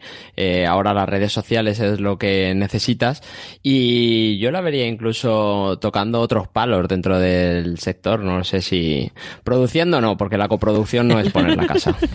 ahora 0.66 0.94
las 0.94 1.06
redes 1.06 1.30
sociales 1.30 1.78
es 1.78 2.00
lo 2.00 2.16
que 2.16 2.54
necesitas. 2.54 3.22
Y 3.62 4.38
yo 4.38 4.50
la 4.50 4.62
vería 4.62 4.86
incluso 4.86 5.78
tocando 5.78 6.22
otros 6.22 6.48
palos 6.48 6.88
dentro 6.88 7.18
del 7.18 7.78
sector, 7.78 8.20
¿no? 8.20 8.45
Sé 8.46 8.62
si 8.62 9.12
produciendo 9.44 9.98
o 9.98 10.00
no, 10.00 10.16
porque 10.16 10.38
la 10.38 10.48
coproducción 10.48 11.08
no 11.08 11.20
es 11.20 11.30
poner 11.30 11.56
la 11.56 11.66
casa. 11.66 11.94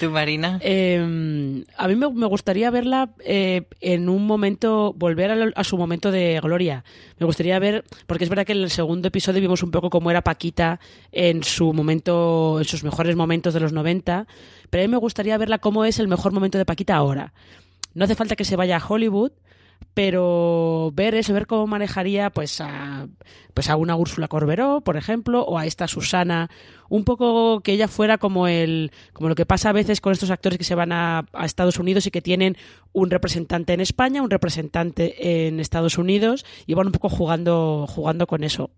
¿Tú, 0.00 0.10
Marina? 0.10 0.58
Eh, 0.60 1.64
a 1.76 1.88
mí 1.88 1.96
me, 1.96 2.10
me 2.10 2.26
gustaría 2.26 2.70
verla 2.70 3.10
eh, 3.24 3.62
en 3.80 4.08
un 4.08 4.26
momento, 4.26 4.92
volver 4.94 5.30
a, 5.30 5.50
a, 5.54 5.64
su 5.64 5.78
momento 5.78 6.10
de 6.10 6.38
gloria. 6.42 6.84
Me 7.18 7.24
gustaría 7.24 7.58
ver, 7.58 7.84
porque 8.06 8.24
es 8.24 8.30
verdad 8.30 8.44
que 8.44 8.52
en 8.52 8.58
el 8.58 8.70
segundo 8.70 9.08
episodio 9.08 9.40
vimos 9.40 9.62
un 9.62 9.70
poco 9.70 9.88
cómo 9.88 10.10
era 10.10 10.22
Paquita 10.22 10.78
en 11.10 11.42
su 11.42 11.72
momento, 11.72 12.56
en 12.58 12.66
sus 12.66 12.84
mejores 12.84 13.16
momentos 13.16 13.54
de 13.54 13.60
los 13.60 13.72
90, 13.72 14.26
pero 14.68 14.84
a 14.84 14.86
mí 14.86 14.90
me 14.90 14.98
gustaría 14.98 15.38
verla 15.38 15.58
cómo 15.58 15.86
es 15.86 15.98
el 15.98 16.08
mejor 16.08 16.32
momento 16.32 16.58
de 16.58 16.66
Paquita 16.66 16.94
ahora. 16.94 17.32
No 17.94 18.04
hace 18.04 18.14
falta 18.14 18.36
que 18.36 18.44
se 18.44 18.56
vaya 18.56 18.76
a 18.76 18.86
Hollywood, 18.86 19.32
pero 19.96 20.92
ver 20.94 21.14
eso, 21.14 21.32
ver 21.32 21.46
cómo 21.46 21.66
manejaría 21.66 22.28
pues 22.28 22.60
a, 22.60 23.08
pues 23.54 23.70
a 23.70 23.76
una 23.76 23.96
Úrsula 23.96 24.28
Corberó, 24.28 24.82
por 24.82 24.98
ejemplo, 24.98 25.42
o 25.42 25.58
a 25.58 25.64
esta 25.64 25.88
Susana, 25.88 26.50
un 26.90 27.04
poco 27.04 27.60
que 27.60 27.72
ella 27.72 27.88
fuera 27.88 28.18
como 28.18 28.46
el 28.46 28.92
como 29.14 29.30
lo 29.30 29.34
que 29.34 29.46
pasa 29.46 29.70
a 29.70 29.72
veces 29.72 30.02
con 30.02 30.12
estos 30.12 30.30
actores 30.30 30.58
que 30.58 30.64
se 30.64 30.74
van 30.74 30.92
a, 30.92 31.24
a 31.32 31.46
Estados 31.46 31.78
Unidos 31.78 32.06
y 32.06 32.10
que 32.10 32.20
tienen 32.20 32.58
un 32.92 33.10
representante 33.10 33.72
en 33.72 33.80
España, 33.80 34.20
un 34.20 34.28
representante 34.28 35.46
en 35.46 35.60
Estados 35.60 35.96
Unidos 35.96 36.44
y 36.66 36.74
van 36.74 36.88
un 36.88 36.92
poco 36.92 37.08
jugando 37.08 37.86
jugando 37.88 38.26
con 38.26 38.44
eso. 38.44 38.70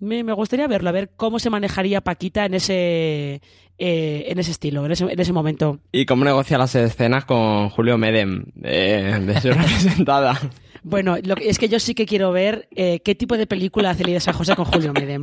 Me, 0.00 0.22
me 0.24 0.32
gustaría 0.32 0.66
verlo, 0.66 0.88
a 0.88 0.92
ver 0.92 1.10
cómo 1.16 1.38
se 1.38 1.50
manejaría 1.50 2.00
Paquita 2.02 2.44
en 2.44 2.54
ese 2.54 3.40
eh, 3.78 4.24
en 4.28 4.38
ese 4.38 4.50
estilo, 4.50 4.84
en 4.86 4.92
ese, 4.92 5.04
en 5.04 5.18
ese 5.18 5.32
momento. 5.32 5.80
Y 5.92 6.04
cómo 6.06 6.24
negocia 6.24 6.58
las 6.58 6.74
escenas 6.74 7.24
con 7.24 7.70
Julio 7.70 7.96
Medem, 7.98 8.44
de, 8.54 9.20
de 9.20 9.40
ser 9.40 9.54
representada. 9.58 10.38
Bueno, 10.82 11.16
lo 11.24 11.34
que- 11.36 11.48
es 11.48 11.58
que 11.58 11.68
yo 11.68 11.80
sí 11.80 11.94
que 11.94 12.06
quiero 12.06 12.30
ver 12.32 12.68
eh, 12.76 13.00
qué 13.00 13.14
tipo 13.14 13.36
de 13.36 13.46
película 13.46 13.90
hace 13.90 14.04
Lidia 14.04 14.20
San 14.20 14.34
José 14.34 14.54
con 14.54 14.66
Julio 14.66 14.92
Medem. 14.92 15.22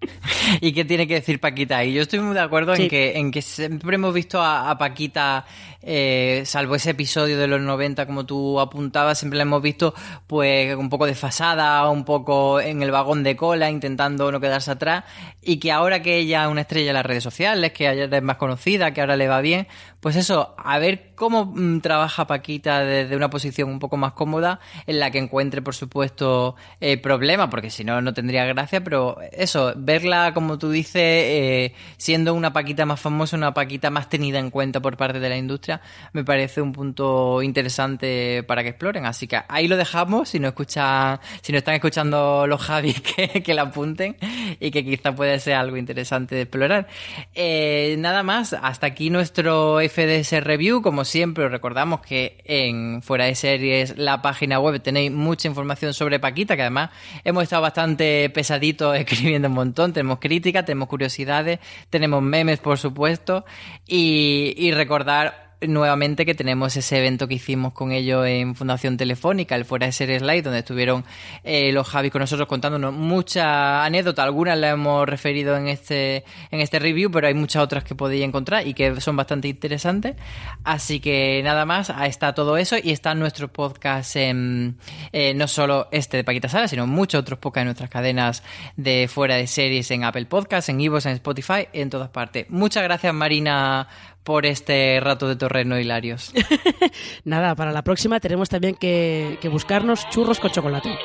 ¿Y 0.60 0.72
qué 0.72 0.84
tiene 0.84 1.06
que 1.06 1.14
decir 1.14 1.40
Paquita? 1.40 1.84
Y 1.84 1.92
yo 1.92 2.02
estoy 2.02 2.20
muy 2.20 2.34
de 2.34 2.40
acuerdo 2.40 2.74
Sí. 2.74 2.84
en, 2.84 2.88
que, 2.88 3.18
en 3.18 3.30
que 3.30 3.42
siempre 3.42 3.96
hemos 3.96 4.14
visto 4.14 4.40
a, 4.40 4.70
a 4.70 4.78
Paquita, 4.78 5.44
eh, 5.82 6.42
salvo 6.46 6.74
ese 6.74 6.90
episodio 6.90 7.38
de 7.38 7.46
los 7.46 7.60
90, 7.60 8.06
como 8.06 8.24
tú 8.26 8.60
apuntabas, 8.60 9.18
siempre 9.18 9.36
la 9.36 9.42
hemos 9.42 9.62
visto 9.62 9.94
pues 10.26 10.74
un 10.76 10.88
poco 10.88 11.06
desfasada, 11.06 11.88
un 11.90 12.04
poco 12.04 12.60
en 12.60 12.82
el 12.82 12.90
vagón 12.90 13.22
de 13.22 13.36
cola, 13.36 13.70
intentando 13.70 14.30
no 14.32 14.40
quedarse 14.40 14.70
atrás, 14.70 15.04
y 15.42 15.58
que 15.58 15.72
ahora 15.72 16.02
que 16.02 16.18
ella 16.18 16.44
es 16.44 16.50
una 16.50 16.62
estrella 16.62 16.90
en 16.90 16.94
las 16.94 17.06
redes 17.06 17.22
sociales, 17.22 17.72
que 17.72 17.88
ayer 17.88 18.12
es 18.12 18.22
más 18.22 18.36
conocida, 18.36 18.92
que 18.92 19.00
ahora 19.00 19.16
le 19.16 19.28
va 19.28 19.40
bien, 19.40 19.68
pues 20.00 20.16
eso, 20.16 20.54
a 20.56 20.78
ver 20.78 21.12
cómo 21.14 21.46
mm, 21.46 21.80
trabaja 21.80 22.26
Paquita 22.26 22.80
desde 22.84 23.16
una 23.16 23.28
posición 23.30 23.68
un 23.68 23.78
poco 23.78 23.96
más 23.98 24.12
cómoda, 24.12 24.60
en 24.86 24.98
la 24.98 25.10
que 25.10 25.18
encuentre, 25.18 25.60
por 25.62 25.74
supuesto, 25.74 26.56
eh, 26.80 26.96
problemas, 26.96 27.48
porque 27.50 27.70
si 27.70 27.84
no, 27.84 28.00
no 28.00 28.14
tendría 28.14 28.44
gracia, 28.46 28.82
pero 28.82 29.18
eso, 29.32 29.74
verla, 29.90 30.32
como 30.32 30.56
tú 30.58 30.70
dices, 30.70 31.02
eh, 31.02 31.74
siendo 31.96 32.34
una 32.34 32.52
Paquita 32.52 32.86
más 32.86 33.00
famosa, 33.00 33.36
una 33.36 33.52
Paquita 33.52 33.90
más 33.90 34.08
tenida 34.08 34.38
en 34.38 34.50
cuenta 34.50 34.80
por 34.80 34.96
parte 34.96 35.18
de 35.18 35.28
la 35.28 35.36
industria, 35.36 35.80
me 36.12 36.24
parece 36.24 36.60
un 36.62 36.72
punto 36.72 37.42
interesante 37.42 38.44
para 38.44 38.62
que 38.62 38.70
exploren. 38.70 39.04
Así 39.06 39.26
que 39.26 39.40
ahí 39.48 39.66
lo 39.66 39.76
dejamos, 39.76 40.28
si 40.28 40.38
no 40.38 40.48
escuchan, 40.48 41.18
si 41.42 41.50
no 41.52 41.58
están 41.58 41.74
escuchando 41.74 42.46
los 42.46 42.60
Javis, 42.60 43.00
que, 43.44 43.54
la 43.54 43.62
apunten 43.62 44.16
y 44.60 44.70
que 44.70 44.84
quizá 44.84 45.12
puede 45.12 45.40
ser 45.40 45.54
algo 45.54 45.76
interesante 45.76 46.36
de 46.36 46.42
explorar. 46.42 46.86
Eh, 47.34 47.96
nada 47.98 48.22
más, 48.22 48.52
hasta 48.52 48.86
aquí 48.86 49.10
nuestro 49.10 49.78
FDS 49.80 50.44
Review. 50.44 50.82
Como 50.82 51.04
siempre, 51.04 51.44
os 51.44 51.50
recordamos 51.50 52.00
que 52.00 52.42
en 52.44 53.02
Fuera 53.02 53.24
de 53.24 53.34
Series, 53.34 53.98
la 53.98 54.22
página 54.22 54.60
web, 54.60 54.80
tenéis 54.80 55.10
mucha 55.10 55.48
información 55.48 55.94
sobre 55.94 56.20
Paquita, 56.20 56.54
que 56.54 56.62
además 56.62 56.90
hemos 57.24 57.42
estado 57.42 57.62
bastante 57.62 58.30
pesaditos 58.30 58.96
escribiendo 59.02 59.48
un 59.48 59.54
montón. 59.54 59.79
Tenemos 59.88 60.18
críticas, 60.18 60.64
tenemos 60.64 60.88
curiosidades, 60.88 61.58
tenemos 61.88 62.22
memes, 62.22 62.60
por 62.60 62.78
supuesto, 62.78 63.44
y, 63.86 64.54
y 64.56 64.72
recordar 64.72 65.49
nuevamente 65.66 66.24
que 66.24 66.34
tenemos 66.34 66.76
ese 66.76 66.98
evento 66.98 67.28
que 67.28 67.34
hicimos 67.34 67.72
con 67.72 67.92
ellos 67.92 68.26
en 68.26 68.54
Fundación 68.54 68.96
Telefónica, 68.96 69.56
el 69.56 69.64
Fuera 69.64 69.86
de 69.86 69.92
Series 69.92 70.22
Live, 70.22 70.42
donde 70.42 70.60
estuvieron 70.60 71.04
eh, 71.44 71.72
los 71.72 71.86
Javis 71.88 72.10
con 72.10 72.20
nosotros 72.20 72.48
contándonos 72.48 72.92
muchas 72.92 73.44
anécdotas, 73.44 74.24
algunas 74.24 74.58
las 74.58 74.74
hemos 74.74 75.08
referido 75.08 75.56
en 75.56 75.68
este, 75.68 76.24
en 76.50 76.60
este 76.60 76.78
review, 76.78 77.10
pero 77.10 77.26
hay 77.26 77.34
muchas 77.34 77.62
otras 77.62 77.84
que 77.84 77.94
podéis 77.94 78.24
encontrar 78.24 78.66
y 78.66 78.74
que 78.74 79.00
son 79.00 79.16
bastante 79.16 79.48
interesantes. 79.48 80.16
Así 80.64 81.00
que 81.00 81.40
nada 81.44 81.64
más, 81.64 81.92
está 82.04 82.34
todo 82.34 82.56
eso 82.56 82.76
y 82.82 82.90
están 82.90 83.18
nuestros 83.18 83.50
podcasts 83.50 84.16
en, 84.16 84.78
eh, 85.12 85.34
no 85.34 85.48
solo 85.48 85.88
este 85.90 86.18
de 86.18 86.24
Paquita 86.24 86.48
Sala, 86.48 86.68
sino 86.68 86.86
muchos 86.86 87.20
otros 87.20 87.38
podcasts 87.38 87.62
en 87.62 87.66
nuestras 87.66 87.90
cadenas 87.90 88.42
de 88.76 89.08
Fuera 89.08 89.36
de 89.36 89.46
Series 89.46 89.90
en 89.90 90.04
Apple 90.04 90.26
Podcasts, 90.26 90.68
en 90.68 90.80
Evox, 90.80 91.06
en 91.06 91.12
Spotify, 91.12 91.68
en 91.72 91.90
todas 91.90 92.08
partes. 92.08 92.46
Muchas 92.48 92.82
gracias 92.82 93.12
Marina 93.12 93.88
por 94.24 94.46
este 94.46 94.98
rato 95.00 95.28
de 95.28 95.36
torreno 95.36 95.78
hilarios. 95.78 96.32
Nada, 97.24 97.54
para 97.54 97.72
la 97.72 97.82
próxima 97.82 98.20
tenemos 98.20 98.48
también 98.48 98.74
que, 98.74 99.38
que 99.40 99.48
buscarnos 99.48 100.08
churros 100.10 100.40
con 100.40 100.50
chocolate. 100.50 100.98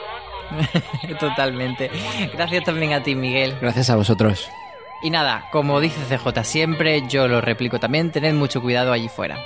Totalmente. 1.20 1.89
Gracias 2.34 2.63
también 2.63 2.93
a 2.93 3.03
ti, 3.03 3.16
Miguel. 3.16 3.55
Gracias 3.61 3.89
a 3.89 3.95
vosotros. 3.95 4.49
Y 5.01 5.09
nada, 5.09 5.45
como 5.51 5.82
dice 5.82 6.18
CJ 6.18 6.43
siempre, 6.43 7.03
yo 7.07 7.28
lo 7.28 7.41
replico 7.41 7.80
también, 7.80 8.11
tened 8.11 8.34
mucho 8.34 8.61
cuidado 8.61 8.91
allí 8.91 9.09
fuera. 9.09 9.38